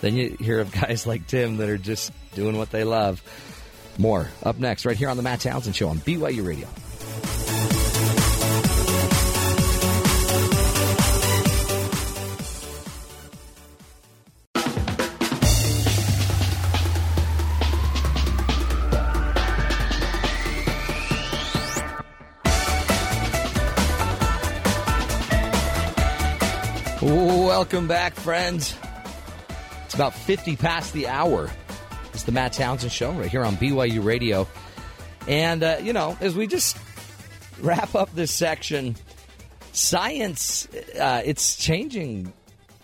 [0.00, 3.22] then you hear of guys like Tim that are just doing what they love.
[3.98, 6.66] More up next, right here on the Matt Townsend Show on BYU Radio.
[27.74, 28.76] Welcome back, friends.
[29.84, 31.50] It's about 50 past the hour.
[32.12, 34.46] It's the Matt Townsend Show right here on BYU Radio.
[35.26, 36.78] And, uh, you know, as we just
[37.60, 38.94] wrap up this section,
[39.72, 40.68] science,
[41.00, 42.32] uh, it's changing.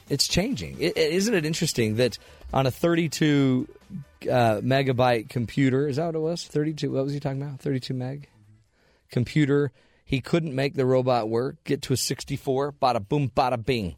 [0.08, 0.80] It's changing.
[0.80, 2.18] is isn't it interesting that
[2.52, 3.68] on a 32
[4.24, 6.44] uh, megabyte computer, is that what it was?
[6.48, 7.60] 32, what was he talking about?
[7.60, 8.28] 32 meg
[9.12, 9.70] computer.
[10.04, 13.94] He couldn't make the robot work, get to a 64, bada boom, bada bing.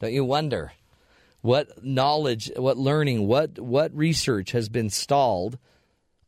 [0.00, 0.72] Don't you wonder
[1.40, 5.58] what knowledge, what learning, what what research has been stalled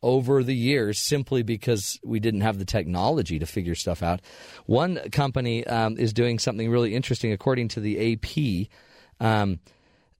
[0.00, 4.20] over the years simply because we didn't have the technology to figure stuff out?
[4.66, 8.68] One company um, is doing something really interesting, according to the AP.
[9.20, 9.60] Um,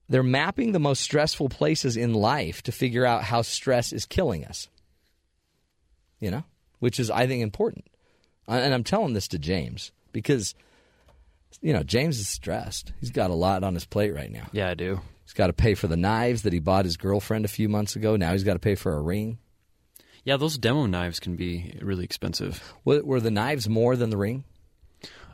[0.08, 4.44] they're mapping the most stressful places in life to figure out how stress is killing
[4.44, 4.68] us.
[6.18, 6.44] You know,
[6.80, 7.86] which is I think important,
[8.48, 10.54] and I'm telling this to James because
[11.60, 12.92] you know, James is stressed.
[13.00, 14.46] He's got a lot on his plate right now.
[14.52, 15.00] Yeah, I do.
[15.24, 17.96] He's got to pay for the knives that he bought his girlfriend a few months
[17.96, 18.16] ago.
[18.16, 19.38] Now he's got to pay for a ring.
[20.24, 22.74] Yeah, those demo knives can be really expensive.
[22.84, 24.44] Were, were the knives more than the ring?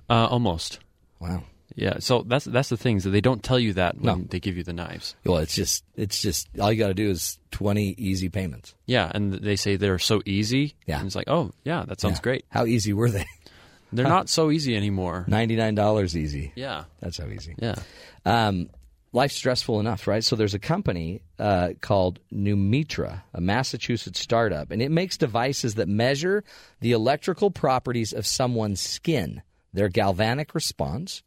[0.09, 0.79] Uh, almost.
[1.21, 1.45] Wow.
[1.77, 4.25] Yeah, so that's that's the thing is that they don't tell you that when No.
[4.31, 5.17] they give you the knives.
[5.25, 8.75] Well, it's just it's just all you got to do is twenty easy payments.
[8.87, 10.75] Yeah, and they say they're so easy.
[10.87, 10.99] Yeah.
[10.99, 12.23] and it's like, oh yeah, that sounds Yeah.
[12.23, 12.45] great.
[12.49, 13.25] How easy were they?
[13.93, 15.25] They're not so easy anymore.
[15.29, 16.53] Ninety nine dollars easy.
[16.55, 17.55] Yeah, That's how easy.
[17.59, 17.77] yeah.
[18.25, 18.71] Um,
[19.13, 20.25] life's stressful enough, right?
[20.25, 25.89] So there's a company uh, called Neumitra, a Massachusetts startup, and it makes devices that
[25.89, 26.43] measure
[26.81, 29.43] the electrical properties of someone's skin,
[29.73, 31.23] their galvanic response,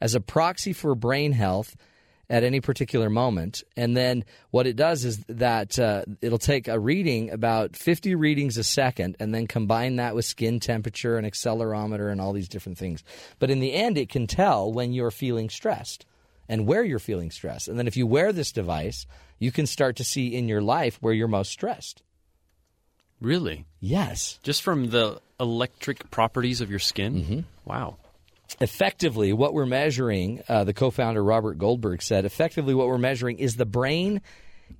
[0.00, 1.74] as a proxy for brain health
[2.30, 3.62] at any particular moment.
[3.76, 8.56] And then what it does is that uh, it'll take a reading, about 50 readings
[8.56, 12.78] a second, and then combine that with skin temperature and accelerometer and all these different
[12.78, 13.04] things.
[13.38, 16.06] But in the end, it can tell when you're feeling stressed
[16.48, 17.68] and where you're feeling stressed.
[17.68, 19.06] And then if you wear this device,
[19.38, 22.02] you can start to see in your life where you're most stressed.
[23.20, 23.66] Really?
[23.80, 24.38] Yes.
[24.42, 27.14] Just from the electric properties of your skin?
[27.14, 27.40] Mm-hmm.
[27.64, 27.96] Wow.
[28.60, 33.56] Effectively what we're measuring uh, the co-founder robert goldberg said effectively what we're measuring is
[33.56, 34.20] the brain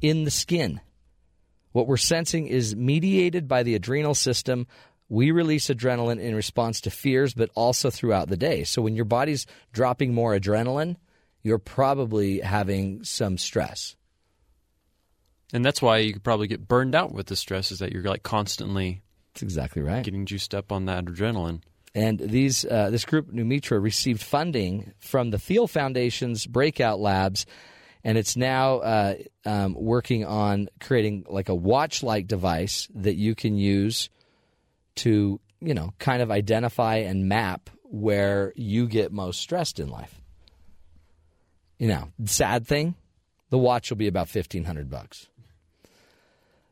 [0.01, 0.81] in the skin.
[1.73, 4.67] What we're sensing is mediated by the adrenal system.
[5.09, 8.65] We release adrenaline in response to fears but also throughout the day.
[8.65, 10.97] So when your body's dropping more adrenaline
[11.43, 13.97] you're probably having some stress.
[15.53, 18.03] And that's why you could probably get burned out with the stress is that you're
[18.03, 19.03] like constantly
[19.35, 20.03] that's exactly right.
[20.03, 21.61] getting juiced up on that adrenaline.
[21.95, 27.47] And these uh, this group, Neumitra, received funding from the Thiel Foundation's Breakout Labs,
[28.03, 29.15] and it's now uh,
[29.45, 34.11] um, working on creating like a watch-like device that you can use
[34.97, 40.21] to, you know, kind of identify and map where you get most stressed in life.
[41.79, 42.97] You know, sad thing,
[43.51, 45.29] the watch will be about fifteen hundred bucks.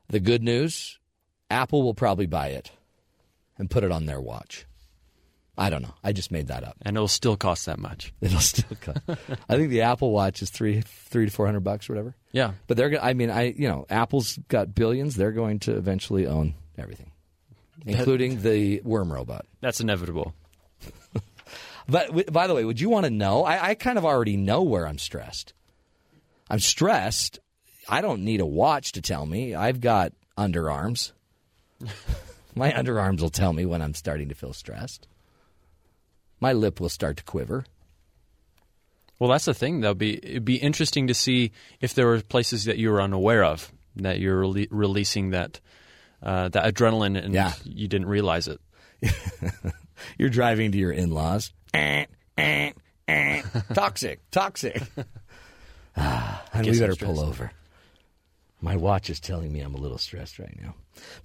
[0.08, 0.98] The good news,
[1.48, 2.72] Apple will probably buy it
[3.56, 4.66] and put it on their watch.
[5.56, 5.94] I don't know.
[6.02, 6.76] I just made that up.
[6.82, 8.14] And it'll still cost that much.
[8.22, 9.00] It'll still cost.
[9.48, 12.16] I think the Apple Watch is three three to four hundred bucks or whatever.
[12.32, 12.52] Yeah.
[12.66, 13.02] But they're.
[13.02, 15.14] I mean, I you know, Apple's got billions.
[15.14, 17.12] They're going to eventually own everything,
[17.84, 19.44] including the worm robot.
[19.60, 20.34] That's inevitable.
[21.88, 23.44] But by the way, would you want to know?
[23.44, 25.52] I, I kind of already know where I'm stressed.
[26.48, 27.38] I'm stressed.
[27.88, 29.54] I don't need a watch to tell me.
[29.54, 31.12] I've got underarms.
[32.54, 35.08] My underarms will tell me when I'm starting to feel stressed.
[36.42, 37.64] My lip will start to quiver.
[39.20, 39.80] Well, that's the thing.
[39.80, 43.44] That'll be it'd be interesting to see if there were places that you were unaware
[43.44, 45.60] of that you're rele- releasing that
[46.22, 47.52] uh, that adrenaline and Yeah.
[47.64, 48.60] you didn't realize it.
[50.18, 51.52] You're driving to your in-laws.
[51.74, 52.06] Eh,
[52.36, 52.72] eh,
[53.08, 53.42] eh.
[53.74, 54.82] toxic, toxic.
[55.96, 57.52] Ah, and we better pull over.
[58.62, 60.74] My watch is telling me I'm a little stressed right now.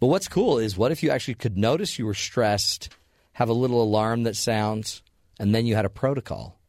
[0.02, 2.89] But what's cool is what if you actually could notice you were stressed,
[3.34, 5.02] have a little alarm that sounds,
[5.39, 6.59] and then you had a protocol.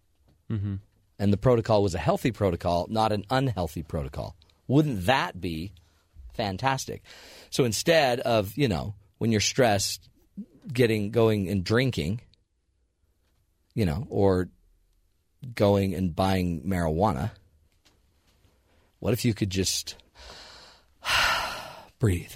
[0.51, 0.77] Mm-hmm.
[1.19, 4.37] And the protocol was a healthy protocol, not an unhealthy protocol.
[4.69, 5.73] Wouldn't that be
[6.35, 7.03] fantastic?
[7.51, 10.09] So instead of, you know, when you're stressed,
[10.73, 12.21] getting going and drinking,
[13.75, 14.49] you know, or
[15.55, 17.33] going and buying marijuana,
[19.01, 19.97] what if you could just
[21.99, 22.35] breathe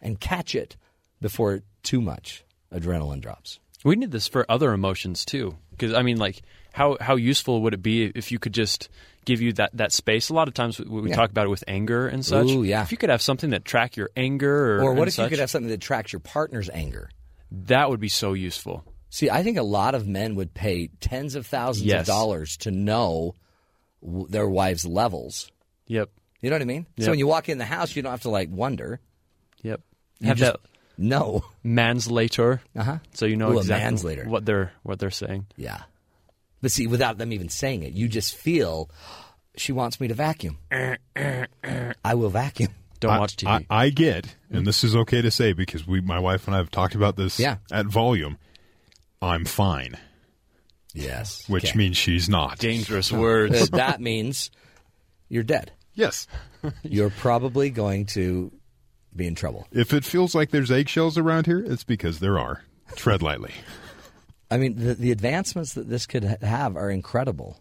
[0.00, 0.76] and catch it
[1.20, 3.58] before too much adrenaline drops?
[3.88, 6.42] We need this for other emotions too, because I mean, like,
[6.72, 8.88] how how useful would it be if you could just
[9.24, 10.28] give you that, that space?
[10.28, 11.16] A lot of times we, we Yeah.
[11.16, 12.48] talk about it with anger and such.
[12.48, 12.82] Ooh, yeah.
[12.82, 15.38] If you could have something that track your anger, or Or what if you could
[15.38, 17.08] have something that tracks your partner's anger?
[17.50, 18.84] that would be so useful.
[19.10, 22.00] See, I think a lot of men would pay tens of thousands Yes.
[22.02, 23.34] of dollars to know
[24.02, 25.50] their wives' levels.
[25.86, 26.10] Yep.
[26.42, 26.86] You know what I mean?
[26.96, 27.04] Yep.
[27.06, 29.00] So when you walk in the house, you don't have to like wonder.
[29.62, 29.80] Yep.
[30.20, 30.60] You have just that
[30.98, 31.44] know.
[31.62, 32.60] manslator.
[32.76, 32.98] Uh-huh.
[33.14, 34.24] So you know Ooh, exactly manslator.
[34.28, 35.46] what they're what they're saying.
[35.56, 35.82] Yeah.
[36.60, 38.90] But see, without them even saying it, you just feel
[39.56, 40.58] she wants me to vacuum.
[41.14, 42.70] I will vacuum.
[43.00, 43.64] Don't I- watch TV.
[43.70, 46.58] I, I get, and this is okay to say because we, my wife and I
[46.58, 47.58] have talked about this Yeah.
[47.70, 48.38] at volume.
[49.22, 49.96] I'm fine,
[50.94, 51.44] Yes.
[51.48, 51.78] which Okay.
[51.78, 52.58] means she's not.
[52.58, 53.70] Dangerous Uh, words.
[53.70, 54.50] that means
[55.28, 55.70] you're dead.
[55.94, 56.26] Yes.
[56.82, 58.52] You're probably going to
[59.18, 59.66] be in trouble.
[59.72, 62.62] If it feels like there's eggshells around here, it's because there are.
[62.96, 63.52] Tread lightly.
[64.50, 67.60] I mean, the, the advancements that this could have are incredible.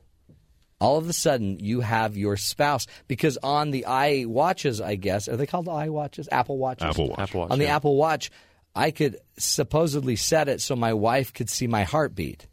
[0.79, 5.27] All of a sudden, you have your spouse because on the i watches, I guess,
[5.27, 6.29] are they called i watches?
[6.31, 6.85] Apple watches.
[6.85, 7.19] Apple Watch.
[7.19, 7.51] Apple Watch.
[7.51, 7.75] on the yeah.
[7.75, 8.31] Apple Watch,
[8.75, 12.47] I could supposedly set it so my wife could see my heartbeat,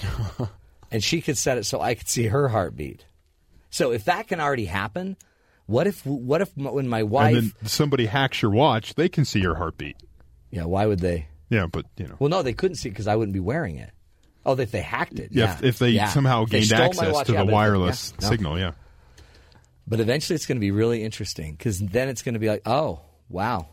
[0.90, 3.06] and she could set it so I could see her heartbeat.
[3.70, 5.16] So if that can already happen,
[5.70, 7.36] what if what if when my wife?
[7.36, 9.96] And then somebody hacks your watch, they can see your heartbeat.
[10.50, 11.28] yeah, why would they?
[11.48, 12.16] Yeah, but you know.
[12.18, 13.90] Well, no, they couldn't see because I wouldn't be wearing it.
[14.46, 15.30] Oh, if they hacked it.
[15.32, 16.08] Yeah, Yeah, if, if they Yeah.
[16.08, 18.24] somehow If they gained stole access watch, to yeah, the but if they- wireless yeah,
[18.24, 18.30] no.
[18.30, 18.72] signal, yeah.
[19.86, 22.62] But eventually, it's going to be really interesting because then it's going to be like,
[22.66, 23.68] oh, wow,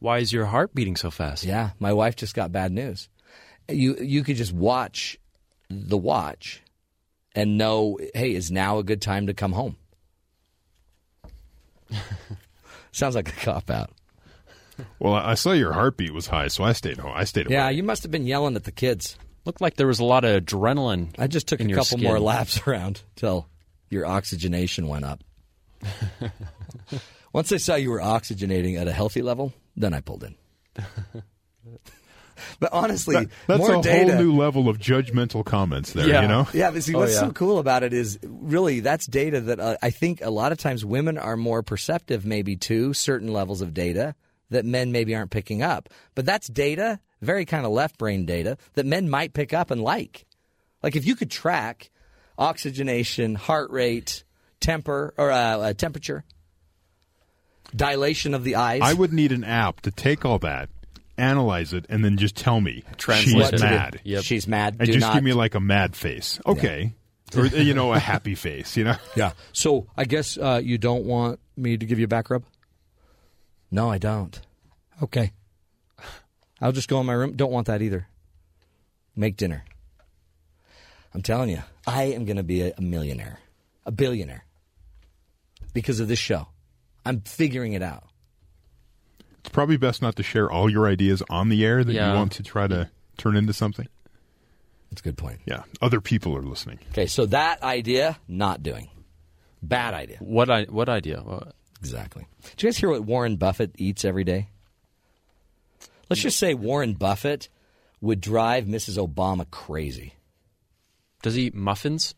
[0.00, 1.44] Why is your heart beating so fast?
[1.44, 3.08] yeah, my wife just got bad news.
[3.68, 5.18] You you could just watch
[5.70, 6.60] the watch
[7.34, 9.76] and know, hey, is now a good time to come home?
[12.92, 13.90] Sounds like a cop out.
[14.98, 17.12] Well, I I saw your heartbeat was high, so I stayed home.
[17.14, 17.54] I stayed away.
[17.54, 19.16] Yeah, you must have been yelling at the kids.
[19.44, 21.10] Looked like there was a lot of adrenaline.
[21.18, 22.02] I just took in a your couple skin.
[22.08, 23.48] more laps around till
[23.90, 25.22] your oxygenation went up.
[27.32, 30.34] Once I saw you were oxygenating at a healthy level, then I pulled in.
[32.60, 34.14] but honestly, That- that's more a data.
[34.14, 36.22] whole new level of judgmental comments there, Yeah.
[36.22, 36.48] you know?
[36.52, 39.76] Yeah, but see, Oh, what's so cool about it is really that's data that uh,
[39.82, 43.74] I think a lot of times women are more perceptive, maybe to certain levels of
[43.74, 44.14] data
[44.50, 45.88] that men maybe aren't picking up.
[46.14, 49.80] But that's data, very kind of left brain data that men might pick up and
[49.82, 50.26] like.
[50.82, 51.90] Like if you could track
[52.38, 54.22] oxygenation, heart rate,
[54.60, 56.24] temper or uh, uh, temperature,
[57.74, 58.80] dilation of the eyes.
[58.82, 60.68] I would need an app to take all that,
[61.16, 63.64] analyze it, and then just tell me Translate she's it.
[63.64, 64.00] mad.
[64.04, 64.22] Yep.
[64.24, 64.76] She's mad.
[64.78, 65.14] And Do just not.
[65.14, 66.40] give me like a mad face.
[66.46, 66.92] Okay.
[67.36, 68.96] or, you know, a happy face, you know?
[69.16, 69.32] Yeah.
[69.52, 72.44] So I guess uh, you don't want me to give you a back rub?
[73.70, 74.40] No, I don't.
[75.02, 75.32] Okay.
[76.60, 77.34] I'll just go in my room.
[77.36, 78.06] Don't want that either.
[79.16, 79.64] Make dinner.
[81.12, 83.38] I'm telling you, I am going to be a, a millionaire,
[83.86, 84.44] a billionaire
[85.72, 86.48] because of this show.
[87.04, 88.04] I'm figuring it out.
[89.44, 92.08] It's probably best not to share all your ideas on the air that Yeah.
[92.12, 93.86] you want to try to turn into something.
[94.90, 95.40] That's a good point.
[95.44, 95.64] Yeah.
[95.82, 96.78] Other people are listening.
[96.92, 98.88] Okay, so that idea, not doing.
[99.62, 100.16] Bad idea.
[100.20, 101.20] What I what idea?
[101.20, 102.26] What- Exactly.
[102.56, 104.48] Did you guys hear what Warren Buffett eats every day?
[106.08, 107.50] Let's just say Warren Buffett
[108.00, 108.96] would drive Mrs.
[108.96, 110.14] Obama crazy.
[111.22, 112.14] Does he eat muffins?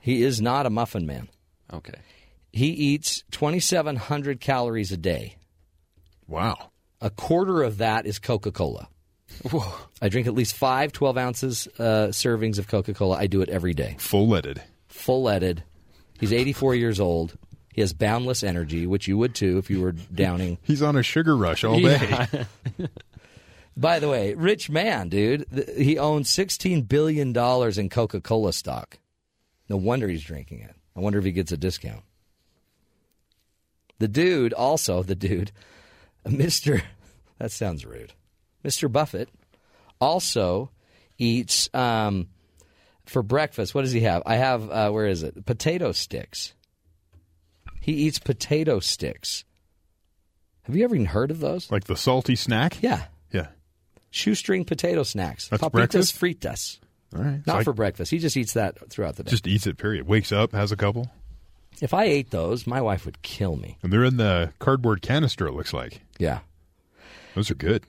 [0.00, 1.28] He is not a muffin man.
[1.72, 1.94] Okay.
[2.52, 5.36] He eats 2,700 calories a day.
[6.26, 6.70] Wow.
[7.00, 8.88] A quarter of that is Coca Cola.
[10.00, 13.18] I drink at least five 12 ounces uh, servings of Coca Cola.
[13.18, 13.96] I do it every day.
[13.98, 14.62] Full leaded.
[14.88, 15.62] Full leaded.
[16.18, 17.36] He's 84 years old.
[17.74, 20.58] He has boundless energy, which you would too if you were downing.
[20.62, 22.26] He's on a sugar rush all day.
[23.76, 25.44] By the way, rich man, dude.
[25.76, 27.36] He owns $16 billion
[27.78, 28.98] in Coca Cola stock.
[29.68, 30.74] No wonder he's drinking it.
[30.96, 32.02] I wonder if he gets a discount.
[33.98, 35.52] The dude, also, the dude,
[36.30, 36.82] Mr.
[37.38, 38.12] That sounds rude.
[38.64, 38.90] Mr.
[38.90, 39.28] Buffett
[40.00, 40.70] also
[41.18, 42.28] eats um,
[43.06, 43.74] for breakfast.
[43.74, 44.22] What does he have?
[44.26, 45.44] I have, uh, where is it?
[45.46, 46.52] Potato sticks.
[47.80, 49.44] He eats potato sticks.
[50.62, 51.70] Have you ever even heard of those?
[51.70, 52.78] Like the salty snack?
[52.82, 53.04] Yeah.
[53.30, 53.48] Yeah.
[54.10, 55.48] Shoestring potato snacks.
[55.48, 56.20] That's Papitas breakfast?
[56.20, 56.78] fritas.
[57.14, 57.46] All right.
[57.46, 58.10] Not So I- for breakfast.
[58.10, 59.30] He just eats that throughout the day.
[59.30, 60.08] Just eats it, period.
[60.08, 61.08] Wakes up, has a couple.
[61.80, 63.78] If I ate those, my wife would kill me.
[63.82, 66.00] And they're in the cardboard canister, it looks like.
[66.18, 66.40] Yeah.
[67.34, 67.84] Those are good,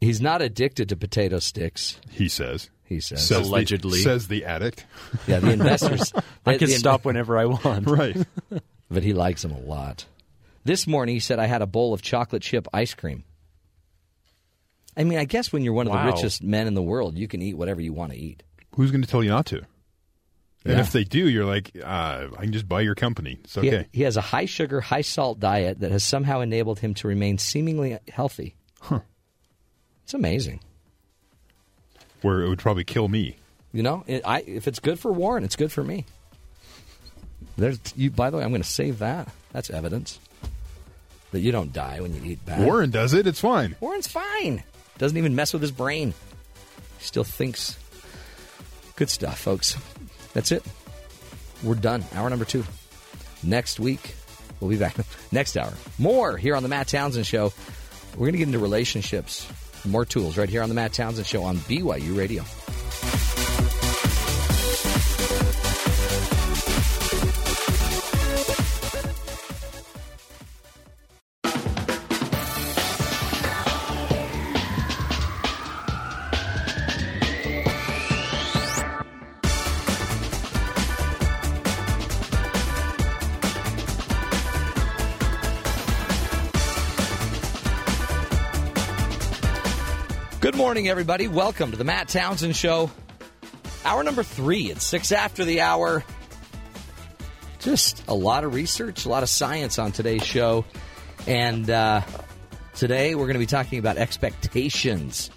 [0.00, 2.70] He's not addicted to potato sticks, he says.
[2.84, 3.26] he says.
[3.26, 4.00] Says the- Allegedly.
[4.00, 4.86] says the addict.
[5.26, 6.12] yeah, the investors.
[6.46, 7.86] I can the- stop whenever I want.
[7.86, 8.16] right.
[8.92, 10.04] But he likes them a lot.
[10.64, 13.22] This morning, he said, I had a bowl of chocolate chip ice cream.
[14.96, 17.28] I mean, I guess when you're one of the richest men in the world, you
[17.28, 18.42] can eat whatever you want to eat.
[18.74, 19.62] Who's going to tell you not to?
[20.64, 20.80] And Yeah.
[20.80, 23.38] if they do, you're like, uh, I can just buy your company.
[23.44, 23.86] It's He- okay.
[23.92, 27.38] He, has a high sugar, high salt diet that has somehow enabled him to remain
[27.38, 28.54] seemingly healthy.
[28.80, 29.00] Huh.
[30.04, 30.60] It's amazing.
[32.22, 33.36] Where it would probably kill me.
[33.72, 36.04] You know, it, I, if it's good for Warren, it's good for me.
[37.56, 39.28] There's, you, by the way, I'm going to save that.
[39.52, 40.18] That's evidence
[41.30, 42.64] that you don't die when you eat bad.
[42.66, 43.26] Warren does it.
[43.26, 43.76] It's fine.
[43.80, 44.62] Warren's fine.
[44.98, 46.12] Doesn't even mess with his brain.
[46.98, 47.78] He still thinks.
[48.96, 49.76] Good stuff, folks.
[50.32, 50.64] That's it.
[51.62, 52.04] We're done.
[52.14, 52.64] Hour number two.
[53.42, 54.14] Next week,
[54.60, 54.96] we'll be back.
[55.32, 55.72] Next hour.
[55.98, 57.52] More here on The Matt Townsend Show.
[58.12, 59.50] We're going to get into relationships.
[59.84, 62.44] More tools right here on The Matt Townsend Show on BYU Radio.
[90.80, 91.28] Morning, everybody.
[91.28, 92.90] Welcome to the Matt Townsend Show.
[93.84, 94.70] Hour number three.
[94.70, 96.02] It's six after the hour.
[97.58, 100.64] Just a lot of research, a lot of science on today's show.
[101.26, 102.00] And uh,
[102.74, 105.30] today we're going to be talking about expectations.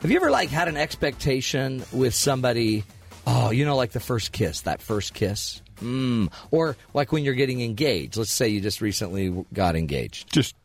[0.00, 2.82] Have you ever like had an expectation with somebody?
[3.28, 6.32] Oh, you know, like the first kiss, that first kiss, mm.
[6.50, 8.16] or like when you're getting engaged.
[8.16, 10.32] Let's say you just recently got engaged.
[10.32, 10.56] Just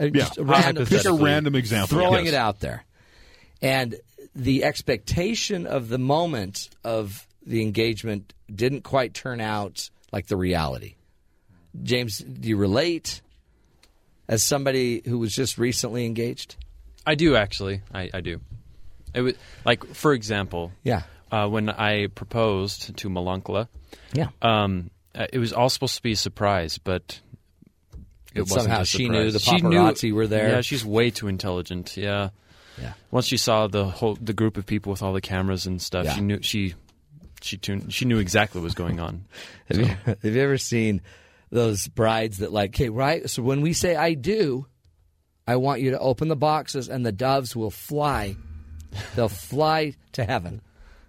[0.00, 1.96] Uh, Yeah, just a random, pick a random example.
[1.96, 2.34] throwing yes.
[2.34, 2.82] it out there,
[3.64, 3.96] and
[4.36, 10.94] the expectation of the moment of the engagement didn't quite turn out like the reality.
[11.82, 13.20] James, do you relate
[14.28, 16.56] as somebody who was just recently engaged?
[17.06, 17.80] I do actually.
[17.92, 18.40] I, I do.
[19.14, 19.34] It was
[19.64, 21.02] like, for example, Yeah.
[21.32, 23.68] uh, when I proposed to Malankla,
[24.12, 24.28] Yeah.
[24.42, 27.20] um, uh, it was all supposed to be a surprise, but
[28.34, 30.50] it But wasn't somehow she knew the paparazzi were there.
[30.50, 31.96] Yeah, she's way too intelligent.
[31.96, 32.30] Yeah.
[32.80, 32.92] Yeah.
[33.10, 36.04] Once she saw the whole the group of people with all the cameras and stuff,
[36.06, 36.14] Yeah.
[36.14, 36.74] she knew she
[37.42, 39.24] she tuned, she knew exactly what was going on.
[39.66, 41.02] Have, you, have you ever seen
[41.50, 43.28] those brides that like, okay, right?
[43.28, 44.66] So when we say I do,
[45.46, 48.36] I want you to open the boxes and the doves will fly.
[49.14, 50.62] They'll fly to heaven.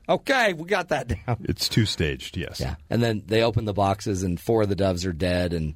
[0.07, 1.37] Okay, we got that down.
[1.45, 2.59] It's two staged, yes.
[2.59, 2.75] Yeah.
[2.89, 5.73] And then they open the boxes and four of the doves are dead and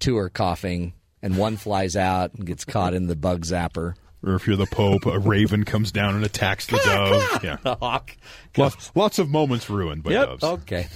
[0.00, 3.94] two are coughing and one flies out and gets caught in the bug zapper.
[4.24, 7.42] Or if you're the Pope, a raven comes down and attacks the dove.
[7.44, 7.56] Yeah.
[7.62, 8.16] The hawk.
[8.56, 10.26] Lots, lots of moments ruined by Yep.
[10.28, 10.44] doves.
[10.44, 10.86] Okay.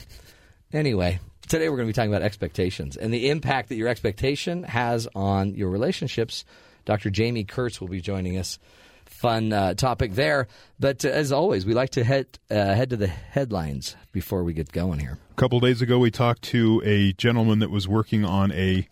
[0.73, 4.63] Anyway, today we're going to be talking about expectations and the impact that your expectation
[4.65, 6.45] has on your relationships.
[6.85, 7.11] Dr.
[7.17, 8.59] Jaime Kurtz will be joining us.
[9.07, 10.47] Fun uh, topic there.
[10.79, 14.53] But uh, as always, we like to head uh, head to the headlines before we
[14.53, 15.17] get going here.
[15.31, 18.87] A couple days ago, we talked to a gentleman that was working on a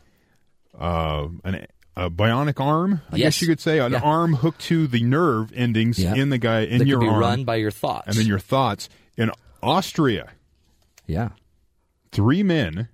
[0.78, 1.66] uh, an,
[1.96, 3.00] a bionic arm.
[3.12, 3.26] I Yes.
[3.26, 4.00] guess you could say an Yeah.
[4.00, 6.14] arm hooked to the nerve endings Yeah.
[6.14, 8.08] in the guy in that your can be arm, run by your thoughts.
[8.08, 8.88] and then your thoughts.
[9.16, 9.30] In
[9.62, 10.30] Austria,
[11.06, 11.30] yeah.
[12.10, 12.88] three men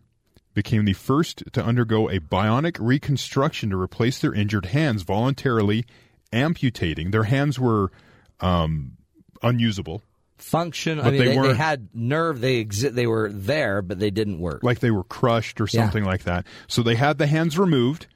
[0.54, 5.84] became the first to undergo a bionic reconstruction to replace their injured hands, voluntarily
[6.32, 7.10] amputating.
[7.10, 7.90] Their hands were
[8.40, 8.92] um,
[9.42, 10.02] unusable,
[10.38, 10.98] Function.
[10.98, 12.40] I But mean, they they, they had nerve.
[12.40, 14.62] They exi- They were there, but they didn't work.
[14.62, 15.82] like they were crushed or Yeah.
[15.82, 16.46] something like that.
[16.66, 18.06] So they had the hands removed.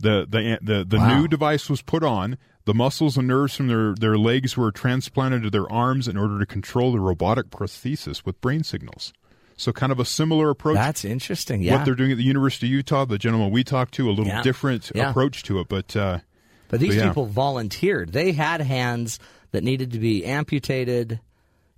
[0.00, 1.20] The the the, the Wow.
[1.20, 2.36] new device was put on.
[2.64, 6.40] The muscles and nerves from their, their legs were transplanted to their arms in order
[6.40, 9.12] to control the robotic prosthesis with brain signals.
[9.56, 10.74] So kind of a similar approach.
[10.74, 11.62] That's interesting.
[11.62, 11.76] Yeah.
[11.76, 14.26] What they're doing at the University of Utah, the gentleman we talked to, a little
[14.26, 14.42] Yeah.
[14.42, 15.10] different Yeah.
[15.10, 16.18] approach to it, but uh,
[16.68, 17.08] But these But yeah.
[17.08, 18.12] people volunteered.
[18.12, 19.20] They had hands
[19.52, 21.20] that needed to be amputated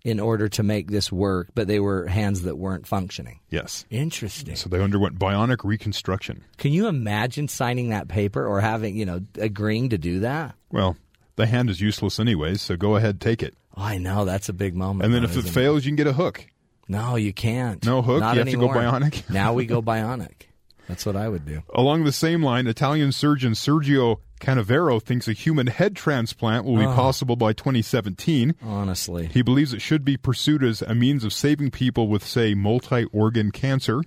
[0.05, 3.41] in order to make this work, but they were hands that weren't functioning.
[3.51, 3.85] yes.
[3.91, 4.55] Interesting.
[4.57, 6.45] So they underwent bionic reconstruction.
[6.57, 10.55] Can you imagine signing that paper or having, you know, agreeing to do that?
[10.71, 10.97] Well,
[11.37, 13.55] the hand is useless anyways, so go ahead, take it.
[13.77, 15.05] Oh, I know that's a big moment.
[15.05, 16.47] And then though, if it fails, you can get a hook.
[16.89, 17.85] no, you can't.
[17.85, 18.21] No hook?
[18.21, 19.29] Not You have to go bionic?
[19.31, 20.33] now we go bionic.
[20.89, 21.63] That's what I would do.
[21.75, 26.87] Along the same line, Italian surgeon Sergio Canavero thinks a human head transplant will be
[26.87, 26.95] Oh.
[26.95, 28.55] possible by 2017.
[28.63, 32.55] Honestly, He believes it should be pursued as a means of saving people with, say,
[32.55, 34.03] multi organ cancer.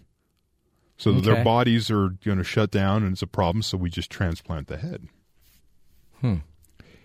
[0.97, 1.21] So Okay.
[1.21, 4.67] their bodies are going to shut down and it's a problem, so we just transplant
[4.67, 5.07] the head.
[6.19, 6.35] Hmm.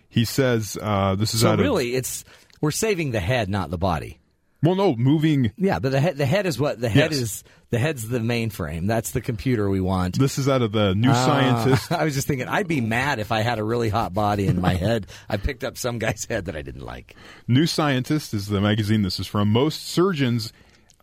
[0.09, 2.23] He says uh, this is so out really, it's
[2.61, 4.19] we're saving the head, not the body.
[4.63, 5.51] Well, no, moving.
[5.57, 7.21] Yeah, but the head, the head is what the head Yes.
[7.21, 7.43] is.
[7.69, 8.87] The head's the mainframe.
[8.87, 10.17] That's the computer we want.
[10.17, 11.91] This is out of the New Ah, Scientist.
[11.91, 14.59] I was just thinking, I'd be mad if I had a really hot body in
[14.61, 15.05] my head.
[15.29, 17.15] I picked up some guy's head that I didn't like.
[17.47, 19.49] New Scientist is the magazine this is from.
[19.51, 20.53] Most surgeons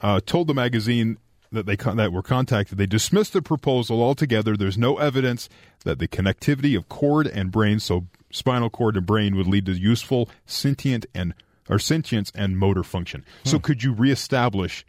[0.01, 1.19] uh, told the magazine
[1.53, 4.57] that they con- that were contacted they dismissed the proposal altogether.
[4.57, 5.49] There's no evidence
[5.85, 9.73] that the connectivity of cord and brain, so spinal cord and brain, would lead to
[9.73, 11.35] useful sentient and
[11.69, 13.25] or sentience and motor function.
[13.45, 13.63] So hmm.
[13.63, 14.85] could you reestablish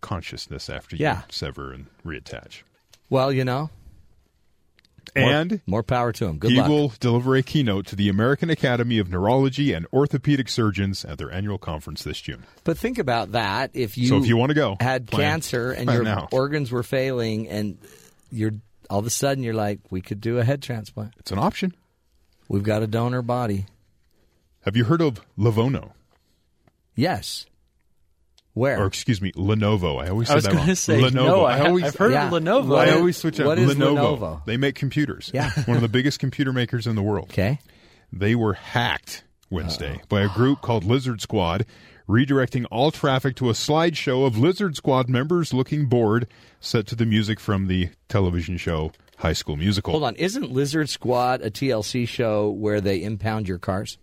[0.00, 1.22] consciousness after you Yeah.
[1.28, 2.62] sever and reattach?
[3.10, 3.70] Well, you know,
[5.16, 6.38] And more power to him.
[6.38, 6.68] Good he luck.
[6.68, 11.32] will deliver a keynote to the American Academy of Neurology and Orthopedic Surgeons at their
[11.32, 12.44] annual conference this June.
[12.62, 13.70] But think about that.
[13.72, 16.28] If you So if you wanna go, had plan- cancer and your now.
[16.30, 17.78] organs were failing, and
[18.30, 18.52] you're
[18.90, 21.14] all of a sudden you're like, we could do a head transplant.
[21.18, 21.74] It's an option.
[22.48, 23.64] We've got a donor body.
[24.62, 25.92] Have you heard of Livono?
[26.94, 27.46] Yes.
[28.54, 28.82] Where?
[28.82, 30.02] Or excuse me, Lenovo.
[30.02, 30.74] I always I say was that gonna wrong.
[30.74, 31.12] say, Lenovo.
[31.14, 32.26] no, I I always I've heard Yeah.
[32.26, 32.66] of Lenovo.
[32.68, 33.46] What I always switch out.
[33.46, 34.18] what is Lenovo.
[34.18, 34.44] Lenovo?
[34.46, 35.30] They make computers.
[35.32, 35.50] Yeah.
[35.66, 37.26] One of the biggest computer makers in the world.
[37.30, 37.60] Okay.
[38.12, 41.66] They were hacked Wednesday by a group called Lizard Squad,
[42.08, 46.26] redirecting all traffic to a slideshow of Lizard Squad members looking bored,
[46.58, 49.92] set to the music from the television show High School Musical.
[49.92, 50.14] Hold on.
[50.16, 53.98] Isn't Lizard Squad a TLC show where they impound your cars?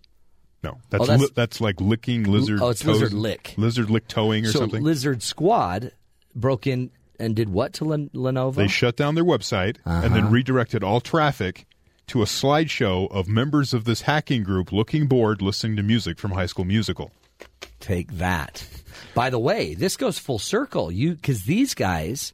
[0.66, 2.60] No, that's Oh, that's- li- that's like licking lizard.
[2.60, 3.54] Oh, it's toes- lizard lick.
[3.56, 4.82] Lizard lick towing or so something.
[4.82, 5.92] Lizard Squad
[6.34, 8.54] broke in and did what to Len- Lenovo?
[8.56, 10.08] They shut down their website and Uh-huh.
[10.14, 11.66] then redirected all traffic
[12.08, 16.32] to a slideshow of members of this hacking group looking bored listening to music from
[16.32, 17.10] High School Musical.
[17.80, 18.66] Take that.
[19.14, 20.90] By the way, this goes full circle.
[20.92, 22.32] You because these guys,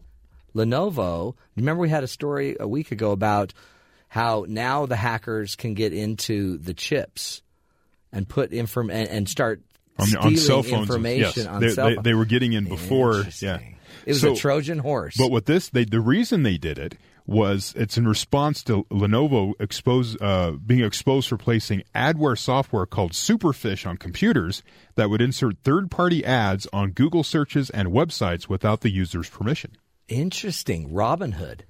[0.54, 1.34] Lenovo.
[1.56, 3.52] Remember, we had a story a week ago about
[4.08, 7.40] how now the hackers can get into the chips
[8.12, 9.62] and put inform and, and start
[9.98, 12.04] On, stealing on cell phones, information yes, on they, cell they, phones.
[12.04, 13.24] they were getting in before.
[13.40, 13.58] Yeah,
[14.06, 15.16] It was So- a Trojan horse.
[15.16, 19.52] But with this, they the reason they did it was it's in response to Lenovo
[19.60, 24.64] expose uh, being exposed for placing adware software called Superfish on computers
[24.96, 29.70] that would insert third-party ads on Google searches and websites without the user's permission.
[30.08, 30.90] Interesting.
[30.90, 31.60] Robinhood.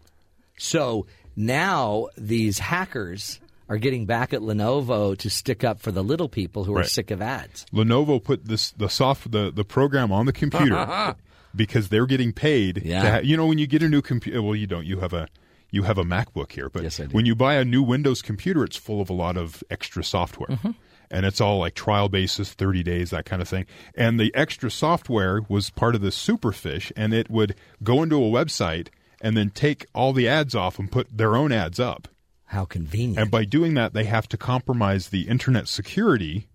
[0.56, 1.06] So
[1.36, 3.38] now these hackers
[3.72, 6.86] are getting back at Lenovo to stick up for the little people who are Right.
[6.86, 7.64] sick of ads.
[7.72, 11.14] Lenovo put this the soft the, the program on the computer
[11.56, 12.82] because they're getting paid.
[12.84, 13.02] Yeah.
[13.02, 14.84] To ha- you know, when you get a new computer, well, you don't.
[14.86, 15.28] You have a
[15.70, 18.76] you have a MacBook here, but Yes, when you buy a new Windows computer, it's
[18.76, 20.48] full of a lot of extra software.
[20.56, 20.72] Mm-hmm.
[21.10, 23.64] And it's all like trial basis, 30 days, that kind of thing.
[23.94, 28.28] And the extra software was part of the Superfish, and it would go into a
[28.30, 28.88] website
[29.20, 32.08] and then take all the ads off and put their own ads up.
[32.52, 33.18] How convenient.
[33.18, 36.48] And by doing that, they have to compromise the internet security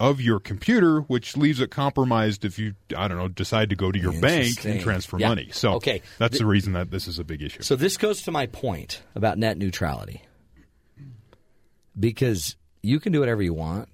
[0.00, 3.90] of your computer, which leaves it compromised if you, I don't know, decide to go
[3.92, 5.28] to your bank and transfer Yeah.
[5.28, 5.48] money.
[5.52, 6.02] So Okay.
[6.18, 7.62] that's Th- the reason that this is a big issue.
[7.62, 10.22] So this goes to my point about net neutrality.
[11.98, 13.88] Because you can do whatever you want,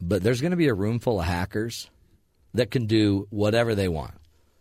[0.00, 1.90] but there's going to be a room full of hackers
[2.54, 4.14] that can do whatever they want.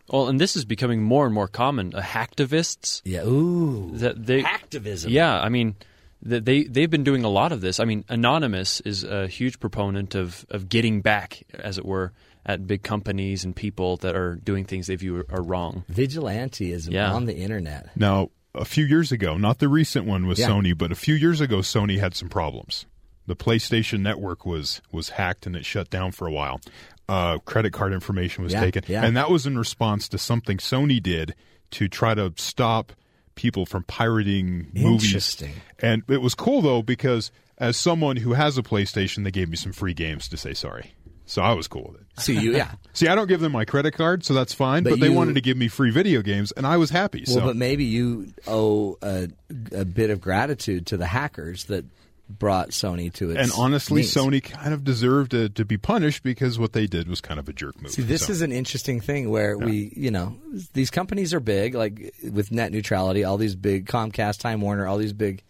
[0.09, 1.93] Well, and this is becoming more and more common.
[1.93, 3.01] Uh, hacktivists.
[3.05, 3.25] Yeah.
[3.25, 3.91] Ooh.
[3.97, 5.09] That they Hacktivism.
[5.09, 5.85] Yeah, I mean, th-
[6.21, 7.79] they they've been doing a lot of this.
[7.79, 12.13] I mean, Anonymous is a huge proponent of of getting back, as it were,
[12.45, 15.83] at big companies and people that are doing things they view are wrong.
[15.91, 17.13] Vigilanteism Yeah.
[17.13, 17.89] on the internet.
[17.95, 20.49] Now, a few years ago, not the recent one with Yeah.
[20.49, 22.85] Sony, but a few years ago, Sony had some problems.
[23.27, 26.61] the PlayStation Network was was hacked and it shut down for a while.
[27.09, 29.03] Uh, credit card information was Yeah, taken, yeah.
[29.05, 31.35] and that was in response to something Sony did
[31.71, 32.93] to try to stop
[33.37, 35.41] people from pirating movies.
[35.79, 39.55] And it was cool though because as someone who has a PlayStation, they gave me
[39.55, 40.93] some free games to say sorry.
[41.29, 42.07] So I was cool with it.
[42.21, 42.71] See you, yeah.
[42.93, 44.83] See, I don't give them my credit card, so that's fine.
[44.83, 47.25] But But, they you- wanted to give me free video games, and I was happy.
[47.27, 49.27] Well, so but maybe you owe a,
[49.73, 51.83] a bit of gratitude to the hackers that
[52.29, 54.13] brought Sony to its and honestly, knees.
[54.13, 57.47] Sony kind of deserved to, to be punished because what they did was kind of
[57.47, 57.91] a jerk move.
[57.91, 60.37] See, this So- is an interesting thing where we, you know,
[60.73, 64.97] these companies are big, like with net neutrality, all these big Comcast, Time Warner, all
[64.97, 65.43] these big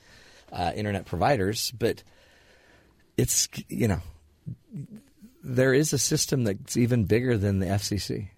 [0.52, 2.04] uh, internet providers, but
[3.18, 4.02] it's, you know,
[5.44, 8.30] there is a system that's even bigger than the FCC.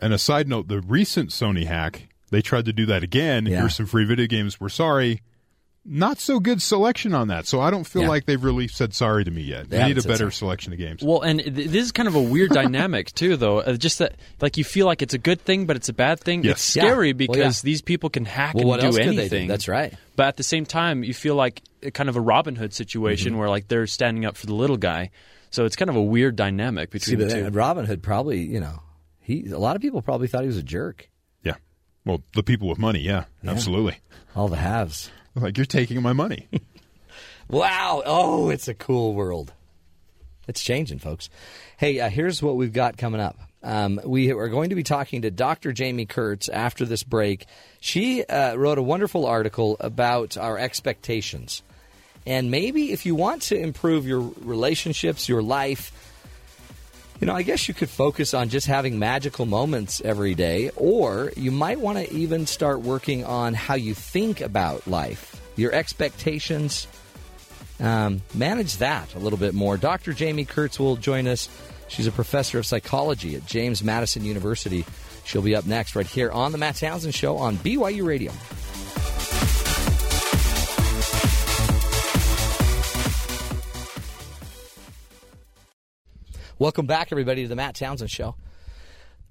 [0.00, 3.46] And a side note: the recent Sony hack, they tried to do that again.
[3.46, 3.60] Yeah.
[3.60, 4.60] Here's some free video games.
[4.60, 5.22] We're sorry.
[5.90, 8.08] Not so good selection on that, so I don't feel Yeah.
[8.08, 9.70] like they've really said sorry to me yet.
[9.70, 10.32] They They need a better sorry.
[10.32, 11.02] selection of games.
[11.02, 13.60] Well, and th- this is kind of a weird dynamic too, though.
[13.60, 16.20] Uh, just that, like, you feel like it's a good thing, but it's a bad
[16.20, 16.44] thing.
[16.44, 16.56] Yes.
[16.56, 16.82] It's Yeah.
[16.82, 17.68] scary Well, because yeah.
[17.68, 19.20] these people can hack Well, and what do else could they do?
[19.20, 19.48] anything.
[19.48, 19.94] That's right.
[20.14, 23.30] But at the same time, you feel like a kind of a Robin Hood situation
[23.32, 23.38] Mm-hmm.
[23.40, 25.10] where like they're standing up for the little guy.
[25.50, 27.56] So it's kind of a weird dynamic See, between but the two.
[27.56, 28.82] Robin Hood probably, you know,
[29.20, 31.08] he a lot of people probably thought he was a jerk.
[31.42, 31.54] yeah.
[32.04, 33.96] Well, the people with money, yeah, absolutely.
[34.36, 35.10] All the haves.
[35.40, 36.48] Like you're taking my money.
[37.50, 38.02] Wow.
[38.04, 39.54] Oh, it's a cool world.
[40.46, 41.30] It's changing, folks.
[41.78, 43.38] Hey, uh, here's what we've got coming up.
[43.62, 45.72] Um, we are going to be talking to Dr.
[45.76, 47.46] Jaime Kurtz after this break.
[47.80, 51.62] She uh, wrote a wonderful article about our expectations.
[52.26, 55.90] And maybe if you want to improve your relationships, your life,
[57.20, 61.32] you know, I guess you could focus on just having magical moments every day, or
[61.36, 65.27] you might want to even start working on how you think about life,
[65.58, 66.86] your expectations.
[67.80, 69.76] Um, manage that a little bit more.
[69.76, 70.12] Dr.
[70.12, 71.48] Jaime Kurtz will join us.
[71.88, 74.84] She's a professor of psychology at James Madison University.
[75.24, 78.32] She'll be up next right here on The Matt Townsend Show on BYU Radio.
[86.58, 88.34] Welcome back, everybody, to the Matt Townsend Show.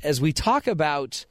[0.01, 1.25] As we talk about,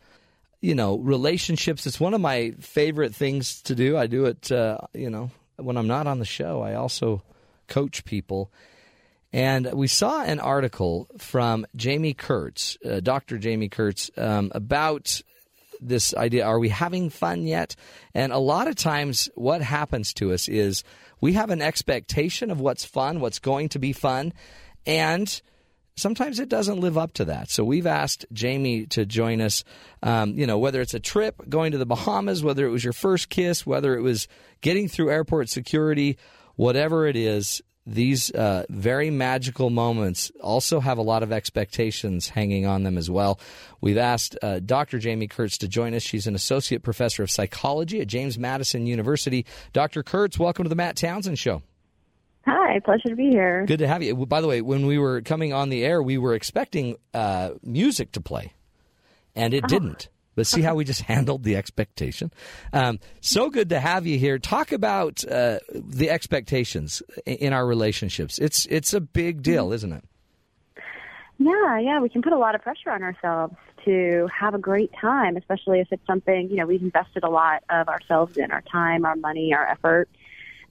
[0.66, 3.96] you know, relationships, it's one of my favorite things to do.
[3.96, 6.60] I do it, uh, you know, when I'm not on the show.
[6.60, 7.22] I also
[7.68, 8.50] coach people.
[9.32, 13.38] And we saw an article from Jaime Kurtz, uh, Dr.
[13.40, 15.20] Jaime Kurtz, um, about
[15.80, 17.76] this idea are we having fun yet?
[18.12, 20.82] And a lot of times, what happens to us is
[21.20, 24.32] we have an expectation of what's fun, what's going to be fun,
[24.84, 25.40] and
[25.96, 27.50] sometimes it doesn't live up to that.
[27.50, 29.64] So we've asked Jaime to join us.
[30.02, 32.92] Um, you know, whether it's a trip going to the Bahamas, whether it was your
[32.92, 34.28] first kiss, whether it was
[34.60, 36.18] getting through airport security,
[36.56, 37.62] whatever it is.
[37.88, 43.08] These uh, very magical moments also have a lot of expectations hanging on them as
[43.08, 43.38] well.
[43.80, 45.00] We've asked uh, Dr.
[45.00, 46.02] Jaime Kurtz to join us.
[46.02, 49.46] She's an associate professor of psychology at James Madison University.
[49.72, 50.02] Dr.
[50.02, 51.62] Kurtz, welcome to the Matt Townsend Show.
[52.46, 53.66] Hi, pleasure to be here.
[53.66, 54.14] Good to have you.
[54.14, 58.12] By the way, when we were coming on the air, we were expecting uh, music
[58.12, 58.52] to play,
[59.34, 60.08] and it didn't.
[60.36, 62.30] But see how we just handled the expectation.
[62.72, 64.38] Um, so good to have you here.
[64.38, 68.38] Talk about uh, the expectations in our relationships.
[68.38, 70.04] It's it's a big deal, isn't it?
[71.38, 73.54] Yeah, yeah, we can put a lot of pressure on ourselves
[73.84, 77.62] to have a great time, especially if it's something, you know, we've invested a lot
[77.70, 80.08] of ourselves in our time, our money, our effort.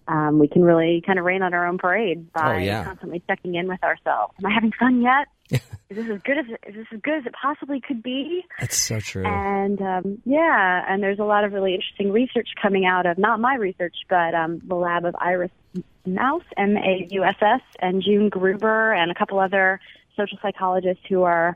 [0.08, 2.84] Um, we can really kind of rain on our own parade by Oh, yeah.
[2.84, 4.34] constantly checking in with ourselves.
[4.40, 5.28] Am I having fun yet?
[5.50, 5.62] is
[5.98, 8.44] this as good as is this as good as it possibly could be?
[8.60, 9.26] That's so true.
[9.26, 13.40] And um, yeah, and there's a lot of really interesting research coming out of not
[13.40, 15.52] my research, but um, the lab of Iris
[16.06, 19.80] Mauss, M A U S S, and June Gruber, and a couple other
[20.18, 21.56] social psychologists who are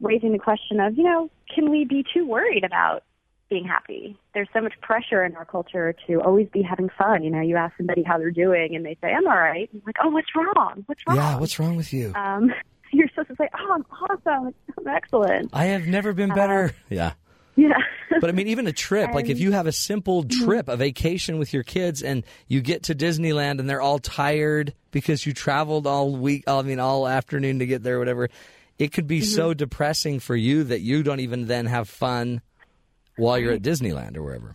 [0.00, 3.02] raising the question of, you know, can we be too worried about
[3.48, 4.16] being happy?
[4.34, 7.22] There's so much pressure in our culture to always be having fun.
[7.24, 9.82] You know, you ask somebody how they're doing, and they say, "I'm all right." I'm
[9.86, 10.82] like, "Oh, what's wrong?
[10.86, 12.12] What's wrong?" Yeah, what's wrong with you?
[12.14, 12.52] um,
[12.92, 14.54] you're supposed to say, "Oh, I'm awesome.
[14.78, 16.72] I'm excellent." I have never been better.
[16.90, 17.12] yeah.
[17.56, 17.72] Yeah.
[18.20, 20.44] But I mean, even a trip, like if you have a simple Mm-hmm.
[20.44, 24.74] trip, a vacation with your kids, and you get to Disneyland and they're all tired
[24.92, 28.28] because you traveled all week, I mean, all afternoon to get there, whatever,
[28.78, 29.56] it could be so Mm-hmm.
[29.58, 32.40] depressing for you that you don't even then have fun
[33.18, 34.54] while you're at Disneyland or wherever.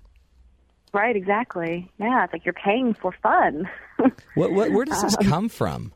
[0.94, 1.92] Right, exactly.
[2.00, 3.70] Yeah, it's like you're paying for fun.
[4.36, 5.94] What, what, where does this come from?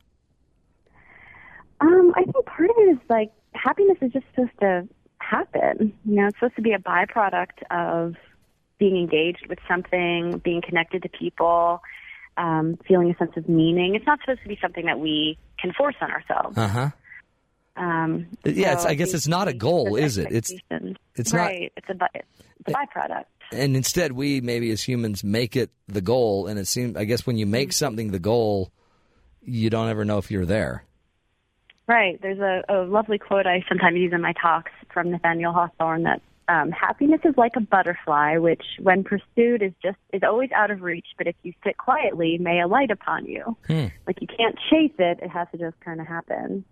[1.81, 4.87] um, I think part of it is like happiness is just supposed to
[5.19, 5.93] happen.
[6.05, 8.15] You know, it's supposed to be a byproduct of
[8.79, 11.81] being engaged with something, being connected to people.
[12.37, 13.95] um, feeling a sense of meaning.
[13.95, 16.55] It's not supposed to be something that we can force on ourselves.
[16.57, 16.89] Uh huh.
[17.77, 20.31] Um, Yeah, it's, so I guess it's not a goal, is it?
[20.31, 20.51] It's
[21.15, 21.71] it's not- right.
[21.77, 22.25] It's a by- it's
[22.67, 23.25] a byproduct.
[23.51, 27.25] and instead we maybe as humans make it the goal and it seems i guess
[27.25, 28.71] when you make something the goal
[29.41, 30.83] you don't ever know if you're there
[31.87, 32.21] Right.
[32.21, 36.21] There's a, a lovely quote I sometimes use in my talks from Nathaniel Hawthorne that
[36.49, 40.81] um, happiness is like a butterfly, which, when pursued, is just is always out of
[40.81, 41.07] reach.
[41.17, 43.55] But if you sit quietly, may alight upon you.
[43.67, 43.85] Hmm.
[44.05, 46.65] Like you can't chase it; it has to just kind of happen.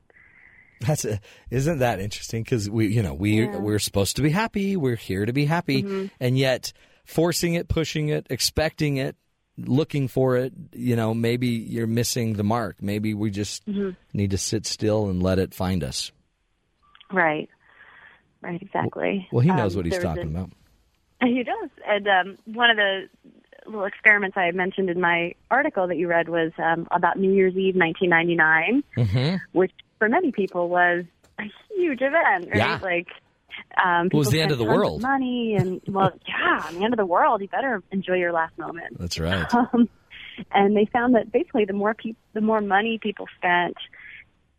[0.81, 1.19] That's a,
[1.51, 3.57] isn't that interesting because we you know we Yeah.
[3.57, 6.11] we're supposed to be happy we're here to be happy Mhm.
[6.19, 6.73] and yet
[7.05, 9.15] forcing it pushing it expecting it
[9.57, 13.95] looking for it you know maybe you're missing the mark maybe we just Mhm.
[14.13, 16.11] need to sit still and let it find us
[17.11, 17.49] Right.
[18.41, 18.61] Right.
[18.61, 19.27] Exactly.
[19.31, 20.51] well he knows Um, what he's talking a- about
[21.21, 21.69] He does.
[21.87, 23.07] And um, one of the
[23.65, 27.55] little experiments I mentioned in my article that you read was um, about New Year's
[27.55, 28.83] Eve, 1999.
[28.97, 29.35] mm-hmm.
[29.53, 31.05] which for many people was
[31.39, 31.43] a
[31.75, 32.55] huge event, right?
[32.55, 32.79] Yeah.
[32.81, 33.07] Like,
[33.83, 35.01] um, It was the end of the world.
[35.01, 37.41] money and well, yeah, the end of the world.
[37.41, 38.97] You better enjoy your last moment.
[38.99, 39.89] that's right Um,
[40.51, 43.77] and they found that basically the more peop the more money people spent,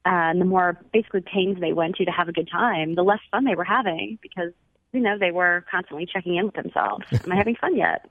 [0.06, 3.02] uh, and the more basically pains they went to to have a good time, the
[3.02, 4.52] less fun they were having because
[4.92, 7.04] you know they were constantly checking in with themselves.
[7.12, 8.08] Am I having fun yet?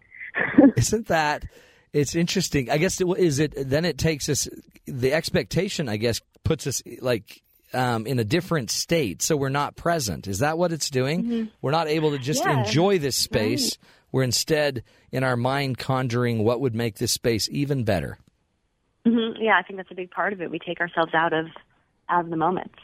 [0.78, 1.46] Isn't that?
[1.96, 2.70] It's interesting.
[2.70, 3.54] I guess it, is it.
[3.56, 4.50] Then it takes us.
[4.86, 7.42] The expectation, I guess, puts us like
[7.74, 10.28] um, in a different state, so we're not present.
[10.28, 11.50] Is that what it's doing?
[11.62, 12.60] We're not able to just Yeah.
[12.60, 13.78] enjoy this space.
[14.12, 18.18] We're instead in our mind conjuring what would make this space even better.
[19.06, 20.52] hmm Yeah, I think that's a big part of it.
[20.52, 21.48] We take ourselves out of
[22.10, 22.76] out of the moments.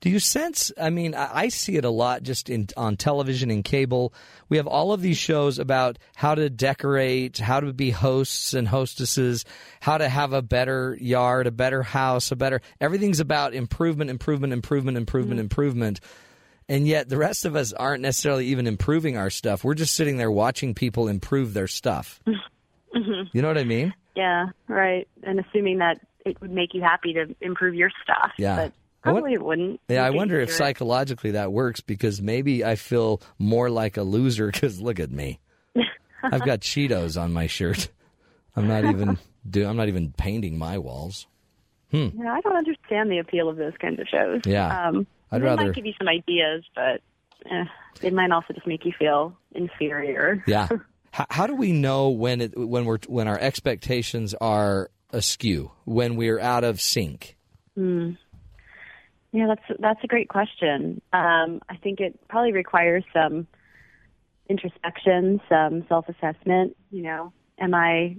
[0.00, 0.70] Do you sense?
[0.80, 4.12] I mean, I see it a lot just in on television and cable.
[4.48, 8.68] We have all of these shows about how to decorate, how to be hosts and
[8.68, 9.44] hostesses,
[9.80, 12.60] how to have a better yard, a better house, a better.
[12.80, 16.00] Everything's about improvement, improvement, improvement, improvement, improvement.
[16.68, 19.64] And yet, the rest of us aren't necessarily even improving our stuff.
[19.64, 22.20] We're just sitting there watching people improve their stuff.
[22.94, 23.94] hmm You know what I mean?
[24.14, 25.08] Yeah, right.
[25.22, 28.32] And assuming that it would make you happy to improve your stuff.
[28.36, 28.56] Yeah.
[28.56, 28.72] But
[29.12, 29.80] probably it wouldn't.
[29.88, 34.50] Yeah, I wonder if psychologically that works because maybe I feel more like a loser
[34.50, 35.40] because look at me.
[36.22, 37.88] I've got Cheetos on my shirt.
[38.56, 39.18] I'm not even
[39.48, 41.26] do I'm not even painting my walls.
[41.90, 42.08] Hmm.
[42.14, 44.42] Yeah, I don't understand the appeal of those kinds of shows.
[44.44, 44.88] Yeah.
[44.88, 47.00] Um, I'd they rather- might give you some ideas, but
[47.50, 47.64] eh,
[48.02, 50.42] it might also just make you feel inferior.
[50.46, 50.68] Yeah.
[51.12, 56.16] how, how do we know when it when we're when our expectations are askew when
[56.16, 57.36] we're out of sync?
[57.74, 58.12] Hmm.
[59.32, 61.00] Yeah, that's that's a great question.
[61.12, 63.46] Um, I think it probably requires some
[64.48, 66.76] introspection, some self-assessment.
[66.90, 68.16] You know, am I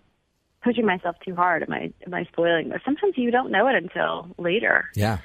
[0.64, 1.64] pushing myself too hard?
[1.64, 2.81] Am I am I spoiling this?
[2.86, 4.86] Sometimes you don't know it until later.
[4.95, 5.18] Yeah.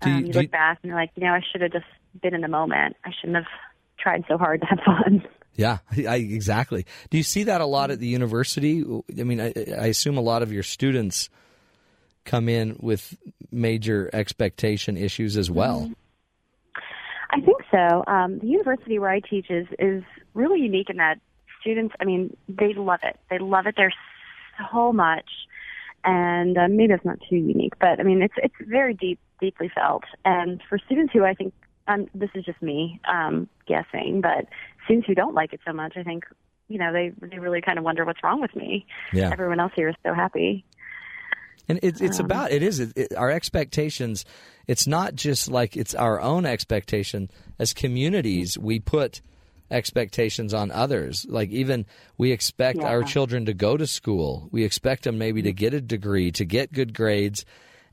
[0.00, 1.72] Do um, you- you look you- back and you're like, you know, I should have
[1.72, 1.86] just
[2.22, 2.96] been in the moment.
[3.04, 3.46] I shouldn't have
[3.98, 5.22] tried so hard to have fun.
[5.54, 5.78] Yeah,
[6.08, 6.86] I, exactly.
[7.10, 8.84] Do you see that a lot at the university?
[9.18, 11.30] I mean, I, I assume a lot of your students
[12.28, 13.16] come in with
[13.50, 15.90] major expectation issues as well.
[17.30, 18.04] I think so.
[18.06, 20.02] Um, the university where I teach is is
[20.34, 21.18] really unique in that
[21.60, 21.94] students.
[22.00, 23.18] I mean, they love it.
[23.30, 23.92] They love it there
[24.72, 25.28] so much,
[26.04, 29.70] and uh, maybe that's not too unique, but I mean, it's it's very deep, deeply
[29.74, 30.04] felt.
[30.24, 31.52] And for students who I think,
[31.86, 34.46] um, this is just me um, guessing, but
[34.84, 36.24] students who don't like it so much, I think,
[36.68, 38.86] you know, they they really kind of wonder what's wrong with me.
[39.12, 39.30] Yeah.
[39.32, 40.64] Everyone else here is so happy.
[41.68, 44.24] And it's it's Um, about it is it, it- our expectations.
[44.66, 47.30] It's not just like it's our own expectation.
[47.58, 49.20] As communities, we put
[49.70, 51.26] expectations on others.
[51.28, 51.84] Like even
[52.16, 54.48] we expect our children to go to school.
[54.50, 57.44] We expect them maybe to get a degree, to get good grades,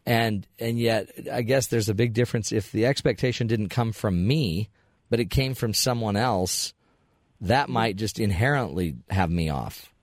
[0.05, 4.25] and and yet I guess there's a big difference if the expectation didn't come from
[4.25, 4.69] me,
[5.09, 6.73] but it came from someone else.
[7.41, 9.93] That might just inherently have me off,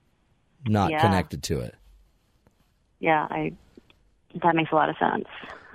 [0.67, 1.01] not Yeah.
[1.01, 1.75] connected to it.
[3.03, 3.53] Yeah, I
[4.43, 5.27] that makes a lot of sense.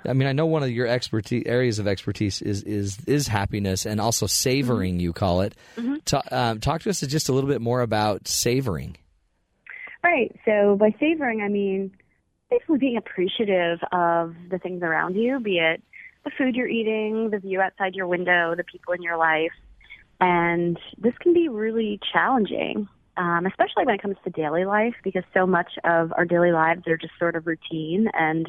[0.04, 3.84] I mean, I know one of your expertise areas of expertise is is is happiness
[3.86, 4.98] and also savoring.
[4.98, 5.54] You call it.
[5.76, 6.02] Mhm.
[6.04, 8.96] Ta- um, talk to us just a little bit more about savoring.
[10.02, 10.34] Right.
[10.44, 11.92] So by savoring, I mean
[12.50, 15.82] basically being appreciative of the things around you, be it
[16.24, 19.52] the food you're eating, the view outside your window, the people in your life.
[20.20, 22.88] And this can be really challenging,
[23.18, 26.86] um, especially when it comes to daily life, because so much of our daily lives
[26.86, 28.46] are just sort of routine and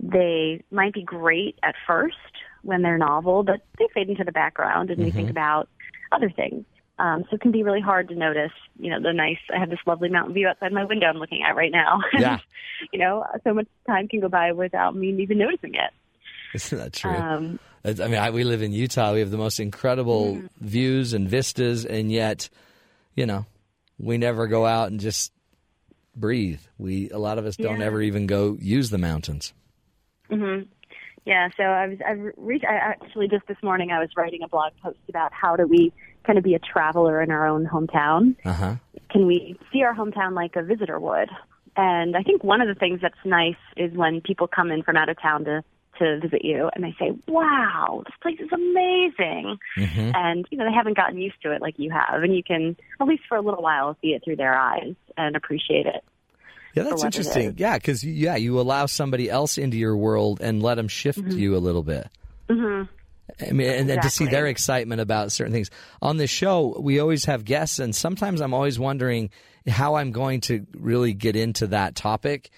[0.00, 2.16] they might be great at first
[2.62, 5.32] when they're novel, but they fade into the background and we think Mhm.
[5.32, 5.68] about
[6.12, 6.64] other things.
[7.00, 9.70] Um, so it can be really hard to notice, you know, the nice, I have
[9.70, 12.00] this lovely mountain view outside my window I'm looking at right now.
[12.18, 12.38] Yeah.
[12.92, 15.92] you know, so much time can go by without me even noticing it.
[16.54, 17.10] Isn't that true?
[17.18, 19.12] Um, I mean, I, we live in Utah.
[19.12, 20.48] We have the most incredible Mm.
[20.60, 22.48] views and vistas, and yet,
[23.14, 23.46] you know,
[23.98, 25.32] we never go out and just
[26.16, 26.60] breathe.
[26.78, 27.86] We a lot of us don't Yeah.
[27.86, 29.52] ever even go use the mountains.
[30.28, 30.60] hmm
[31.24, 34.48] Yeah, so I was I reached I actually just this morning I was writing a
[34.48, 35.92] blog post about how do we
[36.24, 38.34] kind of be a traveler in our own hometown.
[38.44, 38.74] Uh huh.
[39.10, 41.28] Can we see our hometown like a visitor would?
[41.76, 44.96] And I think one of the things that's nice is when people come in from
[44.96, 45.62] out of town to
[45.98, 50.10] to visit you and they say, "Wow, this place is amazing." Mm-hmm.
[50.14, 52.76] And you know, they haven't gotten used to it like you have, and you can
[53.00, 56.04] at least for a little while see it through their eyes and appreciate it.
[56.74, 57.54] Yeah, that's interesting.
[57.56, 61.38] Yeah, because yeah, you allow somebody else into your world and let them shift Mm-hmm.
[61.38, 62.08] you a little bit.
[62.48, 62.82] hmm
[63.46, 65.70] I mean, and then to see their excitement about certain things.
[66.00, 69.30] On this show, we always have guests, and sometimes I'm always wondering
[69.66, 72.50] how I'm going to really get into that topic.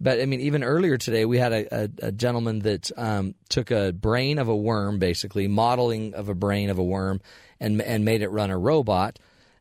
[0.00, 3.70] But I mean, even earlier today, we had a, a, a gentleman that um, took
[3.70, 7.20] a brain of a worm, basically modeling of a brain of a worm,
[7.60, 9.18] and and made it run a robot,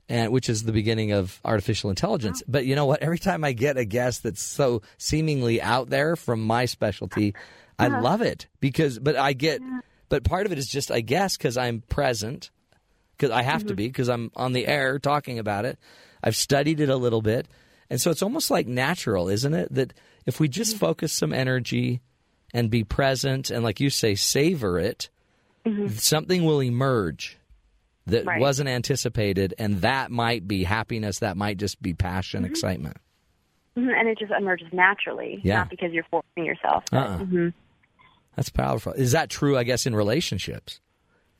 [0.09, 2.43] and which is the beginning of artificial intelligence.
[2.47, 3.01] But you know what?
[3.01, 7.33] Every time I get a guest that's so seemingly out there from my specialty,
[7.79, 8.99] I love it because.
[8.99, 9.61] But I get.
[10.07, 12.51] But part of it is just, I guess, because I'm present,
[13.17, 15.79] because I have to be, because I'm on the air talking about it.
[16.21, 17.47] I've studied it a little bit.
[17.89, 19.73] And so it's almost like natural, isn't it?
[19.73, 19.93] That
[20.25, 22.01] if we just focus some energy
[22.53, 25.09] and be present and, like you say, savor it,
[25.89, 27.37] something will emerge
[28.07, 28.39] that Right.
[28.39, 29.53] wasn't anticipated.
[29.57, 32.97] And that might be happiness, that might just be passion, excitement.
[33.75, 35.55] Mhm, And it just emerges naturally, Yeah.
[35.57, 36.83] not because you're forcing yourself.
[36.91, 37.17] but- Uh-uh.
[37.19, 37.53] Mhm.
[38.35, 38.93] That's powerful.
[38.93, 40.79] Is that true, I guess, in relationships?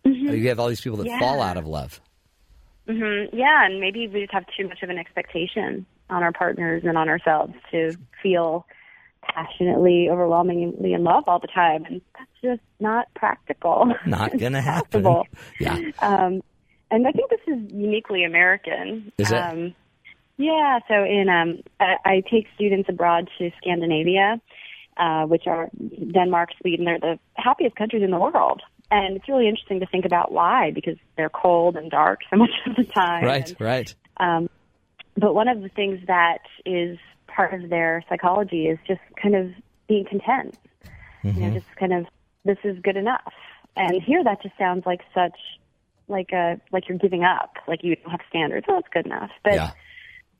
[0.04, 1.20] You have all these people that Yeah.
[1.20, 2.02] fall out of love.
[2.88, 6.98] Yeah, and maybe we just have too much of an expectation on our partners and
[6.98, 8.66] on ourselves to feel
[9.34, 13.92] passionately, overwhelmingly in love all the time, and that's just not practical.
[14.06, 15.04] Not going to happen.
[15.04, 15.28] Possible.
[15.60, 15.80] Yeah.
[16.00, 16.42] Um,
[16.92, 19.12] and I think this is uniquely American.
[19.18, 19.38] Is it?
[19.38, 19.74] Um,
[20.38, 20.80] yeah.
[20.88, 24.40] So in um, I, I take students abroad to Scandinavia,
[24.98, 25.70] uh, which are
[26.14, 26.86] Denmark, Sweden.
[26.86, 28.62] They're the happiest countries in the world,
[28.92, 32.52] and it's really interesting to think about why because they're cold and dark so much
[32.68, 33.24] of the time.
[33.24, 33.96] Right, And, right.
[34.18, 34.50] um,
[35.18, 36.98] but one of the things that is
[37.36, 39.52] part of their psychology is just kind of
[39.88, 40.58] being content.
[41.24, 41.56] You know, mm-hmm.
[41.56, 42.06] just kind of
[42.44, 43.34] this is good enough.
[43.76, 45.38] And here that just sounds like such
[46.08, 48.66] like a like you're giving up, like you don't have standards.
[48.70, 49.32] Oh, it's good enough.
[49.44, 49.72] But yeah.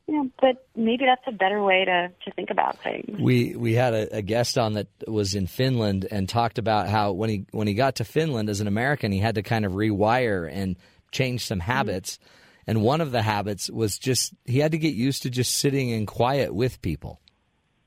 [0.06, 3.18] you know, but maybe that's a better way to to think about things.
[3.20, 7.12] We we had a, a guest on that was in Finland and talked about how
[7.12, 9.72] when he when he got to Finland as an American, he had to kind of
[9.72, 10.76] rewire and
[11.10, 11.70] change some mm-hmm.
[11.70, 12.18] habits.
[12.66, 15.90] And one of the habits was just he had to get used to just sitting
[15.90, 17.20] in quiet with people,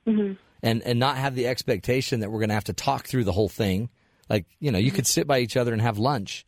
[0.08, 0.34] mm-hmm.
[0.64, 3.34] and and not have the expectation that we're going to have to talk through the
[3.34, 3.90] whole thing.
[4.30, 6.46] Like you know, you could sit by each other and have lunch,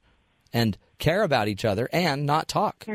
[0.54, 2.86] and care about each other and not talk.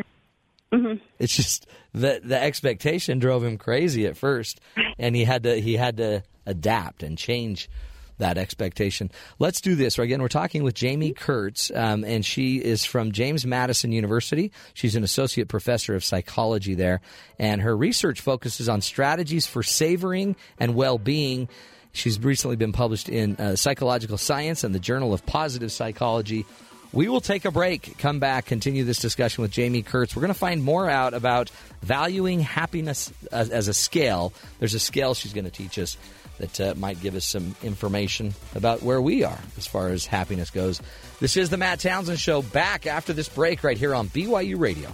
[0.72, 1.02] Mm-hmm.
[1.18, 4.60] It's just the the expectation drove him crazy at first,
[4.98, 7.68] and he had to he had to adapt and change
[8.18, 9.10] that expectation.
[9.38, 9.98] Let's do this.
[9.98, 14.52] Again, we're talking with Jaime Kurtz, um, and she is from James Madison University.
[14.74, 17.00] She's an associate professor of psychology there,
[17.38, 21.48] and her research focuses on strategies for savoring and well being.
[21.92, 26.44] She's recently been published in uh, Psychological Science and the Journal of Positive Psychology.
[26.92, 30.14] We will take a break, come back, continue this discussion with Jaime Kurtz.
[30.14, 31.50] We're going to find more out about
[31.82, 34.32] valuing happiness as, as a scale.
[34.58, 35.96] There's a scale she's going to teach us
[36.38, 40.50] that uh, might give us some information about where we are as far as happiness
[40.50, 40.80] goes.
[41.20, 44.90] This is the Matt Townsend Show, back after this break right here on BYU Radio.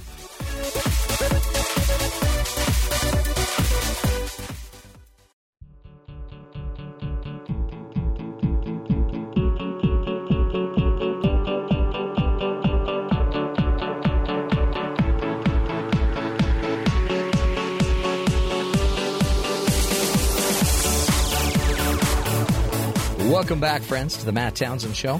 [23.32, 25.18] Welcome back, friends, to the Matt Townsend Show.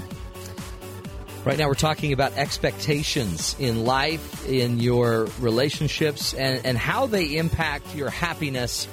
[1.45, 7.37] Right now, we're talking about expectations in life, in your relationships, and, and how they
[7.37, 8.87] impact your happiness.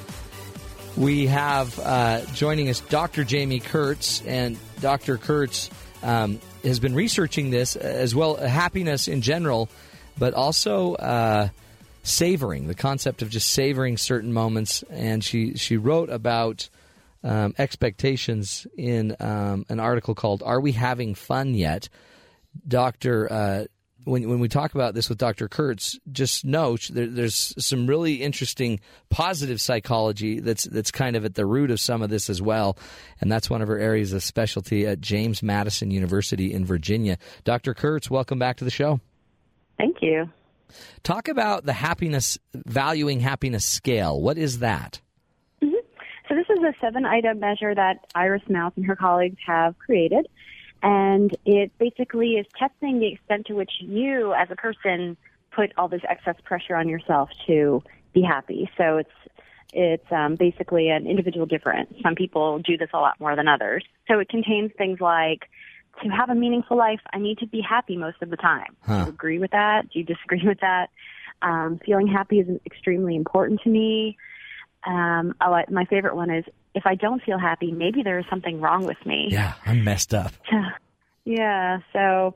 [0.97, 3.27] We have uh, joining us Dr.
[3.29, 5.19] Jaime Kurtz, and Dr.
[5.19, 5.69] Kurtz
[6.03, 9.69] um, has been researching this as well, uh, happiness in general,
[10.19, 11.49] but also uh,
[12.05, 14.83] savoring the concept of just savoring certain moments.
[14.89, 16.71] And she she wrote about
[17.23, 21.89] um, expectations in um, an article called "Are We Having Fun Yet?"
[22.67, 23.33] Dr.
[23.33, 23.65] Uh,
[24.05, 25.49] when when we talk about this with Dr.
[25.49, 31.35] Kurtz, just know there, there's some really interesting positive psychology that's that's kind of at
[31.35, 32.79] the root of some of this as well,
[33.21, 37.19] and that's one of her areas of specialty at James Madison University in Virginia.
[37.45, 37.75] Dr.
[37.75, 39.01] Kurtz, welcome back to the show.
[39.79, 40.31] Thank you.
[41.03, 44.21] Talk about the happiness valuing happiness scale.
[44.21, 45.01] What is that?
[46.61, 50.27] This is a seven-item measure that Iris Mauss and her colleagues have created
[50.83, 55.17] and it basically is testing the extent to which you, as a person,
[55.51, 57.83] put all this excess pressure on yourself to
[58.13, 58.71] be happy.
[58.77, 59.11] So it's
[59.73, 61.93] it's um, basically an individual difference.
[62.03, 63.85] Some people do this a lot more than others.
[64.09, 65.49] So it contains things like
[66.03, 68.77] to have a meaningful life, I need to be happy most of the time.
[68.83, 68.99] Huh.
[68.99, 69.91] Do you agree with that?
[69.91, 70.91] Do you disagree with that?
[71.43, 74.17] Um, feeling happy is extremely important to me.
[74.87, 76.45] Um, oh, I, my favorite one is
[76.75, 79.29] if I don't feel happy, maybe there is something wrong with me.
[79.31, 80.33] Yeah, I'm messed up.
[81.25, 82.35] yeah, so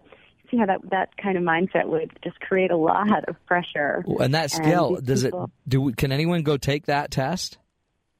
[0.51, 4.05] see how that that kind of mindset would just create a lot of pressure.
[4.21, 5.93] And that scale, and does people, it do?
[5.93, 7.59] Can anyone go take that test?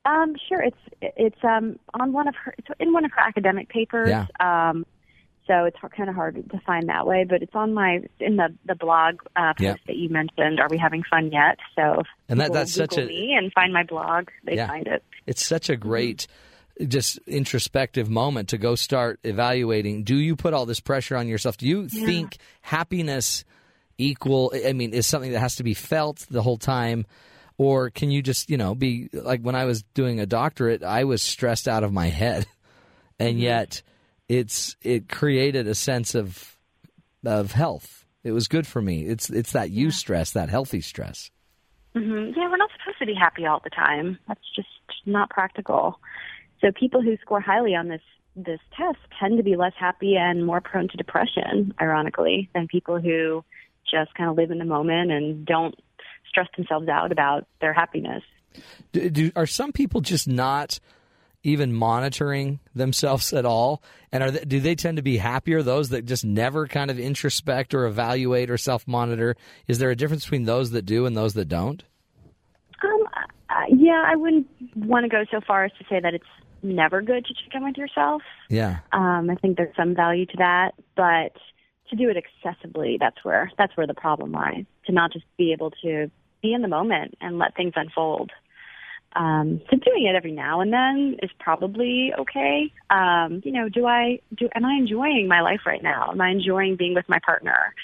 [0.07, 0.63] Um, sure.
[0.63, 4.09] It's it's um on one of her it's in one of her academic papers.
[4.09, 4.27] Yeah.
[4.41, 4.87] Um,
[5.47, 7.25] so it's kind of hard to find that way.
[7.29, 9.79] But it's on my in the the blog uh, post yep.
[9.87, 10.61] that you mentioned.
[10.61, 11.59] Are we having fun yet?
[11.77, 14.29] So and that that's Google such a me and find my blog.
[14.45, 14.69] They yeah.
[14.69, 15.05] find it.
[15.27, 16.27] It's such a great.
[16.89, 20.03] Just introspective moment to go start evaluating.
[20.03, 21.57] Do you put all this pressure on yourself?
[21.57, 22.05] Do you yeah.
[22.05, 23.45] think happiness
[23.97, 24.53] equal?
[24.53, 27.07] I mean, is something that has to be felt the whole time,
[27.59, 31.05] or can you just you know be like when I was doing a doctorate, I
[31.05, 32.45] was stressed out of my head,
[33.21, 33.43] and mm-hmm.
[33.43, 33.83] yet
[34.29, 36.57] it's it created a sense of
[37.25, 38.05] of health.
[38.23, 39.07] It was good for me.
[39.07, 41.31] It's it's that you stress, that healthy stress.
[41.95, 42.39] Mm-hmm.
[42.39, 44.19] Yeah, we're not supposed to be happy all the time.
[44.27, 44.69] That's just
[45.07, 46.01] not practical.
[46.61, 48.01] So people who score highly on this
[48.37, 52.99] this test tend to be less happy and more prone to depression, ironically, than people
[52.99, 53.45] who
[53.89, 55.75] just kind of live in the moment and don't
[56.29, 58.23] stress themselves out about their happiness.
[58.93, 60.81] Do, do, are some people just not
[61.45, 63.83] even monitoring themselves at all?
[64.11, 65.63] And are they, do they tend to be happier?
[65.63, 69.37] Those that just never kind of introspect or evaluate or self monitor.
[69.69, 71.85] Is there a difference between those that do and those that don't?
[72.83, 76.25] Um, uh, yeah, I wouldn't want to go so far as to say that it's
[76.63, 78.23] never good to check in with yourself.
[78.49, 78.79] Yeah.
[78.93, 81.37] Um, I think there's some value to that, but
[81.91, 84.65] to do it excessively, that's where that's where the problem lies.
[84.87, 86.11] To not just be able to
[86.43, 88.31] be in the moment and let things unfold.
[89.17, 92.73] Um, so doing it every now and then is probably okay.
[92.91, 94.49] Um, you know, do I do?
[94.55, 96.11] Am I enjoying my life right now?
[96.11, 97.75] Am I enjoying being with my partner?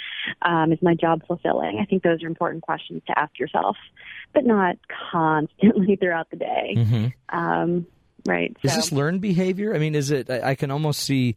[0.43, 1.79] Um, is my job fulfilling?
[1.81, 3.77] I think those are important questions to ask yourself,
[4.35, 4.77] but not
[5.13, 6.75] constantly throughout the day.
[6.77, 7.39] Mm-hmm.
[7.39, 7.87] Um,
[8.27, 8.57] right.
[8.63, 9.75] Is this learned behavior?
[9.75, 10.29] I mean, is it?
[10.31, 11.37] I, I can almost see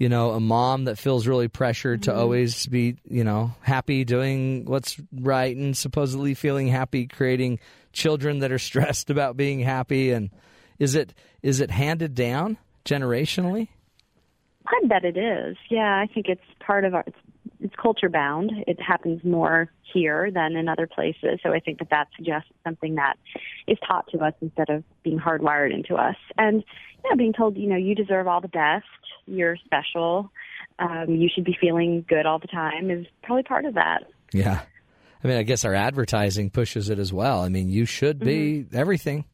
[0.00, 2.20] you know, a mom that feels really pressured to mm-hmm.
[2.20, 7.60] always be, you know, happy doing what's right and supposedly feeling happy, creating
[7.92, 10.30] children that are stressed about being happy and
[10.78, 13.68] is it is it handed down generationally?
[14.66, 15.56] I bet it is.
[15.68, 17.16] Yeah, I think it's part of our it's,
[17.60, 18.52] it's culture bound.
[18.66, 21.40] It happens more here than in other places.
[21.42, 23.18] So I think that that suggests something that
[23.66, 26.16] is taught to us instead of being hardwired into us.
[26.38, 26.64] And
[27.04, 28.86] yeah, being told, you know, you deserve all the best,
[29.26, 30.30] you're special,
[30.78, 34.04] um, you should be feeling good all the time is probably part of that.
[34.32, 34.60] Yeah.
[35.22, 37.40] I mean, I guess our advertising pushes it as well.
[37.40, 38.76] I mean, you should be mm-hmm.
[38.76, 39.24] everything.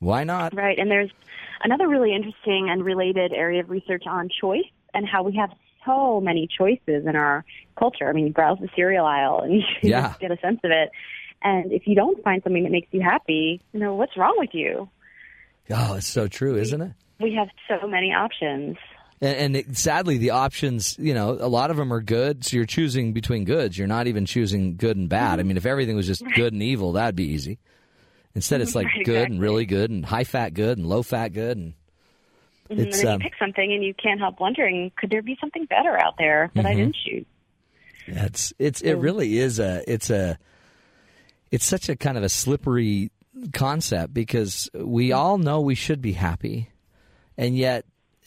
[0.00, 0.54] Why not?
[0.54, 0.78] Right.
[0.78, 1.10] And there's
[1.62, 5.50] another really interesting and related area of research on choice and how we have
[5.86, 7.44] so many choices in our
[7.78, 8.08] culture.
[8.08, 10.14] I mean, you browse the cereal aisle and you yeah.
[10.20, 10.90] get a sense of it.
[11.42, 14.50] And if you don't find something that makes you happy, you know, what's wrong with
[14.52, 14.88] you?
[15.70, 16.92] Oh, it's so true, isn't it?
[17.20, 18.76] We have so many options.
[19.20, 22.44] And, and it, sadly, the options, you know, a lot of them are good.
[22.44, 23.76] So you're choosing between goods.
[23.76, 25.40] You're not even choosing good and bad.
[25.40, 27.58] I mean, if everything was just good and evil, that'd be easy.
[28.34, 29.34] Instead, it's like right, good exactly.
[29.34, 31.56] and really good and high fat good and low fat good.
[31.56, 31.74] And
[32.70, 32.80] mm-hmm.
[32.80, 35.36] it's, and then um, you pick something and you can't help wondering, could there be
[35.40, 36.68] something better out there that Mhm.
[36.68, 37.26] I didn't choose?
[38.06, 40.38] Yeah, it's it's it really is a it's a
[41.50, 43.10] it's such a kind of a slippery
[43.52, 46.70] concept because we all know we should be happy,
[47.36, 47.84] and yet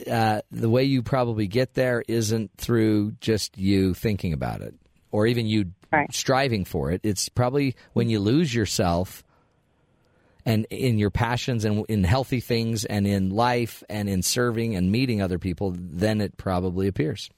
[0.07, 4.75] uh, the way you probably get there isn't through just you thinking about it
[5.11, 5.71] or even you
[6.11, 7.01] striving for it.
[7.03, 9.23] It's probably when you lose yourself
[10.45, 14.91] and in your passions and in healthy things and in life and in serving and
[14.91, 17.29] meeting other people, then it probably appears.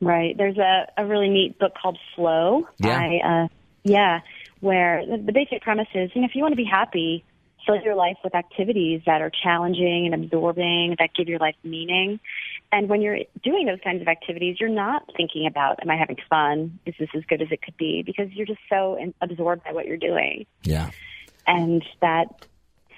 [0.00, 0.36] Right.
[0.36, 2.66] There's a, a really neat book called Flow.
[2.78, 2.98] Yeah.
[2.98, 3.48] By, uh,
[3.84, 4.20] yeah,
[4.60, 7.24] where the, the basic premise is, you know, if you want to be happy,
[7.66, 12.20] fill your life with activities that are challenging and absorbing, that give your life meaning.
[12.72, 16.16] and when you're doing those kinds of activities, you're not thinking about, am I having
[16.28, 16.78] fun?
[16.86, 18.02] Is this as good as it could be?
[18.02, 20.46] Because you're just so in, absorbed by what you're doing.
[20.64, 20.90] Yeah.
[21.46, 22.46] And that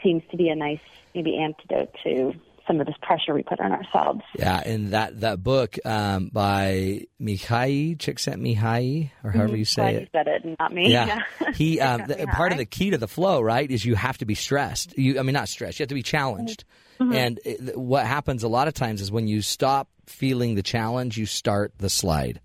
[0.03, 0.81] seems to be a nice,
[1.15, 2.35] maybe, antidote to
[2.67, 4.23] some of this pressure we put on ourselves.
[4.39, 9.59] Yeah, and that that book um, by Mihaly Csikszentmihalyi, or however Mhm.
[9.59, 10.01] you say Glad it.
[10.01, 10.91] you said it not me.
[10.93, 11.21] Yeah,
[11.55, 14.27] he um, the, part of the key to the flow, right, is you have to
[14.27, 14.97] be stressed.
[14.99, 15.79] You, I mean, not stressed.
[15.79, 16.65] You have to be challenged.
[17.01, 17.15] Mhm.
[17.15, 21.19] And it, what happens a lot of times is when you stop feeling the challenge,
[21.19, 22.41] you start the slide.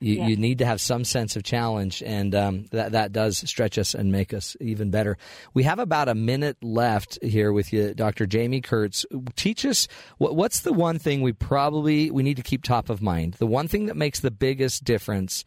[0.00, 0.26] You, Yeah.
[0.28, 3.94] you need to have some sense of challenge, and um, that that does stretch us
[3.94, 5.16] and make us even better.
[5.54, 8.26] We have about a minute left here with you, Dr.
[8.30, 9.04] Jaime Kurtz.
[9.34, 9.88] Teach us
[10.18, 13.34] what, what's the one thing we probably we need to keep top of mind.
[13.34, 15.44] The one thing that makes the biggest difference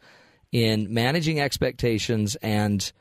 [0.52, 2.92] in managing expectations and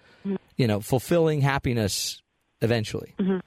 [0.56, 2.22] you know fulfilling happiness
[2.62, 3.14] eventually.
[3.20, 3.42] Mhm.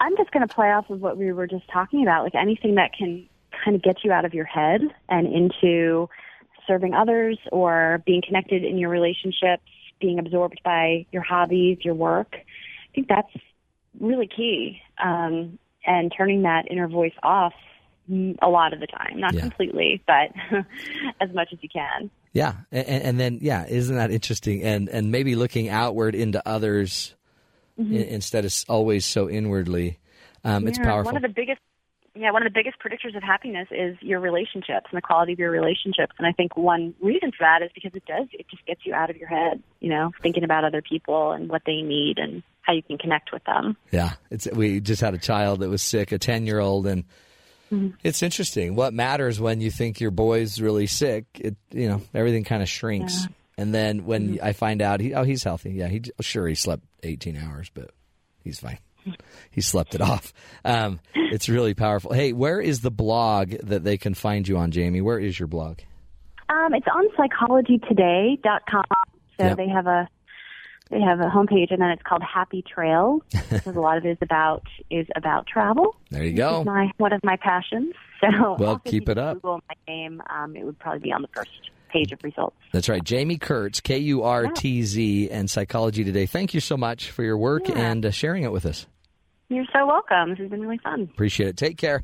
[0.00, 2.74] I'm just going to play off of what we were just talking about, like anything
[2.74, 3.26] that can
[3.64, 6.08] kind of get you out of your head and into
[6.66, 9.62] serving others or being connected in your relationships,
[10.00, 12.34] being absorbed by your hobbies, your work.
[12.34, 13.32] I think that's
[14.00, 14.80] really key.
[15.02, 17.52] Um, and turning that inner voice off
[18.10, 19.40] a lot of the time, not Yeah.
[19.42, 20.32] completely, but
[21.20, 22.10] as much as you can.
[22.32, 24.62] Yeah, and, and then yeah, isn't that interesting?
[24.62, 27.14] And and maybe looking outward into others
[27.78, 27.94] Mhm.
[27.94, 29.98] i- instead of always so inwardly.
[30.42, 31.12] Um, it's powerful.
[31.12, 31.60] One of the biggest,
[32.14, 35.38] yeah, one of the biggest predictors of happiness is your relationships and the quality of
[35.38, 36.12] your relationships.
[36.18, 38.94] And I think one reason for that is because it does, it just gets you
[38.94, 42.42] out of your head, you know, thinking about other people and what they need and
[42.62, 43.76] how you can connect with them.
[43.90, 47.04] Yeah, it's we just had a child that was sick, a ten year old, and
[47.72, 47.94] Mhm.
[48.04, 48.74] it's interesting.
[48.76, 51.24] What matters when you think your boy's really sick?
[51.34, 53.28] It you know everything kind of shrinks, Yeah.
[53.58, 56.84] and then when I find out he oh he's healthy, yeah he sure he slept
[57.02, 57.90] eighteen hours, but
[58.42, 58.78] he's fine.
[59.50, 60.32] He slept it off.
[60.64, 62.12] Um, it's really powerful.
[62.12, 65.00] Hey, where is the blog that they can find you on, Jaime?
[65.00, 65.78] Where is your blog?
[66.48, 68.84] Um, it's on psychologytoday.com.
[69.38, 69.56] So Yep.
[69.56, 70.08] they have a
[70.90, 74.10] they have a homepage, and then it's called Happy Trails because a lot of it
[74.10, 75.96] is about is about travel.
[76.10, 76.60] There you go.
[76.60, 77.94] is my one of my passions.
[78.20, 79.34] So Well, keep it up.
[79.34, 81.50] Google my name, um, it would probably be on the first
[81.90, 82.56] page of results.
[82.72, 83.02] That's right.
[83.06, 86.24] Jaime Kurtz, K U R T Z, and Psychology Today.
[86.24, 87.78] Thank you so much for your work Yeah.
[87.78, 88.86] and uh, sharing it with us.
[89.48, 90.30] You're so welcome.
[90.30, 91.02] This has been really fun.
[91.02, 91.56] Appreciate it.
[91.56, 92.02] Take care.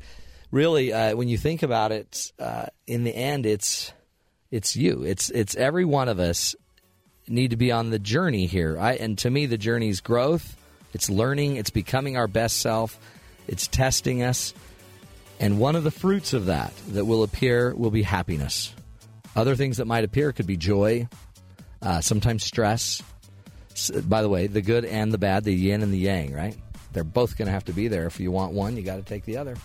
[0.51, 3.93] Really, uh, when you think about it, uh, in the end, it's
[4.51, 5.03] it's you.
[5.03, 6.55] It's it's every one of us
[7.27, 8.77] need to be on the journey here.
[8.79, 10.57] I, and to me, the journey is growth.
[10.93, 11.55] It's learning.
[11.55, 12.99] It's becoming our best self.
[13.47, 14.53] It's testing us.
[15.39, 18.73] And one of the fruits of that that will appear will be happiness.
[19.35, 21.07] Other things that might appear could be joy,
[21.81, 23.01] uh, sometimes stress.
[24.03, 26.55] By the way, the good and the bad, the yin and the yang, right?
[26.93, 28.05] They're both going to have to be there.
[28.05, 29.55] If you want one, you got to take the other.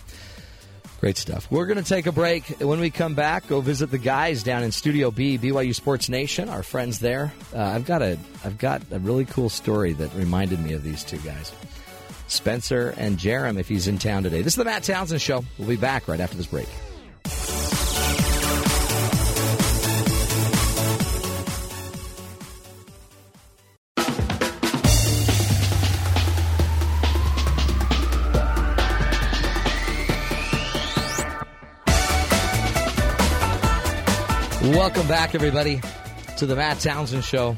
[1.00, 1.50] Great stuff.
[1.50, 2.44] We're going to take a break.
[2.58, 6.48] When we come back, go visit the guys down in Studio B, BYU Sports Nation.
[6.48, 7.34] Our friends there.
[7.54, 11.04] Uh, I've got a I've got a really cool story that reminded me of these
[11.04, 11.52] two guys,
[12.28, 13.58] Spencer and Jarom.
[13.58, 15.44] If he's in town today, this is the Matt Townsend Show.
[15.58, 16.68] We'll be back right after this break.
[34.86, 35.80] Welcome back, everybody,
[36.36, 37.56] to the Matt Townsend Show.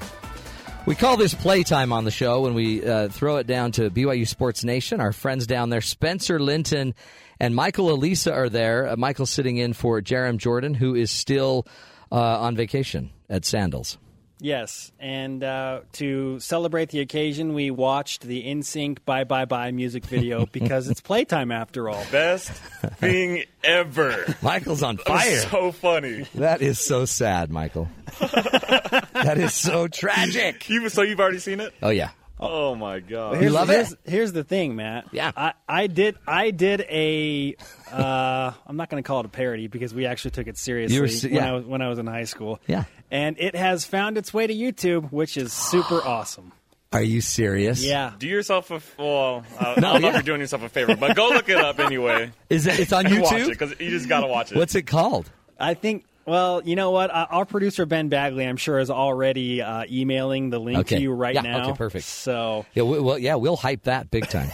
[0.87, 4.27] We call this playtime on the show when we uh, throw it down to BYU
[4.27, 4.99] Sports Nation.
[4.99, 6.95] Our friends down there, Spencer Linton
[7.39, 8.89] and Michael Alisa, are there.
[8.89, 11.67] Uh, Michael's sitting in for Jarom Jordan, who is still
[12.11, 13.99] uh, on vacation at Sandals.
[14.40, 20.05] Yes, and uh, to celebrate the occasion, we watched the NSYNC "Bye Bye Bye" music
[20.06, 22.05] video because it's playtime after all.
[22.12, 24.36] Best thing ever.
[24.40, 25.40] Michael's on That fire.
[25.40, 26.27] so funny.
[26.36, 27.89] That is so sad, Michael.
[28.20, 30.69] that is so tragic.
[30.69, 31.74] You, so you've already seen it?
[31.82, 32.10] Oh yeah.
[32.40, 33.35] Oh my god.
[33.43, 35.06] You Here's, here's, Here's the thing, Matt.
[35.12, 35.32] Yeah.
[35.36, 36.16] I, I did.
[36.27, 37.56] I did a.
[37.93, 41.01] Uh, I'm not going to call it a parody because we actually took it seriously
[41.01, 41.48] were se- when, yeah.
[41.48, 42.60] I was, when I was in high school.
[42.66, 42.85] Yeah.
[43.10, 46.52] And it has found its way to YouTube, which is super awesome.
[46.93, 47.85] Are you serious?
[47.85, 48.12] Yeah.
[48.19, 49.44] Do yourself a well.
[49.60, 50.09] I, No, I don't know yeah.
[50.09, 52.31] if you're doing yourself a favor, but go look it up anyway.
[52.48, 52.81] Is it?
[52.81, 53.48] It's on YouTube.
[53.48, 54.56] because you just gotta watch it.
[54.59, 55.31] What's it called?
[55.59, 56.05] I think.
[56.29, 57.11] Well, you know what?
[57.11, 60.97] Uh, our producer Ben Bagley, I'm sure, is already uh, emailing the link Okay.
[60.97, 61.63] to you right Yeah, now.
[61.71, 62.05] okay, perfect.
[62.05, 64.51] So Yeah, we, well, yeah, we'll hype that big time.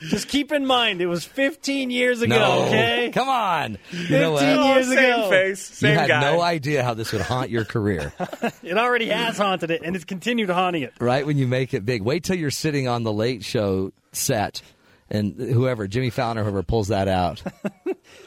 [0.00, 2.36] just keep in mind, it was 15 years ago.
[2.38, 2.64] No.
[2.66, 3.72] Okay, Come on.
[3.90, 4.42] You 15 know what?
[4.44, 5.30] years same ago.
[5.30, 6.20] face, you had guy.
[6.20, 8.12] no idea how this would haunt your career,
[8.62, 10.94] It already has haunted it, and it's continued haunting it.
[11.00, 11.26] right?
[11.26, 14.62] When you make it big, wait till you're sitting on the late show set
[15.10, 17.42] and whoever Jimmy Fallon or whoever pulls that out.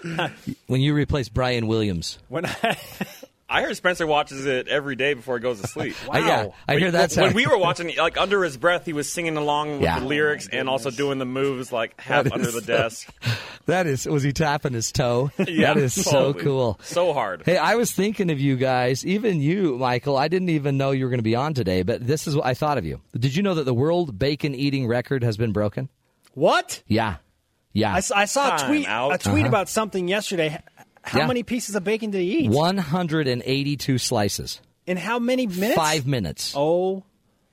[0.67, 2.77] when you replace Brian Williams, When I,
[3.49, 5.95] I heard Spencer watches it every day before he goes to sleep.
[6.13, 7.95] Uh, yeah, I hear that's when how- we were watching.
[7.97, 9.99] Like under his breath, he was singing along with Yeah.
[9.99, 13.13] the lyrics and also doing the moves like half That under is the desk.
[13.65, 15.31] that is was he tapping his toe?
[15.37, 16.79] Yeah, that is so cool.
[16.83, 17.43] So hard.
[17.45, 20.17] Hey, I was thinking of you guys, even you, Michael.
[20.17, 22.45] I didn't even know you were going to be on today, but this is what
[22.45, 23.01] I thought of you.
[23.17, 25.89] Did you know that the world bacon eating record has been broken?
[26.33, 26.81] What?
[26.87, 27.17] Yeah,
[27.73, 27.93] yeah.
[27.93, 29.13] I saw a tweet out.
[29.13, 29.47] a tweet Uh-huh.
[29.47, 30.59] about something yesterday.
[31.03, 31.27] How Yeah.
[31.27, 32.49] many pieces of bacon did he eat?
[32.49, 35.75] 182 slices, In how many minutes?
[35.75, 36.53] five minutes.
[36.55, 37.03] Oh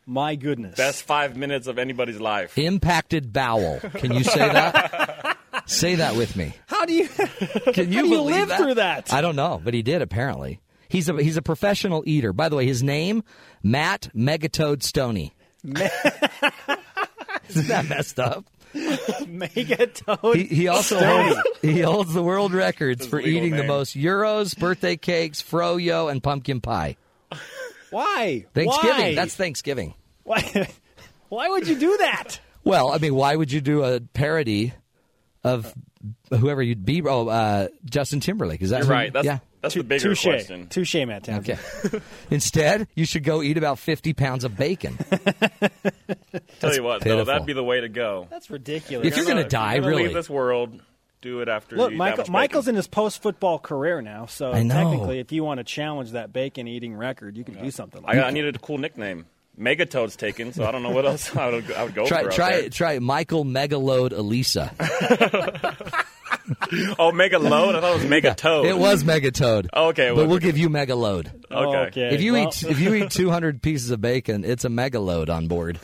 [0.07, 0.77] my goodness.
[0.77, 2.57] Best five minutes of anybody's life.
[2.59, 3.81] Impacted bowel.
[3.97, 5.37] Can you say that?
[5.67, 6.55] say that with me.
[6.67, 7.07] How do you
[7.73, 8.59] Can how you do you believe live that?
[8.61, 9.13] through that?
[9.13, 10.61] I don't know, but he did apparently.
[10.89, 12.33] He's a he's a professional eater.
[12.33, 13.23] By the way, his name
[13.63, 15.33] Matt Megatoad Stonie.
[17.49, 18.45] Isn't that messed up?
[18.75, 20.35] Megatoad.
[20.37, 24.55] He, he also holds, he holds the world records for legal eating the most gyros,
[24.55, 26.97] birthday cakes, froyo, and pumpkin pie.
[27.91, 28.47] Why?
[28.55, 28.97] Thanksgiving.
[28.97, 29.15] Why?
[29.15, 29.95] That's Thanksgiving.
[30.25, 30.69] why.
[31.29, 32.41] Why would you do that?
[32.65, 34.73] Well, I mean, why would you do a parody
[35.45, 35.73] of
[36.29, 37.03] whoever you'd be?
[37.03, 38.63] Oh, uh, Justin Timberlake.
[38.63, 39.13] Is that You're right.
[39.13, 39.39] That's yeah.
[39.61, 40.23] That's the bigger Touche.
[40.25, 40.69] question.
[40.69, 41.59] Touche, Matt Townsend.
[41.85, 42.01] Okay.
[42.31, 44.97] Instead, you should go eat about 50 pounds of bacon.
[46.61, 47.19] Tell you what, pitiful.
[47.19, 48.27] though, that'd be the way to go.
[48.31, 49.07] That's ridiculous.
[49.07, 50.05] If you're gonna die, you're really.
[50.05, 50.81] leave this world,
[51.21, 51.77] do it after.
[51.77, 52.75] Look, you eat that Michael, much Michael's bacon.
[52.75, 54.75] in his post-football career now, so I know.
[54.75, 58.21] technically, if you want to challenge that bacon-eating record, you can do something like I,
[58.21, 58.27] that.
[58.27, 59.27] I needed a cool nickname.
[59.59, 62.31] Megatoad's taken, so I don't know what else I would, I would go try for.
[62.31, 64.71] try try Michael Megaload Alisa.
[66.99, 67.75] Oh, Mega Load.
[67.75, 68.67] I thought it was Mega Toad.
[68.67, 69.69] It was Megatoad.
[69.75, 71.31] Okay, but well- we'll give you Megaload.
[71.51, 72.15] Okay.
[72.15, 75.49] If you well- eat if you eat 200 pieces of bacon, it's a megaload on
[75.49, 75.79] board.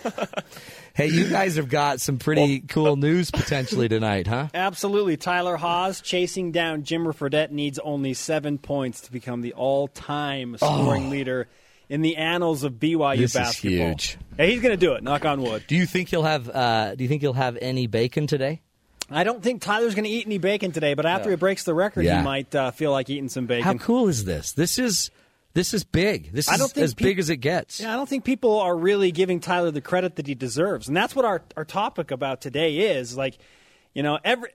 [0.94, 4.48] hey, you guys have got some pretty cool news potentially tonight, huh?
[4.54, 5.16] Absolutely.
[5.16, 11.10] Tyler Haws chasing down Jimmer Fredette needs only seven points to become the all-time scoring
[11.10, 11.48] leader
[11.88, 13.16] in the annals of BYU Oh.
[13.16, 13.88] This is basketball.
[13.88, 14.18] huge.
[14.38, 15.02] Yeah, he's going to do it.
[15.02, 15.64] Knock on wood.
[15.68, 18.60] Do you think he'll have uh, do you think he'll have any bacon today?
[19.10, 21.74] I don't think Tyler's going to eat any bacon today, but after he breaks the
[21.74, 22.18] record, Yeah.
[22.18, 23.64] he might uh, feel like eating some bacon.
[23.64, 24.52] How cool is this?
[24.52, 25.10] This is
[25.54, 26.32] this is big.
[26.32, 27.80] This is as peop- big as it gets.
[27.80, 30.96] Yeah, I don't think people are really giving Tyler the credit that he deserves, and
[30.96, 33.16] that's what our our topic about today is.
[33.16, 33.38] Like,
[33.94, 34.50] you know, every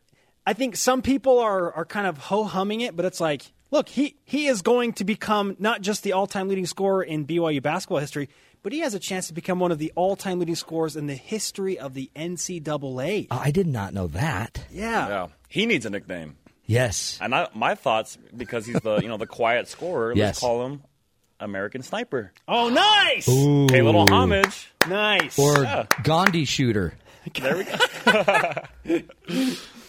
[0.46, 3.90] I think some people are are kind of ho humming it, but it's like, look,
[3.90, 7.62] he he is going to become not just the all time leading scorer in BYU
[7.62, 8.30] basketball history,
[8.64, 11.08] but he has a chance to become one of the all time leading scorers in
[11.08, 13.28] the history of the NCAA.
[13.32, 14.64] Oh, I did not know that.
[14.72, 15.08] Yeah.
[15.08, 16.38] Yeah, he needs a nickname.
[16.68, 17.18] Yes.
[17.22, 20.28] And I, my thoughts, because he's the you know the quiet scorer, Yes.
[20.28, 20.84] let's call him
[21.40, 22.32] American Sniper.
[22.48, 23.68] Oh, nice, Ooh.
[23.68, 24.72] Pay a little homage.
[24.88, 25.38] nice.
[25.40, 25.88] Or Yeah.
[26.04, 26.94] Gandhi shooter.
[27.40, 27.74] There we go.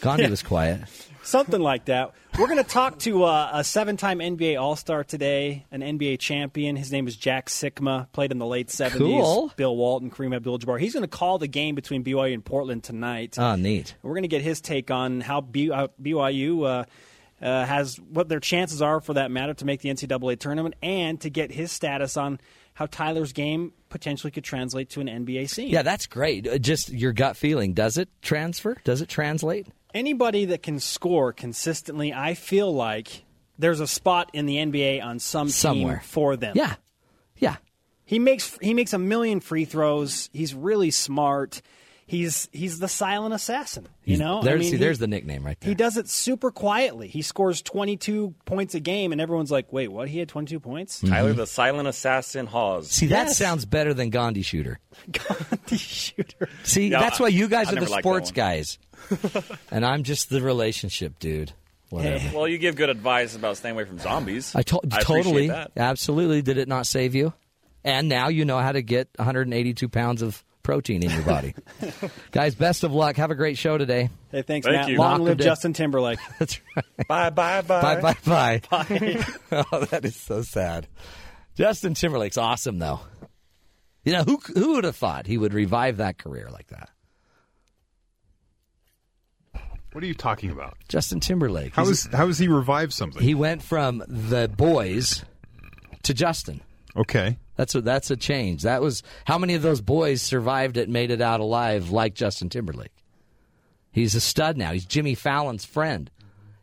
[0.01, 0.81] Gandhi was quiet.
[1.23, 2.13] Something like that.
[2.39, 6.19] We're going to talk to uh, a seven time NBA All Star today, an NBA
[6.19, 6.77] champion.
[6.77, 8.99] His name is Jack Sikma, played in the late 70s.
[8.99, 9.53] Cool.
[9.57, 10.81] Bill Walton, Kareem Abdul Jabbar.
[10.81, 13.39] He's going to call the game between BYU and Portland tonight.
[13.39, 13.95] Oh, neat.
[14.03, 16.85] We're going to get his take on how B- uh, BYU uh,
[17.45, 21.21] uh, has what their chances are, for that matter, to make the NCAA tournament and
[21.21, 22.41] to get his status on
[22.75, 25.69] how Tyler's game potentially could translate to an NBA scene.
[25.69, 26.49] Yeah, that's great.
[26.49, 27.75] Uh, Just your gut feeling.
[27.75, 28.77] Does it transfer?
[28.85, 29.67] Does it translate?
[29.95, 33.25] Anybody that can score consistently, I feel like
[33.59, 35.99] there's a spot in the NBA on some Somewhere.
[35.99, 36.55] team for them.
[36.57, 36.75] Yeah.
[37.37, 37.57] Yeah.
[38.05, 40.29] He makes he makes a million free throws.
[40.33, 41.63] He's really smart.
[42.07, 43.85] He's he's the silent assassin.
[44.05, 45.69] You He's- know, I there's, mean, see, he- there's the nickname right there.
[45.69, 47.09] He does it super quietly.
[47.09, 50.09] He scores 22 points a game, and everyone's like, "Wait, what?
[50.09, 51.39] He had 22 points?" Tyler mm-hmm.
[51.39, 52.91] the Silent Assassin Haws.
[52.91, 53.39] See, that Yes.
[53.39, 54.79] sounds better than Gandhi shooter.
[55.11, 56.49] Gandhi shooter.
[56.65, 58.79] See, Yeah, that's I- why you guys I are the never liked that sports guys,
[59.71, 61.53] and I'm just the relationship dude.
[61.89, 62.17] Whatever.
[62.17, 62.31] Eh.
[62.35, 64.55] Well, you give good advice about staying away from zombies.
[64.55, 65.73] I, to- I totally, that.
[65.77, 66.41] absolutely.
[66.43, 67.33] Did it not save you?
[67.85, 71.55] And now you know how to get 182 pounds of protein in your body.
[72.33, 73.17] Guys, best of luck.
[73.17, 74.11] Have a great show today.
[74.31, 74.89] Hey, thanks, Thank Matt.
[74.89, 74.99] you.
[74.99, 75.39] Long Lock live.
[75.39, 76.19] Justin Timberlake.
[76.39, 77.09] That's right.
[77.09, 78.01] Bye, bye, bye.
[78.01, 79.25] Bye, bye, bye.
[79.73, 80.87] oh, that is so sad.
[81.57, 83.01] Justin Timberlake's awesome, though.
[84.05, 86.89] You know who who would have thought he would revive that career like that?
[89.93, 90.77] What are you talking about?
[90.89, 91.75] Justin Timberlake.
[91.75, 93.23] How He's- how has he revived something?
[93.23, 95.25] he went from the boys
[96.05, 96.63] to Justin.
[96.97, 97.39] Okay.
[97.57, 98.63] That's a, that's a change.
[98.63, 102.49] That was how many of those boys survived it, made it out alive, like Justin
[102.49, 102.93] Timberlake.
[103.91, 104.73] He's a stud now.
[104.73, 106.11] He's Jimmy Fallon's friend.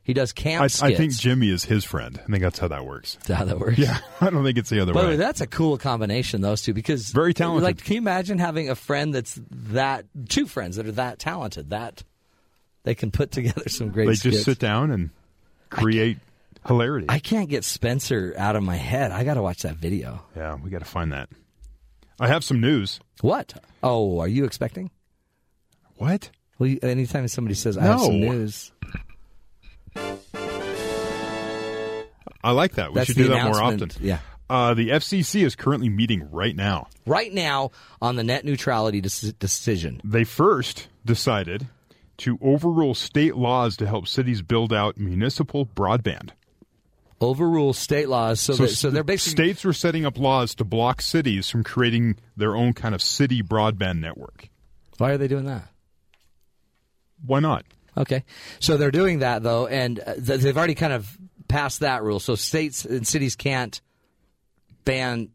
[0.02, 0.82] He does camp I, skits.
[0.82, 2.20] I think Jimmy is his friend.
[2.20, 3.20] I think that's how that works.
[3.28, 3.78] That's how that works.
[3.78, 5.06] Yeah, I don't think it's the other way.
[5.06, 7.64] way, that's a cool combination, those two, because Very talented.
[7.64, 11.70] Like, can you imagine having a friend that's that two friends that are that talented,
[11.70, 12.04] that
[12.84, 14.08] They can put together some great.
[14.08, 14.34] they skits.
[14.38, 15.12] just sit down and
[15.70, 16.18] create
[16.66, 17.08] hilarity.
[17.10, 19.12] I can't get Spencer out of my head.
[19.12, 20.24] I got to watch that video.
[20.36, 21.30] yeah, we got to find that.
[22.20, 23.00] I have some news.
[23.22, 23.54] What?
[23.82, 24.92] Oh, are you expecting?
[25.96, 26.30] What?
[26.58, 28.72] Well, you, anytime somebody says I have some news,
[32.44, 32.90] I like that.
[32.90, 33.92] We That's should do that more often.
[34.00, 34.20] Yeah.
[34.50, 36.88] Uh, the FCC is currently meeting right now.
[37.06, 37.70] right now
[38.02, 40.02] on the net neutrality dec- decision.
[40.04, 41.68] They first decided
[42.18, 46.32] to overrule state laws to help cities build out municipal broadband.
[47.22, 51.02] Overrule state laws, so that, so they're basically states were setting up laws to block
[51.02, 54.50] cities from creating their own kind of city broadband network.
[54.98, 55.68] Why are they doing that?
[57.26, 57.66] Why not?
[57.98, 58.24] Okay,
[58.60, 61.18] so they're doing that though, and uh, they've already kind of
[61.50, 62.22] passed that rule.
[62.22, 63.82] So states and cities can't
[64.86, 65.30] ban,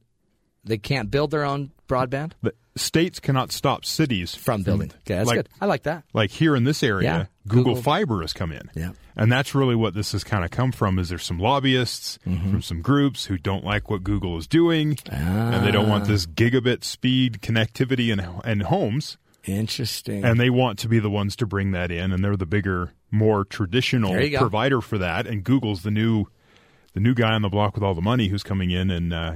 [0.64, 4.90] they can't build their own broadband The states cannot stop cities from building.
[5.06, 5.48] Okay, that's like, good.
[5.60, 6.04] I like that.
[6.12, 8.70] Like here in this area, Yeah, Google, Google- Fiber has come in.
[8.74, 8.92] Yeah.
[9.16, 12.50] And that's really what this has kind of come from is there's some lobbyists Mm-hmm.
[12.50, 16.26] from some groups who don't like what Google is doing and they don't want this
[16.26, 18.18] gigabit speed connectivity in,
[18.50, 19.16] in homes.
[19.44, 20.24] Interesting.
[20.24, 22.92] And they want to be the ones to bring that in and they're the bigger,
[23.10, 24.38] more traditional There you go.
[24.38, 26.26] provider for that and Google's the new
[26.94, 29.34] the new guy on the block with all the money who's coming in and uh,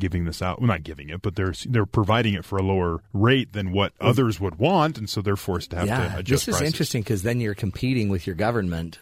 [0.00, 0.58] giving this out.
[0.60, 3.92] Well, not giving it, but they're they're providing it for a lower rate than what
[4.00, 6.66] others would want, and so they're forced to have yeah, to adjust this is prices.
[6.74, 8.98] interesting because then you're competing with your government.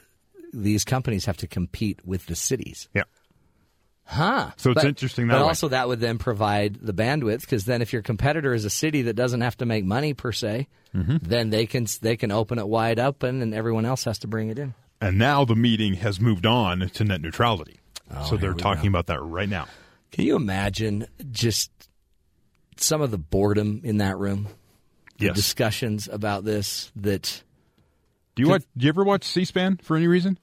[0.52, 2.88] These companies have to compete with the cities.
[2.94, 3.04] Yeah.
[4.04, 4.52] Huh.
[4.56, 5.48] So it's But- interesting that But way.
[5.48, 9.02] also, that would then provide the bandwidth because then, if your competitor is a city
[9.02, 11.16] that doesn't have to make money per se, Mm-hmm.
[11.20, 14.48] then they can they can open it wide open, and everyone else has to bring
[14.48, 14.72] it in.
[15.02, 17.78] And now the meeting has moved on to net neutrality.
[18.10, 19.66] Oh, so they're talking about that right now.
[20.10, 21.70] Can you imagine just
[22.76, 24.48] some of the boredom in that room?
[25.18, 25.36] The Yes.
[25.36, 27.42] discussions about this that
[28.36, 28.62] Do you watch?
[28.76, 30.38] Do you ever watch C-SPAN for any reason?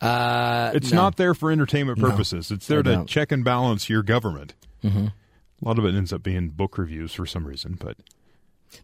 [0.00, 1.02] uh, It's no.
[1.02, 2.50] not there for entertainment No, purposes.
[2.50, 4.54] it's there to check and balance your government.
[4.82, 5.08] Mhm.
[5.08, 7.96] A lot of it ends up being book reviews for some reason, but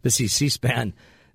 [0.03, 0.93] the C span,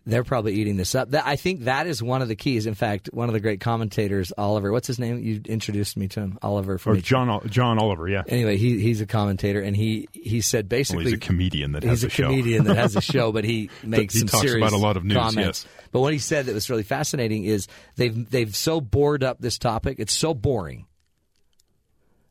[0.08, 1.10] they're probably eating this up.
[1.14, 2.66] I think that is one of the keys.
[2.66, 5.20] In fact, one of the great commentators, Oliver, what's his name?
[5.20, 8.24] You introduced me to him, Oliver from or John Ol- John Oliver, yeah.
[8.28, 11.84] Anyway, he he's a commentator, and he he said basically Well, he's a comedian that
[11.84, 12.30] has a a show.
[12.30, 14.96] comedian that has a show, but he makes He some talks serious about a lot
[14.98, 15.66] of news, comments.
[15.66, 15.66] yes.
[15.92, 17.68] But what he said that was really fascinating is
[17.98, 19.98] they've they've so bored up this topic.
[20.00, 20.86] It's so boring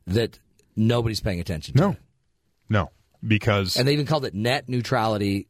[0.06, 0.38] that
[0.76, 1.90] nobody's paying attention to No.
[1.90, 1.98] it.
[2.68, 2.90] No,
[3.26, 5.46] because And they even called it net neutrality.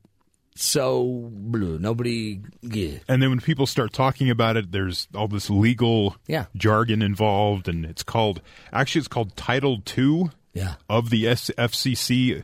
[0.58, 2.40] So blue, nobody.
[2.62, 2.98] Yeah.
[3.08, 6.46] And then when people start talking about it, there's all this legal Yeah.
[6.56, 8.40] jargon involved, and it's called
[8.72, 10.74] actually it's called Title Two Yeah.
[10.88, 12.42] of the FCC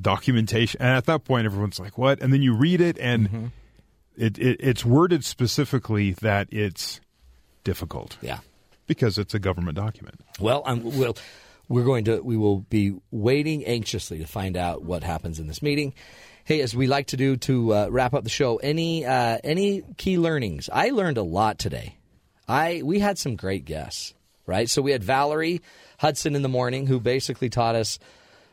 [0.00, 0.80] documentation.
[0.80, 3.46] And at that point, everyone's like, "What?" And then you read it, and Mm-hmm.
[4.16, 7.00] it, it it's worded specifically that it's
[7.64, 8.16] difficult.
[8.20, 8.38] Yeah.
[8.86, 10.20] because it's a government document.
[10.40, 11.16] Well, I'm, we'll,
[11.68, 15.62] we're going to we will be waiting anxiously to find out what happens in this
[15.62, 15.94] meeting.
[16.44, 19.82] Hey, as we like to do to uh, wrap up the show, any uh, any
[19.96, 20.68] key learnings?
[20.72, 21.96] I learned a lot today.
[22.48, 24.14] I we had some great guests,
[24.46, 24.68] right?
[24.68, 25.60] So we had Valerie
[25.98, 27.98] Hudson in the morning, who basically taught us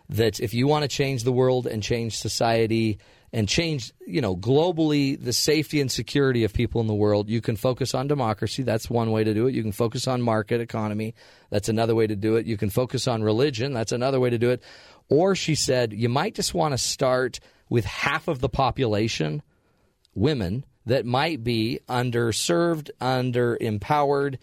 [0.10, 3.00] that if you want to change the world and change society
[3.34, 7.42] and change, you know, globally the safety and security of people in the world, you
[7.42, 8.64] can focus on democracy.
[8.64, 9.56] That's one way to do it.
[9.56, 11.14] You can focus on market economy.
[11.50, 12.46] That's another way to do it.
[12.46, 13.74] You can focus on religion.
[13.74, 14.64] That's another way to do it.
[15.10, 19.42] Or she said, you might just want to start with half of the population,
[20.16, 24.38] women, that might be underserved, underempowered.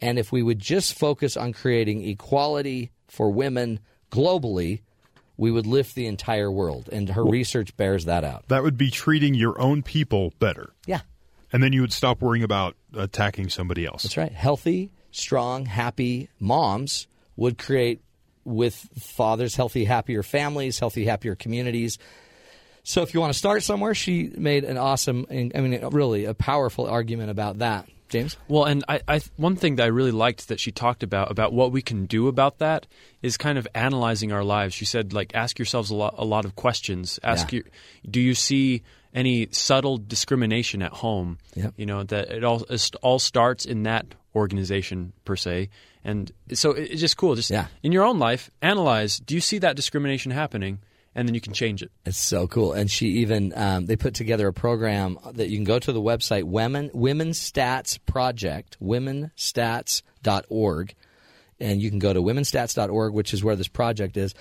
[0.00, 3.80] And if we would just focus on creating equality for women
[4.10, 4.80] globally,
[5.36, 6.88] we would lift the entire world.
[6.92, 8.48] And her research bears that out.
[8.48, 10.72] That would be treating your own people better.
[10.86, 11.00] Yeah.
[11.52, 14.02] And then you would stop worrying about attacking somebody else.
[14.02, 14.32] That's right.
[14.32, 18.00] Healthy, strong, happy moms would create
[18.44, 21.98] with fathers healthy, happier families, healthy, happier communities.
[22.84, 26.34] So if you want to start somewhere, she made an awesome, I mean, really a
[26.34, 27.88] powerful argument about that.
[28.10, 28.36] James?
[28.46, 31.52] Well, and I, I one thing that I really liked that she talked about about
[31.52, 32.86] what we can do about that
[33.22, 34.74] is kind of analyzing our lives.
[34.74, 37.18] She said, like, ask yourselves a lot, a lot of questions.
[37.24, 37.56] Ask Yeah.
[37.56, 37.64] your,
[38.08, 38.82] do you see
[39.14, 41.38] any subtle discrimination at home?
[41.54, 41.74] Yep.
[41.76, 44.06] You know that it all it all starts in that
[44.36, 45.70] organization per se,
[46.04, 47.34] and so it- it's just cool.
[47.34, 47.66] Just yeah.
[47.82, 49.18] in your own life, analyze.
[49.18, 50.78] Do you see that discrimination happening?
[51.14, 51.92] And then you can change it.
[52.04, 52.72] It's so cool.
[52.72, 56.00] And she even um, they put together a program that you can go to the
[56.00, 60.94] website women women's stats project womenstats.org
[61.60, 64.34] and you can go to womenstats.org which is where this project is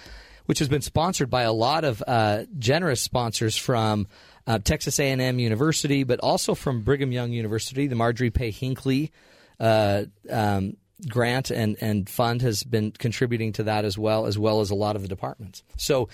[0.46, 4.08] which has been sponsored by a lot of uh, generous sponsors from
[4.46, 7.88] uh, Texas A&M University, but also from Brigham Young University.
[7.88, 9.12] The Marjorie Pay Hinckley
[9.60, 10.78] uh, um,
[11.08, 14.76] grant and, and fund has been contributing to that as well, as well as a
[14.76, 15.64] lot of the departments.
[15.78, 16.10] So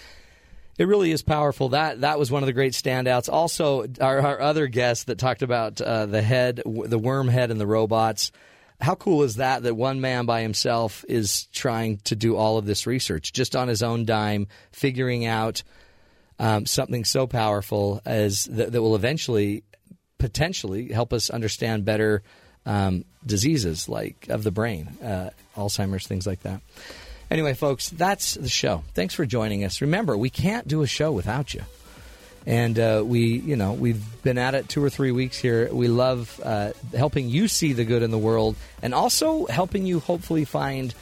[0.79, 1.69] it really is powerful.
[1.69, 3.31] That that was one of the great standouts.
[3.31, 7.59] Also, our, our other guest that talked about uh, the head, the worm head, and
[7.59, 8.31] the robots.
[8.79, 9.63] How cool is that?
[9.63, 13.67] That one man by himself is trying to do all of this research just on
[13.67, 15.63] his own dime, figuring out
[16.39, 19.65] um, something so powerful as that, that will eventually,
[20.17, 22.23] potentially, help us understand better
[22.65, 26.61] um, diseases like of the brain, uh, Alzheimer's, things like that.
[27.31, 28.83] Anyway, folks, that's the show.
[28.93, 29.81] Thanks for joining us.
[29.81, 31.61] Remember, we can't do a show without you.
[32.45, 35.71] And uh, we, you know, we've been at it two or three weeks here.
[35.71, 39.99] We love uh, helping you see the good in the world, and also helping you
[39.99, 40.93] hopefully find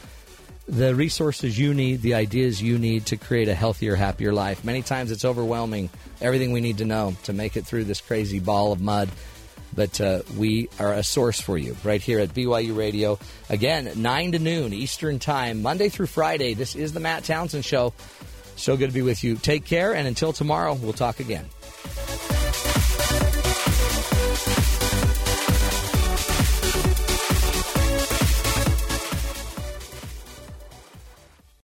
[0.67, 4.65] the resources you need, the ideas you need to create a healthier, happier life.
[4.65, 5.89] Many times it's overwhelming,
[6.19, 9.07] everything we need to know to make it through this crazy ball of mud.
[9.77, 13.19] But uh, we are a source for you right here at BYU Radio.
[13.47, 16.55] Again, 9 to noon Eastern Time, Monday through Friday.
[16.55, 17.93] This is the Matt Townsend Show.
[18.55, 19.35] So good to be with you.
[19.35, 21.45] Take care, and until tomorrow, we'll talk again.